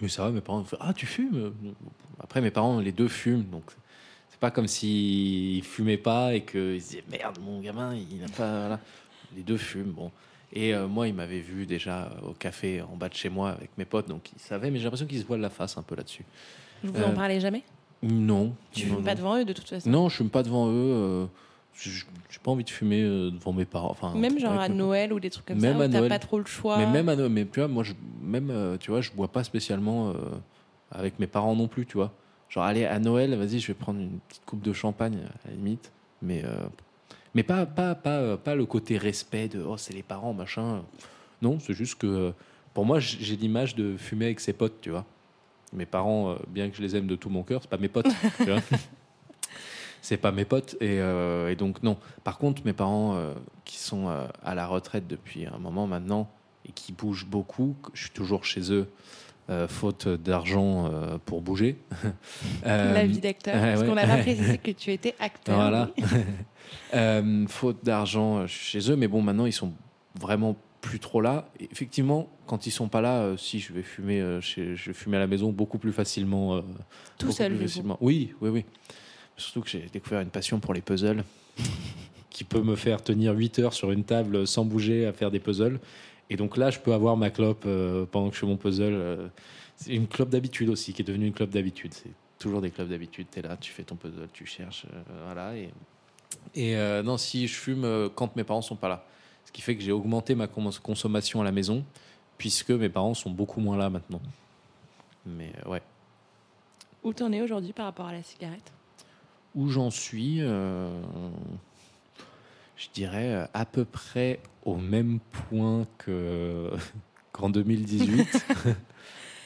mais 0.02 0.08
ça 0.08 0.24
va, 0.24 0.32
mes 0.32 0.42
parents 0.42 0.64
font 0.64 0.78
Ah, 0.80 0.94
tu 0.94 1.06
fumes? 1.06 1.54
Après, 2.20 2.42
mes 2.42 2.52
parents, 2.52 2.80
les 2.80 2.92
deux 2.92 3.08
fument, 3.08 3.44
donc 3.44 3.64
c'est 4.30 4.40
pas 4.40 4.52
comme 4.52 4.68
s'ils 4.68 5.64
fumaient 5.64 5.98
pas 5.98 6.34
et 6.34 6.44
qu'ils 6.44 6.82
se 6.82 6.90
disaient 6.90 7.04
Merde, 7.10 7.38
mon 7.42 7.60
gamin, 7.60 7.96
il 7.96 8.20
n'a 8.20 8.28
pas. 8.28 8.60
Voilà. 8.60 8.80
Les 9.36 9.44
deux 9.44 9.58
fument, 9.58 9.92
bon. 9.92 10.12
Et 10.52 10.74
euh, 10.74 10.88
moi, 10.88 11.08
il 11.08 11.14
m'avait 11.14 11.40
vu 11.40 11.66
déjà 11.68 12.10
au 12.24 12.34
café 12.34 12.82
en 12.82 12.96
bas 12.96 13.10
de 13.10 13.14
chez 13.14 13.30
moi 13.30 13.52
avec 13.52 13.70
mes 13.78 13.86
potes, 13.86 14.08
donc 14.08 14.32
il 14.36 14.40
savait, 14.40 14.72
mais 14.72 14.80
j'ai 14.80 14.86
l'impression 14.86 15.06
qu'il 15.06 15.20
se 15.20 15.26
voile 15.26 15.42
la 15.42 15.50
face 15.52 15.78
un 15.78 15.84
peu 15.84 15.96
là-dessus. 15.96 16.26
Vous 16.84 17.02
en 17.04 17.10
Euh, 17.10 17.16
parlez 17.16 17.40
jamais? 17.40 17.64
Non. 18.02 18.54
Tu 18.72 18.86
non, 18.88 18.96
fumes 18.96 19.04
pas 19.06 19.16
devant 19.16 19.38
eux 19.38 19.46
de 19.46 19.54
toute 19.54 19.68
façon? 19.68 19.90
Non, 19.90 20.08
je 20.10 20.16
fume 20.18 20.30
pas 20.30 20.44
devant 20.44 20.68
eux. 20.70 20.74
euh, 20.74 21.26
je- 21.74 22.06
J'ai 22.30 22.40
pas 22.44 22.52
envie 22.52 22.64
de 22.64 22.70
fumer 22.70 23.02
euh, 23.02 23.32
devant 23.32 23.52
mes 23.54 23.66
parents. 23.66 23.90
Enfin, 23.90 24.14
Même 24.16 24.38
genre 24.40 24.60
à 24.60 24.70
Noël 24.70 25.12
ou 25.12 25.20
des 25.20 25.30
trucs 25.30 25.46
comme 25.48 25.58
Même 25.60 25.78
ça, 25.78 25.84
à 25.84 25.88
où 25.88 25.92
t'as 25.92 26.08
pas 26.08 26.20
trop 26.20 26.38
le 26.38 26.46
choix. 26.46 26.78
Mais 26.78 26.86
même 26.86 27.10
à 27.10 27.16
Noël, 27.16 27.32
mais 27.32 27.46
tu 27.46 27.60
vois, 27.60 27.68
moi, 27.68 27.84
je, 27.84 27.94
même, 28.22 28.78
tu 28.80 28.92
vois, 28.92 29.02
je 29.02 29.12
bois 29.12 29.28
pas 29.30 29.44
spécialement 29.44 30.10
euh, 30.10 30.14
avec 30.92 31.20
mes 31.20 31.28
parents 31.28 31.56
non 31.56 31.68
plus, 31.68 31.86
tu 31.86 31.98
vois. 31.98 32.12
Genre, 32.50 32.64
allez, 32.64 32.86
à 32.86 33.00
Noël, 33.00 33.36
vas-y, 33.36 33.60
je 33.60 33.68
vais 33.68 33.74
prendre 33.74 34.00
une 34.00 34.20
petite 34.28 34.46
coupe 34.46 34.62
de 34.62 34.74
champagne, 34.74 35.18
à 35.44 35.48
la 35.50 35.56
limite. 35.56 35.92
Mais, 36.22 36.44
euh, 36.46 36.50
mais 37.36 37.44
pas, 37.44 37.66
pas, 37.66 37.96
pas, 37.96 38.38
pas 38.38 38.56
le 38.56 38.66
côté 38.66 38.98
respect 38.98 39.48
de, 39.50 39.62
oh, 39.62 39.78
c'est 39.78 39.94
les 39.94 40.04
parents, 40.04 40.34
machin. 40.34 40.84
Non, 41.42 41.60
c'est 41.60 41.74
juste 41.74 41.96
que, 41.96 42.34
pour 42.74 42.86
moi, 42.86 43.00
j'ai 43.00 43.36
l'image 43.36 43.76
de 43.76 43.98
fumer 43.98 44.26
avec 44.26 44.40
ses 44.40 44.54
potes, 44.54 44.80
tu 44.82 44.90
vois. 44.92 45.06
Mes 45.74 45.86
parents, 45.86 46.32
euh, 46.32 46.36
bien 46.48 46.70
que 46.70 46.76
je 46.76 46.82
les 46.82 46.96
aime 46.96 47.08
de 47.08 47.16
tout 47.16 47.30
mon 47.30 47.44
cœur, 47.44 47.62
c'est 47.62 47.70
pas 47.70 47.78
mes 47.78 47.90
potes. 47.90 48.08
C'est 50.02 50.18
pas 50.18 50.32
mes 50.32 50.46
potes. 50.46 50.76
Et, 50.82 51.00
euh, 51.00 51.52
et 51.52 51.56
donc, 51.56 51.84
non. 51.84 51.98
Par 52.24 52.38
contre, 52.38 52.62
mes 52.66 52.74
parents 52.74 53.16
euh, 53.16 53.34
qui 53.66 53.78
sont 53.78 54.08
euh, 54.08 54.28
à 54.44 54.56
la 54.56 54.66
retraite 54.66 55.08
depuis 55.08 55.46
un 55.46 55.58
moment 55.58 55.88
maintenant 55.88 56.30
et 56.68 56.72
qui 56.72 56.94
bougent 56.94 57.26
beaucoup, 57.26 57.76
je 57.94 58.04
suis 58.04 58.12
toujours 58.12 58.46
chez 58.46 58.72
eux, 58.72 58.90
faute 59.68 60.08
d'argent 60.08 60.92
pour 61.26 61.42
bouger. 61.42 61.80
La 62.64 63.08
vie 63.08 63.20
d'acteur. 63.20 63.56
parce 63.60 63.82
ouais. 63.82 63.88
qu'on 63.88 63.96
n'a 63.96 64.06
pas 64.06 64.18
précisé 64.18 64.60
que 64.60 64.70
tu 64.70 64.92
étais 64.92 65.16
acteur. 65.20 65.56
Voilà. 65.56 65.90
faute 67.48 67.84
d'argent 67.84 68.46
chez 68.46 68.92
eux, 68.92 68.96
mais 68.96 69.08
bon, 69.08 69.24
maintenant 69.24 69.48
ils 69.48 69.54
sont 69.54 69.74
vraiment 70.20 70.56
plus 70.82 71.00
trop 71.00 71.22
là. 71.22 71.50
Et 71.60 71.68
effectivement, 71.72 72.30
quand 72.48 72.66
ils 72.68 72.72
sont 72.72 72.88
pas 72.88 73.02
là, 73.02 73.22
euh, 73.22 73.38
si 73.38 73.60
je 73.60 73.74
vais 73.74 73.82
fumer, 73.84 74.22
euh, 74.22 74.42
chez, 74.42 74.76
je 74.76 74.88
vais 74.88 74.94
fumer 74.94 75.18
à 75.18 75.20
la 75.20 75.28
maison 75.28 75.52
beaucoup 75.52 75.78
plus 75.78 75.92
facilement. 75.92 76.56
euh, 76.56 76.62
Tout 77.18 77.32
seul, 77.32 77.58
facilement. 77.58 77.98
Oui, 78.02 78.34
oui, 78.42 78.50
oui. 78.50 78.66
Surtout 79.38 79.62
que 79.62 79.70
j'ai 79.70 79.86
découvert 79.92 80.22
une 80.22 80.30
passion 80.30 80.60
pour 80.60 80.74
les 80.74 80.82
puzzles 80.82 81.24
qui 82.30 82.44
peut 82.44 82.62
me 82.62 82.76
faire 82.76 83.02
tenir 83.04 83.34
8 83.34 83.60
heures 83.60 83.74
sur 83.74 83.92
une 83.92 84.04
table 84.04 84.48
sans 84.48 84.66
bouger 84.66 85.06
à 85.06 85.14
faire 85.14 85.32
des 85.32 85.40
puzzles. 85.40 85.80
Et 86.30 86.36
donc 86.38 86.58
là, 86.58 86.70
je 86.70 86.80
peux 86.80 86.94
avoir 86.94 87.18
ma 87.18 87.30
clope 87.30 87.64
euh, 87.66 88.06
pendant 88.10 88.30
que 88.30 88.36
je 88.36 88.40
fais 88.42 88.46
mon 88.48 88.58
puzzle. 88.58 89.30
c'est 89.76 89.94
une 89.94 90.08
clope 90.08 90.30
d'habitude 90.30 90.70
aussi, 90.70 90.94
qui 90.94 91.02
est 91.02 91.06
devenue 91.06 91.28
une 91.28 91.34
clope 91.34 91.50
d'habitude. 91.50 91.94
C'est 91.94 92.12
toujours 92.38 92.62
des 92.62 92.70
clopes 92.70 92.90
d'habitude. 92.90 93.28
Tu 93.32 93.40
es 93.40 93.42
là, 93.42 93.58
tu 93.58 93.72
fais 93.72 93.84
ton 93.84 93.96
puzzle, 93.96 94.28
tu 94.34 94.46
cherches. 94.46 94.86
voilà. 95.26 95.54
Et, 95.58 95.70
et 96.56 96.76
non, 97.04 97.18
si 97.18 97.48
je 97.48 97.56
fume 97.56 98.10
quand 98.16 98.36
mes 98.36 98.44
parents 98.44 98.62
sont 98.62 98.76
pas 98.76 98.90
là. 98.90 99.06
Ce 99.50 99.52
qui 99.52 99.64
fait 99.64 99.76
que 99.76 99.82
j'ai 99.82 99.92
augmenté 99.92 100.36
ma 100.36 100.46
cons- 100.46 100.70
consommation 100.84 101.42
à 101.42 101.44
la 101.44 101.52
maison, 101.52 101.84
puisque 102.38 102.70
mes 102.70 102.88
parents 102.88 103.16
sont 103.16 103.32
beaucoup 103.32 103.60
moins 103.62 103.76
là 103.78 103.90
maintenant. 103.90 104.22
Mais 105.26 105.52
euh, 105.66 105.70
ouais. 105.72 105.82
Où 107.04 107.14
t'en 107.14 107.32
es 107.32 107.42
aujourd'hui 107.42 107.74
par 107.74 107.86
rapport 107.86 108.06
à 108.06 108.14
la 108.14 108.22
cigarette? 108.22 108.72
Où 109.56 109.70
j'en 109.70 109.90
suis, 109.90 110.38
euh, 110.42 111.02
je 112.78 112.90
dirais 112.94 113.34
euh, 113.34 113.46
à 113.56 113.66
peu 113.66 113.86
près 113.86 114.40
au 114.66 114.76
même 114.76 115.18
point 115.50 115.88
que 115.98 116.70
qu'en 117.32 117.50
2018. 117.50 118.46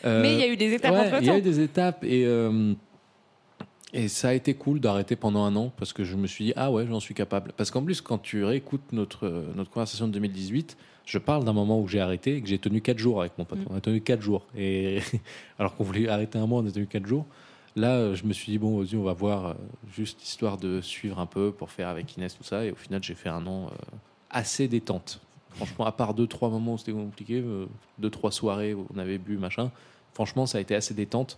Euh, 0.06 0.22
Mais 0.22 0.34
il 0.34 0.40
y 0.42 0.44
a 0.44 0.48
eu 0.50 0.58
des 0.58 0.74
étapes 0.74 0.92
ouais, 0.92 1.00
entre 1.08 1.22
Il 1.22 1.28
y 1.28 1.30
a 1.30 1.32
temps. 1.32 1.38
eu 1.40 1.42
des 1.42 1.62
étapes 1.62 2.04
et, 2.04 2.26
et 3.94 4.08
ça 4.08 4.30
a 4.30 4.34
été 4.34 4.54
cool 4.54 4.80
d'arrêter 4.80 5.16
pendant 5.16 5.44
un 5.44 5.56
an 5.56 5.72
parce 5.78 5.94
que 5.94 6.04
je 6.04 6.16
me 6.16 6.28
suis 6.28 6.46
dit, 6.46 6.54
ah 6.56 6.72
ouais, 6.72 6.86
j'en 6.88 7.00
suis 7.00 7.14
capable. 7.14 7.54
Parce 7.56 7.72
qu'en 7.72 7.84
plus, 7.84 8.02
quand 8.02 8.18
tu 8.18 8.44
réécoutes 8.44 8.92
notre, 8.92 9.46
notre 9.56 9.70
conversation 9.70 10.08
de 10.08 10.14
2018, 10.14 10.78
je 11.06 11.18
parle 11.18 11.44
d'un 11.44 11.54
moment 11.54 11.80
où 11.80 11.88
j'ai 11.88 12.00
arrêté 12.00 12.38
et 12.38 12.42
que 12.42 12.48
j'ai 12.48 12.60
tenu 12.60 12.82
4 12.82 12.98
jours 12.98 13.22
avec 13.22 13.38
mon 13.38 13.46
pote. 13.46 13.60
Mm. 13.60 13.68
On 13.70 13.76
a 13.76 13.82
tenu 13.82 14.02
4 14.02 14.22
jours. 14.22 14.46
Et 14.58 15.00
alors 15.60 15.76
qu'on 15.76 15.84
voulait 15.84 16.08
arrêter 16.08 16.40
un 16.40 16.48
mois, 16.48 16.62
on 16.62 16.68
a 16.68 16.72
tenu 16.72 16.88
4 16.88 17.06
jours. 17.06 17.26
Là, 17.76 17.96
euh, 17.96 18.16
je 18.16 18.26
me 18.26 18.34
suis 18.34 18.52
dit, 18.52 18.58
bon, 18.58 18.80
vas-y, 18.80 18.96
on 18.96 19.04
va 19.04 19.14
voir, 19.14 19.46
euh, 19.46 19.54
juste 19.92 20.24
histoire 20.24 20.58
de 20.58 20.82
suivre 20.82 21.20
un 21.20 21.26
peu 21.26 21.52
pour 21.52 21.72
faire 21.72 21.88
avec 21.88 22.16
Inès, 22.18 22.36
tout 22.38 22.44
ça. 22.44 22.66
Et 22.66 22.72
au 22.72 22.76
final, 22.76 23.04
j'ai 23.04 23.16
fait 23.16 23.30
un 23.30 23.46
an 23.48 23.68
euh, 23.68 23.98
assez 24.30 24.68
détente. 24.68 25.20
Franchement, 25.56 25.86
à 25.86 25.92
part 25.92 26.14
deux, 26.14 26.28
trois 26.28 26.50
moments 26.50 26.74
où 26.74 26.78
c'était 26.78 26.94
compliqué, 26.94 27.40
euh, 27.40 27.68
deux, 28.00 28.10
trois 28.10 28.32
soirées 28.32 28.74
où 28.74 28.88
on 28.94 28.98
avait 28.98 29.18
bu, 29.18 29.38
machin, 29.38 29.72
franchement, 30.14 30.46
ça 30.46 30.58
a 30.58 30.62
été 30.62 30.76
assez 30.76 30.94
détente. 30.94 31.38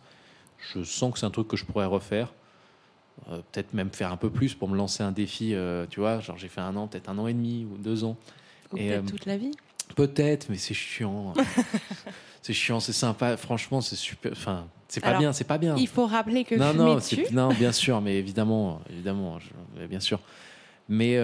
Je 0.74 0.84
sens 0.84 1.14
que 1.14 1.20
c'est 1.20 1.26
un 1.26 1.32
truc 1.32 1.48
que 1.48 1.58
je 1.58 1.66
pourrais 1.66 1.86
refaire. 1.86 2.34
Euh, 3.30 3.42
peut-être 3.52 3.74
même 3.74 3.90
faire 3.92 4.12
un 4.12 4.18
peu 4.18 4.30
plus 4.30 4.54
pour 4.54 4.68
me 4.70 4.76
lancer 4.76 5.02
un 5.02 5.12
défi, 5.12 5.54
euh, 5.56 5.86
tu 5.90 6.00
vois. 6.00 6.20
Genre, 6.20 6.38
j'ai 6.38 6.48
fait 6.48 6.62
un 6.62 6.76
an, 6.76 6.88
peut-être 6.88 7.10
un 7.10 7.18
an 7.18 7.28
et 7.28 7.34
demi 7.34 7.66
ou 7.66 7.78
deux 7.78 8.04
ans. 8.04 8.18
Ou 8.72 8.78
Et, 8.78 8.90
peut-être 8.90 9.06
euh, 9.06 9.10
toute 9.10 9.26
la 9.26 9.38
vie. 9.38 9.52
Peut-être, 9.96 10.48
mais 10.50 10.58
c'est 10.58 10.74
chiant. 10.74 11.34
c'est 12.42 12.54
chiant, 12.54 12.80
c'est 12.80 12.94
sympa. 12.94 13.38
Franchement, 13.38 13.82
c'est 13.82 13.96
super. 13.96 14.32
Enfin, 14.32 14.68
c'est 14.88 15.02
pas 15.02 15.10
Alors, 15.10 15.20
bien, 15.22 15.34
c'est 15.34 15.46
pas 15.46 15.58
bien. 15.58 15.76
Il 15.78 15.88
faut 15.88 16.06
rappeler 16.06 16.44
que 16.44 16.56
non, 16.56 16.74
non, 16.74 17.00
c'est- 17.00 17.32
non, 17.32 17.50
bien 17.54 17.72
sûr, 17.72 18.02
mais 18.02 18.18
évidemment, 18.18 18.82
évidemment, 18.90 19.40
je- 19.40 19.86
bien 19.88 20.00
sûr. 20.00 20.20
Mais, 20.88 21.18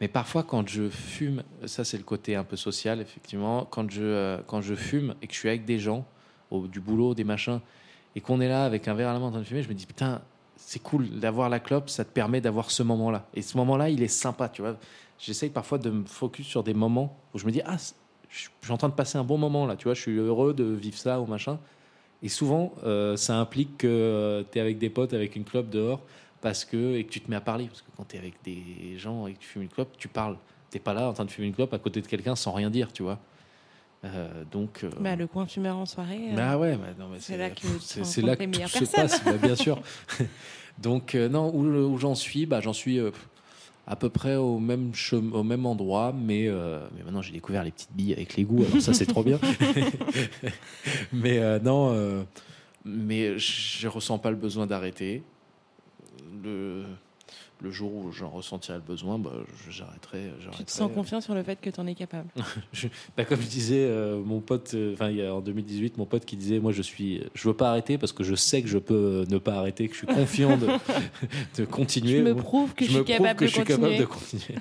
mais 0.00 0.08
parfois, 0.08 0.42
quand 0.42 0.68
je 0.68 0.90
fume, 0.90 1.42
ça 1.64 1.82
c'est 1.84 1.96
le 1.96 2.02
côté 2.02 2.36
un 2.36 2.44
peu 2.44 2.56
social, 2.56 3.00
effectivement. 3.00 3.64
Quand 3.64 3.90
je, 3.90 4.38
quand 4.42 4.60
je 4.60 4.74
fume 4.74 5.14
et 5.22 5.26
que 5.28 5.32
je 5.32 5.38
suis 5.38 5.48
avec 5.48 5.64
des 5.64 5.78
gens, 5.78 6.04
au, 6.50 6.66
du 6.66 6.80
boulot, 6.80 7.14
des 7.14 7.24
machins, 7.24 7.60
et 8.14 8.20
qu'on 8.20 8.40
est 8.42 8.48
là 8.48 8.66
avec 8.66 8.86
un 8.88 8.94
verre 8.94 9.08
à 9.08 9.12
la 9.14 9.18
main 9.18 9.26
en 9.26 9.30
train 9.30 9.40
de 9.40 9.44
fumer, 9.44 9.62
je 9.62 9.68
me 9.70 9.74
dis 9.74 9.86
putain, 9.86 10.20
c'est 10.72 10.78
cool 10.78 11.10
d'avoir 11.20 11.50
la 11.50 11.60
clope, 11.60 11.90
ça 11.90 12.02
te 12.02 12.10
permet 12.10 12.40
d'avoir 12.40 12.70
ce 12.70 12.82
moment-là. 12.82 13.26
Et 13.34 13.42
ce 13.42 13.58
moment-là, 13.58 13.90
il 13.90 14.02
est 14.02 14.08
sympa, 14.08 14.48
tu 14.48 14.62
vois. 14.62 14.78
J'essaye 15.18 15.50
parfois 15.50 15.76
de 15.76 15.90
me 15.90 16.06
focus 16.06 16.46
sur 16.46 16.62
des 16.62 16.72
moments 16.72 17.14
où 17.34 17.38
je 17.38 17.44
me 17.44 17.50
dis 17.50 17.60
ah, 17.66 17.76
je 18.30 18.48
suis 18.62 18.72
en 18.72 18.78
train 18.78 18.88
de 18.88 18.94
passer 18.94 19.18
un 19.18 19.24
bon 19.24 19.36
moment 19.36 19.66
là, 19.66 19.76
tu 19.76 19.84
vois, 19.84 19.92
je 19.92 20.00
suis 20.00 20.16
heureux 20.16 20.54
de 20.54 20.64
vivre 20.64 20.96
ça 20.96 21.20
ou 21.20 21.26
machin. 21.26 21.58
Et 22.22 22.30
souvent, 22.30 22.72
euh, 22.84 23.18
ça 23.18 23.36
implique 23.38 23.76
que 23.76 24.46
tu 24.50 24.56
es 24.56 24.60
avec 24.62 24.78
des 24.78 24.88
potes, 24.88 25.12
avec 25.12 25.36
une 25.36 25.44
clope 25.44 25.68
dehors, 25.68 26.00
parce 26.40 26.64
que, 26.64 26.96
et 26.96 27.04
que 27.04 27.10
tu 27.10 27.20
te 27.20 27.28
mets 27.28 27.36
à 27.36 27.42
parler. 27.42 27.66
Parce 27.66 27.82
que 27.82 27.90
quand 27.94 28.06
tu 28.08 28.16
es 28.16 28.18
avec 28.18 28.42
des 28.42 28.96
gens 28.96 29.26
et 29.26 29.34
que 29.34 29.40
tu 29.40 29.48
fumes 29.48 29.62
une 29.62 29.68
clope, 29.68 29.94
tu 29.98 30.08
parles. 30.08 30.38
Tu 30.70 30.80
pas 30.80 30.94
là 30.94 31.06
en 31.06 31.12
train 31.12 31.26
de 31.26 31.30
fumer 31.30 31.48
une 31.48 31.54
clope 31.54 31.74
à 31.74 31.78
côté 31.78 32.00
de 32.00 32.06
quelqu'un 32.06 32.34
sans 32.34 32.52
rien 32.52 32.70
dire, 32.70 32.94
tu 32.94 33.02
vois. 33.02 33.18
Euh, 34.04 34.42
donc. 34.50 34.80
euh, 34.82 34.90
bah, 35.00 35.14
le 35.14 35.26
coin 35.26 35.46
fumeur 35.46 35.76
en 35.76 35.86
soirée. 35.86 36.30
euh, 36.32 36.36
bah 36.36 36.58
ouais, 36.58 36.76
mais 36.76 37.18
c'est 37.20 37.36
là 37.36 37.50
que 37.50 37.60
c'est- 37.80 38.20
là 38.22 38.34
que 38.36 38.44
tout 38.78 38.84
se 38.84 38.90
passe, 38.90 39.22
bah, 39.24 39.32
bien 39.40 39.54
sûr. 39.54 39.80
Donc 40.78 41.14
non, 41.14 41.54
où, 41.54 41.64
où 41.64 41.98
j'en 41.98 42.14
suis, 42.14 42.46
bah 42.46 42.60
j'en 42.60 42.72
suis 42.72 42.98
à 43.86 43.94
peu 43.96 44.08
près 44.10 44.36
au 44.36 44.58
même 44.58 44.92
au 45.32 45.42
même 45.44 45.66
endroit, 45.66 46.12
mais 46.16 46.48
mais 46.96 47.04
maintenant 47.04 47.22
j'ai 47.22 47.32
découvert 47.32 47.62
les 47.62 47.70
petites 47.70 47.92
billes 47.92 48.12
avec 48.14 48.34
les 48.36 48.44
goûts, 48.44 48.64
alors 48.64 48.80
ça 48.80 48.92
c'est 48.94 49.06
trop 49.06 49.22
bien. 49.22 49.38
mais 51.12 51.60
non, 51.60 52.24
mais 52.84 53.38
je 53.38 53.86
ressens 53.86 54.18
pas 54.18 54.30
le 54.30 54.36
besoin 54.36 54.66
d'arrêter. 54.66 55.22
Le 56.42 56.84
le 57.62 57.70
jour 57.70 57.94
où 57.94 58.10
j'en 58.12 58.28
ressentirai 58.30 58.78
le 58.78 58.82
besoin, 58.82 59.18
bah, 59.18 59.30
je- 59.64 59.70
j'arrêterai. 59.70 60.32
Tu 60.56 60.64
te 60.64 60.70
sens 60.70 60.90
confiant 60.92 61.20
sur 61.20 61.34
le 61.34 61.42
fait 61.42 61.60
que 61.60 61.70
tu 61.70 61.78
en 61.80 61.86
es 61.86 61.94
capable? 61.94 62.28
Je- 62.72 62.88
bah, 63.16 63.24
comme 63.24 63.40
je 63.40 63.46
disais, 63.46 63.84
euh, 63.84 64.20
mon 64.22 64.40
pote, 64.40 64.72
euh, 64.74 64.94
enfin 64.94 65.10
en 65.30 65.40
2018, 65.40 65.96
mon 65.98 66.06
pote 66.06 66.24
qui 66.24 66.36
disait, 66.36 66.58
moi 66.58 66.72
je 66.72 66.82
suis, 66.82 67.22
je 67.34 67.48
veux 67.48 67.54
pas 67.54 67.70
arrêter 67.70 67.98
parce 67.98 68.12
que 68.12 68.24
je 68.24 68.34
sais 68.34 68.62
que 68.62 68.68
je 68.68 68.78
peux 68.78 68.94
euh, 68.94 69.24
ne 69.30 69.38
pas 69.38 69.54
arrêter, 69.54 69.86
que 69.88 69.92
je 69.94 69.98
suis 69.98 70.06
confiant 70.18 70.56
de, 70.56 70.68
de 71.56 71.64
continuer. 71.64 72.18
Je 72.18 72.22
me 72.22 72.34
Bon, 72.34 72.40
prouve 72.42 72.74
que 72.74 72.84
je, 72.84 72.90
me 72.90 72.96
suis 72.96 73.04
capable 73.04 73.38
que 73.38 73.44
de 73.44 73.48
je 73.50 73.54
suis 73.54 73.64
continuer. 73.64 73.96
capable 73.96 74.00
de 74.00 74.04
continuer. 74.06 74.58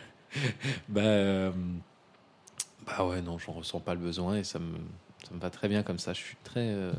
bah, 0.87 1.01
euh, 1.01 1.51
bah 2.85 3.05
ouais, 3.07 3.21
non, 3.21 3.37
j'en 3.37 3.53
ressens 3.53 3.79
pas 3.79 3.93
le 3.93 3.99
besoin 3.99 4.37
et 4.37 4.43
ça 4.43 4.59
me, 4.59 4.77
ça 5.27 5.33
me 5.33 5.39
va 5.39 5.49
très 5.49 5.67
bien 5.67 5.83
comme 5.83 5.99
ça. 5.99 6.13
Je 6.13 6.19
suis 6.19 6.37
très 6.43 6.67
euh, 6.69 6.91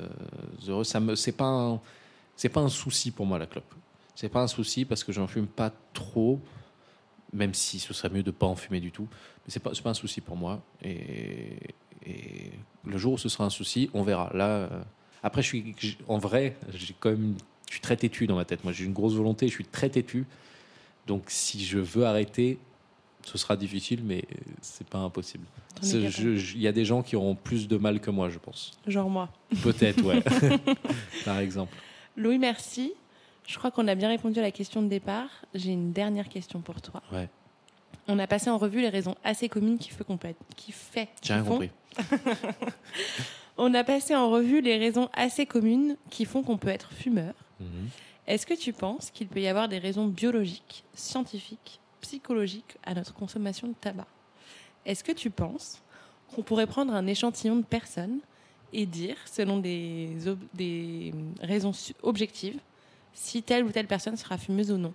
heureux. 0.69 0.85
Ça 0.85 1.01
me, 1.01 1.15
c'est 1.15 1.33
pas, 1.33 1.45
un, 1.47 1.81
c'est 2.37 2.49
pas 2.49 2.61
un 2.61 2.69
souci 2.69 3.11
pour 3.11 3.27
moi 3.27 3.39
la 3.39 3.47
clope. 3.47 3.73
C'est 4.15 4.29
pas 4.29 4.41
un 4.41 4.47
souci 4.47 4.85
parce 4.85 5.05
que 5.05 5.13
j'en 5.13 5.27
fume 5.27 5.47
pas 5.47 5.73
trop, 5.95 6.41
même 7.33 7.55
si 7.55 7.79
ce 7.79 7.95
serait 7.95 8.11
mieux 8.11 8.23
de 8.23 8.31
pas 8.31 8.47
en 8.47 8.57
fumer 8.57 8.81
du 8.81 8.93
tout. 8.93 9.09
Mais 9.45 9.53
c'est 9.53 9.61
pas, 9.61 9.73
pas 9.83 9.91
un 9.91 9.95
souci 9.95 10.21
pour 10.21 10.37
moi. 10.37 10.63
Et, 10.83 11.57
et 12.07 12.53
le 12.85 12.99
jour 12.99 13.15
où 13.15 13.19
ce 13.19 13.29
sera 13.29 13.45
un 13.45 13.51
souci, 13.51 13.91
on 13.95 14.03
verra. 14.03 14.31
Là, 14.35 14.49
euh, 14.49 14.83
après, 15.23 15.43
je 15.43 15.49
suis, 15.49 15.75
en 16.09 16.19
vrai, 16.19 16.57
j'ai 16.75 16.95
quand 16.99 17.11
même, 17.11 17.37
je 17.69 17.75
suis 17.75 17.81
très 17.81 17.97
têtu 17.97 18.27
dans 18.27 18.37
ma 18.37 18.45
tête. 18.45 18.65
Moi, 18.65 18.73
j'ai 18.73 18.85
une 18.85 18.93
grosse 18.93 19.15
volonté. 19.15 19.49
Je 19.49 19.53
suis 19.53 19.65
très 19.65 19.89
têtu. 19.89 20.27
Donc, 21.07 21.25
si 21.29 21.65
je 21.65 21.79
veux 21.79 22.05
arrêter, 22.05 22.59
ce 23.25 23.39
sera 23.39 23.57
difficile, 23.57 24.03
mais 24.05 24.25
c'est 24.61 24.87
pas 24.87 24.99
impossible. 24.99 25.47
Il 25.83 26.61
y 26.61 26.69
a 26.69 26.73
des 26.73 26.85
gens 26.85 27.03
qui 27.03 27.17
auront 27.17 27.35
plus 27.35 27.69
de 27.69 27.77
mal 27.77 28.01
que 28.01 28.11
moi, 28.11 28.29
je 28.29 28.39
pense. 28.39 28.73
Genre 28.87 29.09
moi. 29.09 29.29
Peut-être, 29.63 30.03
ouais. 30.05 30.23
Par 31.25 31.39
exemple. 31.39 31.75
Louis, 32.17 32.39
merci. 32.39 32.93
Je 33.47 33.59
crois 33.59 33.71
qu'on 33.71 33.89
a 33.89 33.95
bien 33.95 34.09
répondu 34.09 34.39
à 34.39 34.43
la 34.43 34.51
question 34.51 34.83
de 34.83 34.89
départ. 34.89 35.29
J'ai 35.55 35.73
une 35.73 35.93
dernière 35.93 36.29
question 36.29 36.61
pour 36.61 36.81
toi. 36.81 37.03
Ouais. 37.13 37.29
On 38.09 38.19
a 38.19 38.27
passé 38.27 38.51
en 38.51 38.59
revue 38.59 38.81
les 38.81 38.89
raisons 38.89 39.15
assez 39.25 39.49
communes 39.49 39.79
qui, 39.79 39.91
fait 39.91 40.05
qu'on 40.05 40.17
peut 40.17 40.29
être, 40.29 40.41
qui 40.57 40.73
fait. 40.73 41.09
J'ai 41.23 41.35
rien 41.35 41.45
font- 41.45 41.51
compris. 41.53 41.71
On 43.59 43.75
a 43.75 43.85
passé 43.85 44.17
en 44.17 44.31
revue 44.31 44.61
les 44.61 44.79
raisons 44.79 45.09
assez 45.13 45.45
communes 45.47 45.97
qui 46.11 46.25
font 46.25 46.43
qu'on 46.43 46.57
peut 46.57 46.69
être 46.69 46.91
fumeur. 46.93 47.35
Mhm. 47.61 47.89
Est-ce 48.27 48.47
que 48.47 48.55
tu 48.55 48.73
penses 48.73 49.11
qu'il 49.11 49.27
peut 49.29 49.41
y 49.41 49.47
avoir 49.49 49.69
des 49.69 49.79
raisons 49.79 50.07
biologiques, 50.07 50.85
scientifiques, 50.95 51.81
psychologiques 52.01 52.77
à 52.85 52.95
notre 52.95 53.13
consommation 53.13 53.69
de 53.69 53.75
tabac? 53.75 54.07
Est-ce 54.87 55.05
que 55.05 55.13
tu 55.13 55.31
penses 55.31 55.83
qu'on 56.35 56.43
pourrait 56.43 56.67
prendre 56.67 56.95
un 56.95 57.07
échantillon 57.07 57.57
de 57.57 57.63
personnes 57.65 58.21
et 58.73 58.87
dire, 58.87 59.17
selon 59.27 59.59
des, 59.59 60.17
des 60.55 61.13
raisons 61.43 61.73
objectives, 62.03 62.59
si 63.13 63.43
telle 63.43 63.65
ou 63.65 63.71
telle 63.71 63.87
personne 63.87 64.17
sera 64.17 64.39
fumeuse 64.39 64.71
ou 64.71 64.79
non. 64.79 64.95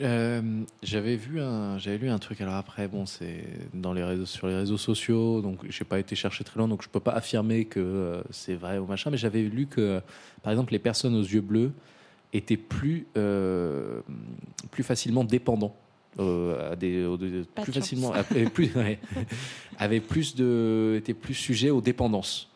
Euh, 0.00 0.62
j'avais 0.82 1.16
vu 1.16 1.40
un, 1.40 1.76
j'avais 1.78 1.98
lu 1.98 2.08
un 2.08 2.18
truc. 2.18 2.40
Alors 2.40 2.54
après, 2.54 2.88
bon, 2.88 3.06
c'est 3.06 3.44
dans 3.74 3.92
les 3.92 4.04
réseaux, 4.04 4.26
sur 4.26 4.46
les 4.46 4.54
réseaux 4.54 4.78
sociaux, 4.78 5.40
donc 5.40 5.58
j'ai 5.68 5.84
pas 5.84 5.98
été 5.98 6.14
chercher 6.14 6.44
très 6.44 6.58
loin, 6.58 6.68
donc 6.68 6.82
je 6.82 6.88
peux 6.88 7.00
pas 7.00 7.12
affirmer 7.12 7.64
que 7.64 7.80
euh, 7.80 8.22
c'est 8.30 8.54
vrai 8.54 8.78
ou 8.78 8.86
machin. 8.86 9.10
Mais 9.10 9.16
j'avais 9.16 9.42
lu 9.42 9.66
que, 9.66 10.00
par 10.42 10.52
exemple, 10.52 10.72
les 10.72 10.78
personnes 10.78 11.14
aux 11.14 11.22
yeux 11.22 11.40
bleus 11.40 11.72
étaient 12.32 12.56
plus, 12.56 13.06
euh, 13.16 14.00
plus 14.70 14.84
facilement 14.84 15.24
dépendants. 15.24 15.74
à 16.18 16.76
des, 16.76 17.04
plus 17.62 17.72
facilement, 17.72 18.12
plus, 18.54 18.70
avaient 19.78 20.00
plus 20.00 20.34
de, 20.36 20.94
étaient 20.98 21.14
plus 21.14 21.34
sujets 21.34 21.70
aux 21.70 21.80
dépendances. 21.80 22.51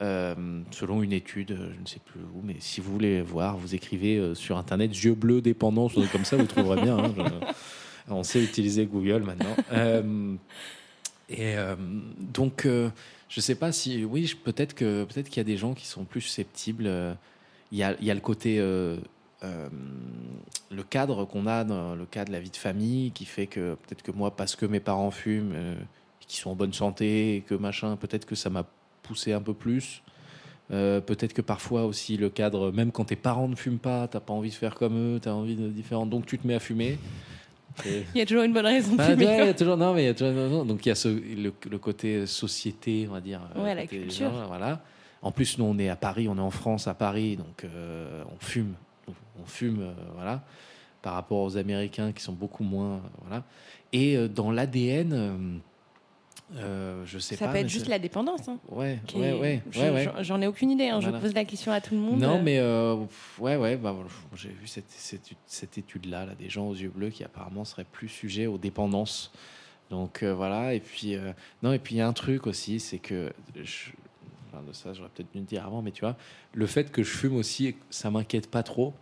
Euh, 0.00 0.62
selon 0.70 1.02
une 1.02 1.12
étude, 1.12 1.58
je 1.74 1.80
ne 1.80 1.86
sais 1.86 1.98
plus 1.98 2.20
où, 2.20 2.40
mais 2.44 2.54
si 2.60 2.80
vous 2.80 2.92
voulez 2.92 3.20
voir, 3.20 3.56
vous 3.56 3.74
écrivez 3.74 4.16
euh, 4.16 4.32
sur 4.32 4.56
Internet 4.56 4.92
yeux 4.92 5.14
bleus 5.14 5.40
dépendance, 5.40 5.94
comme 6.12 6.24
ça, 6.24 6.36
vous 6.36 6.46
trouverez 6.46 6.82
bien. 6.82 6.98
Hein, 6.98 7.12
on 8.08 8.22
sait 8.22 8.40
utiliser 8.42 8.86
Google 8.86 9.24
maintenant. 9.24 9.56
Euh, 9.72 10.36
et 11.28 11.56
donc, 12.18 12.62
je 12.64 12.90
ne 13.36 13.42
sais 13.42 13.56
pas 13.56 13.72
si, 13.72 14.04
oui, 14.04 14.32
peut-être 14.44 14.74
que 14.74 15.04
peut-être 15.04 15.28
qu'il 15.28 15.38
y 15.38 15.40
a 15.40 15.44
des 15.44 15.58
gens 15.58 15.74
qui 15.74 15.86
sont 15.86 16.04
plus 16.04 16.22
susceptibles. 16.22 16.90
Il 17.70 17.78
y 17.78 17.82
a, 17.82 17.94
le 18.00 18.20
côté 18.20 18.58
le 18.58 19.02
cadre 20.88 21.26
qu'on 21.26 21.46
a 21.46 21.64
dans 21.64 21.94
le 21.94 22.06
cas 22.06 22.24
de 22.24 22.32
la 22.32 22.40
vie 22.40 22.48
de 22.48 22.56
famille 22.56 23.10
qui 23.10 23.26
fait 23.26 23.46
que 23.46 23.74
peut-être 23.74 24.02
que 24.02 24.12
moi, 24.12 24.34
parce 24.34 24.56
que 24.56 24.64
mes 24.64 24.80
parents 24.80 25.10
fument, 25.10 25.76
qui 26.20 26.38
sont 26.38 26.50
en 26.50 26.56
bonne 26.56 26.72
santé, 26.72 27.44
que 27.46 27.54
machin, 27.54 27.96
peut-être 27.96 28.24
que 28.24 28.34
ça 28.34 28.48
m'a 28.48 28.64
pousser 29.08 29.32
un 29.32 29.40
peu 29.40 29.54
plus. 29.54 30.02
Euh, 30.70 31.00
peut-être 31.00 31.32
que 31.32 31.40
parfois 31.40 31.86
aussi 31.86 32.18
le 32.18 32.28
cadre, 32.28 32.70
même 32.70 32.92
quand 32.92 33.06
tes 33.06 33.16
parents 33.16 33.48
ne 33.48 33.56
fument 33.56 33.78
pas, 33.78 34.06
t'as 34.06 34.20
pas 34.20 34.34
envie 34.34 34.50
de 34.50 34.54
faire 34.54 34.74
comme 34.74 35.16
eux, 35.16 35.20
tu 35.20 35.28
as 35.28 35.34
envie 35.34 35.56
de 35.56 35.68
différent, 35.68 36.04
donc 36.04 36.26
tu 36.26 36.38
te 36.38 36.46
mets 36.46 36.54
à 36.54 36.60
fumer. 36.60 36.98
Il 37.84 38.18
y 38.18 38.20
a 38.20 38.26
toujours 38.26 38.42
une 38.42 38.52
bonne 38.52 38.66
raison 38.66 38.92
de 38.92 38.96
bah, 38.96 39.04
fumer. 39.04 39.24
il 39.24 39.46
y 39.46 39.48
a 39.48 39.54
toujours, 39.54 39.76
non, 39.76 39.94
mais 39.94 40.02
il 40.02 40.06
y 40.06 40.08
a 40.08 40.14
toujours, 40.14 40.64
donc 40.64 40.84
il 40.84 40.88
y 40.88 40.92
a 40.92 40.96
ce, 40.96 41.08
le, 41.08 41.78
côté 41.78 42.26
société, 42.26 43.06
on 43.08 43.12
va 43.12 43.20
dire. 43.20 43.40
Euh, 43.54 43.62
ouais, 43.62 43.72
la 43.72 43.86
culture. 43.86 44.32
voilà. 44.48 44.82
En 45.22 45.30
plus, 45.30 45.58
nous, 45.58 45.64
on 45.64 45.78
est 45.78 45.88
à 45.88 45.94
Paris, 45.94 46.26
on 46.28 46.36
est 46.38 46.40
en 46.40 46.50
France, 46.50 46.88
à 46.88 46.94
Paris, 46.94 47.36
donc 47.36 47.62
euh, 47.62 48.24
on 48.34 48.44
fume, 48.44 48.74
on 49.08 49.46
fume, 49.46 49.94
voilà, 50.16 50.42
par 51.02 51.14
rapport 51.14 51.38
aux 51.38 51.56
Américains 51.56 52.10
qui 52.10 52.20
sont 52.20 52.32
beaucoup 52.32 52.64
moins, 52.64 53.00
voilà. 53.22 53.44
Et 53.92 54.26
dans 54.28 54.50
l'ADN 54.50 55.60
euh, 56.56 57.04
je 57.04 57.18
sais 57.18 57.36
ça 57.36 57.46
pas. 57.46 57.52
peut 57.52 57.58
être 57.58 57.68
juste 57.68 57.88
la 57.88 57.98
dépendance. 57.98 58.48
Hein, 58.48 58.58
ouais, 58.70 58.98
ouais, 59.14 59.62
ouais, 59.74 60.10
J'en 60.20 60.40
ai 60.40 60.46
aucune 60.46 60.70
idée. 60.70 60.88
Hein, 60.88 61.00
Je 61.00 61.10
pose 61.10 61.34
la 61.34 61.44
question 61.44 61.72
à 61.72 61.80
tout 61.80 61.94
le 61.94 62.00
monde. 62.00 62.18
Non, 62.20 62.42
mais 62.42 62.58
euh, 62.58 62.96
ouais, 63.38 63.56
ouais. 63.56 63.76
Bah, 63.76 63.94
j'ai 64.34 64.48
vu 64.48 64.66
cette, 64.66 64.90
cette, 64.90 65.30
cette 65.46 65.76
étude-là, 65.78 66.24
là, 66.24 66.34
des 66.34 66.48
gens 66.48 66.68
aux 66.68 66.74
yeux 66.74 66.88
bleus 66.88 67.10
qui 67.10 67.22
apparemment 67.22 67.64
seraient 67.64 67.84
plus 67.84 68.08
sujets 68.08 68.46
aux 68.46 68.58
dépendances. 68.58 69.30
Donc 69.90 70.22
euh, 70.22 70.34
voilà. 70.34 70.74
Et 70.74 70.80
puis 70.80 71.16
non, 71.62 71.72
et 71.72 71.78
puis 71.78 71.96
il 71.96 71.98
y 71.98 72.00
a 72.00 72.08
un 72.08 72.12
truc 72.14 72.46
aussi, 72.46 72.80
c'est 72.80 72.98
que 72.98 73.30
je, 73.54 73.90
enfin, 74.50 74.62
de 74.66 74.72
ça, 74.72 74.94
j'aurais 74.94 75.10
peut-être 75.14 75.32
dû 75.32 75.38
le 75.40 75.44
dire 75.44 75.66
avant, 75.66 75.82
mais 75.82 75.90
tu 75.92 76.00
vois, 76.00 76.16
le 76.54 76.66
fait 76.66 76.90
que 76.90 77.02
je 77.02 77.10
fume 77.10 77.36
aussi, 77.36 77.74
ça 77.90 78.10
m'inquiète 78.10 78.50
pas 78.50 78.62
trop. 78.62 78.94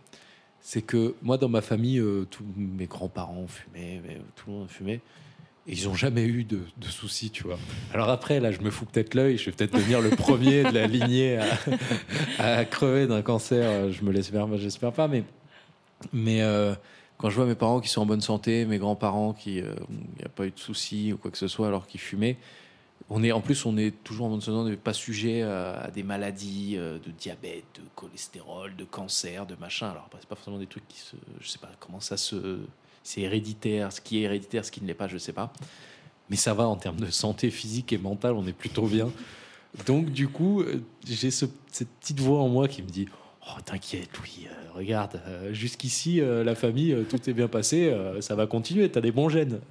C'est 0.59 0.81
que 0.81 1.15
moi, 1.21 1.37
dans 1.37 1.47
ma 1.47 1.61
famille, 1.61 2.03
tous 2.29 2.43
mes 2.57 2.87
grands-parents 2.87 3.47
fumaient, 3.47 4.01
tout 4.35 4.49
le 4.49 4.57
monde 4.57 4.69
fumait 4.69 4.99
ils 5.67 5.85
n'ont 5.85 5.95
jamais 5.95 6.23
eu 6.23 6.45
de, 6.45 6.61
soucis, 6.89 7.29
tu 7.29 7.43
vois. 7.43 7.59
Alors 7.93 8.09
après, 8.09 8.39
là, 8.39 8.51
je 8.51 8.61
me 8.61 8.69
fous 8.69 8.85
peut-être 8.85 9.15
l'œil, 9.15 9.37
je 9.37 9.45
vais 9.45 9.51
peut-être 9.51 9.73
devenir 9.73 9.99
le 9.99 10.09
premier 10.09 10.63
de 10.63 10.73
la 10.73 10.87
lignée 10.87 11.39
à, 12.39 12.63
crever 12.63 13.05
d'un 13.05 13.21
cancer. 13.21 13.91
Je 13.91 14.03
me 14.03 14.11
l'espère, 14.11 14.47
j'espère 14.57 14.93
pas, 14.93 15.09
mais, 15.09 15.23
euh, 16.41 16.73
quand 17.17 17.29
je 17.29 17.35
vois 17.35 17.45
mes 17.45 17.55
parents 17.55 17.81
qui 17.81 17.89
sont 17.89 18.01
en 18.01 18.05
bonne 18.05 18.21
santé, 18.21 18.65
mes 18.65 18.77
grands-parents 18.77 19.33
qui 19.33 19.55
n'y 19.55 19.61
euh, 19.61 19.73
a 20.25 20.29
pas 20.29 20.45
eu 20.45 20.51
de 20.51 20.59
soucis 20.59 21.11
ou 21.13 21.17
quoi 21.17 21.31
que 21.31 21.37
ce 21.37 21.47
soit 21.47 21.67
alors 21.67 21.85
qu'ils 21.87 21.99
fumaient, 21.99 22.37
on 23.09 23.23
est, 23.23 23.31
en 23.31 23.41
plus, 23.41 23.65
on 23.65 23.77
est 23.77 23.91
toujours 24.03 24.27
en 24.27 24.29
bonne 24.29 24.41
santé, 24.41 24.57
on 24.57 24.69
n'est 24.69 24.75
pas 24.75 24.93
sujet 24.93 25.41
à, 25.41 25.89
des 25.93 26.03
maladies 26.03 26.75
euh, 26.77 26.99
de 26.99 27.11
diabète, 27.11 27.65
de 27.75 27.81
cholestérol, 27.95 28.75
de 28.75 28.83
cancer, 28.85 29.45
de 29.45 29.55
machin. 29.55 29.89
Alors, 29.89 30.09
c'est 30.19 30.27
pas 30.27 30.35
forcément 30.35 30.59
des 30.59 30.67
trucs 30.67 30.87
qui 30.87 30.99
se. 30.99 31.15
Je 31.41 31.47
sais 31.47 31.59
pas 31.59 31.71
comment 31.79 31.99
ça 31.99 32.17
se 32.17 32.59
c'est 33.07 33.21
héréditaire, 33.21 33.93
ce 33.93 34.01
qui 34.01 34.17
est 34.17 34.23
héréditaire, 34.23 34.65
ce 34.65 34.71
qui 34.71 34.81
ne 34.81 34.87
l'est 34.87 34.93
pas, 34.93 35.07
je 35.07 35.13
ne 35.13 35.19
sais 35.19 35.31
pas. 35.31 35.53
Mais 36.29 36.35
ça 36.35 36.53
va 36.53 36.67
en 36.67 36.75
termes 36.75 36.99
de 36.99 37.09
santé 37.09 37.49
physique 37.51 37.93
et 37.93 37.97
mentale, 37.97 38.33
on 38.33 38.45
est 38.45 38.53
plutôt 38.53 38.85
bien. 38.85 39.09
Donc 39.85 40.11
du 40.11 40.27
coup, 40.27 40.59
euh, 40.61 40.83
j'ai 41.07 41.31
cette 41.31 41.53
petite 42.01 42.19
voix 42.19 42.41
en 42.41 42.49
moi 42.49 42.67
qui 42.67 42.83
me 42.83 42.89
dit 42.89 43.07
Oh, 43.47 43.61
t'inquiète, 43.63 44.09
oui, 44.21 44.45
euh, 44.51 44.73
regarde, 44.73 45.21
euh, 45.25 45.53
jusqu'ici, 45.53 46.19
la 46.19 46.53
famille, 46.53 46.97
tout 47.09 47.29
est 47.29 47.33
bien 47.33 47.47
passé, 47.47 47.95
ça 48.19 48.35
va 48.35 48.45
continuer, 48.45 48.91
t'as 48.91 48.99
des 48.99 49.13
bons 49.13 49.29
gènes. 49.29 49.61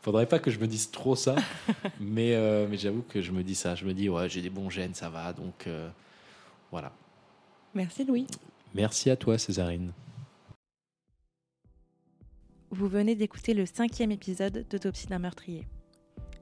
faudrait 0.00 0.24
pas 0.24 0.38
que 0.38 0.50
je 0.50 0.58
me 0.58 0.66
dise 0.66 0.90
trop 0.90 1.16
ça, 1.16 1.36
mais, 2.00 2.34
mais 2.66 2.78
j'avoue 2.78 3.02
que 3.02 3.20
je 3.20 3.32
me 3.32 3.42
dis 3.42 3.56
ça. 3.56 3.74
Je 3.74 3.84
me 3.84 3.92
dis, 3.92 4.08
ouais, 4.08 4.30
j'ai 4.30 4.40
des 4.40 4.48
bons 4.48 4.70
gènes, 4.70 4.94
ça 4.94 5.10
va, 5.10 5.34
donc 5.34 5.68
voilà. 6.70 6.92
Merci 7.74 8.06
Louis. 8.06 8.26
Merci 8.72 9.10
à 9.10 9.16
toi, 9.16 9.36
Césarine. 9.36 9.92
Vous 12.74 12.88
venez 12.88 13.14
d'écouter 13.14 13.54
le 13.54 13.66
cinquième 13.66 14.10
épisode 14.10 14.66
d'Autopsie 14.68 15.06
d'un 15.06 15.20
meurtrier. 15.20 15.68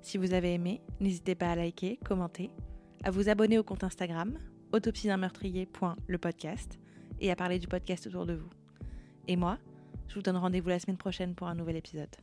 Si 0.01 0.17
vous 0.17 0.33
avez 0.33 0.55
aimé, 0.55 0.81
n'hésitez 0.99 1.35
pas 1.35 1.51
à 1.51 1.57
liker, 1.57 1.99
commenter, 2.07 2.51
à 3.05 3.11
vous 3.11 3.29
abonner 3.29 3.59
au 3.59 3.63
compte 3.63 3.85
Instagram 3.85 4.39
autopsie 4.73 5.09
d'un 5.09 5.21
et 7.21 7.31
à 7.31 7.37
parler 7.37 7.59
du 7.59 7.69
podcast 7.69 8.07
autour 8.07 8.25
de 8.25 8.33
vous. 8.33 8.49
Et 9.29 9.37
moi, 9.37 9.59
je 10.09 10.15
vous 10.15 10.23
donne 10.23 10.39
rendez-vous 10.39 10.71
la 10.71 10.79
semaine 10.79 10.97
prochaine 10.97 11.35
pour 11.35 11.49
un 11.49 11.55
nouvel 11.55 11.77
épisode. 11.77 12.17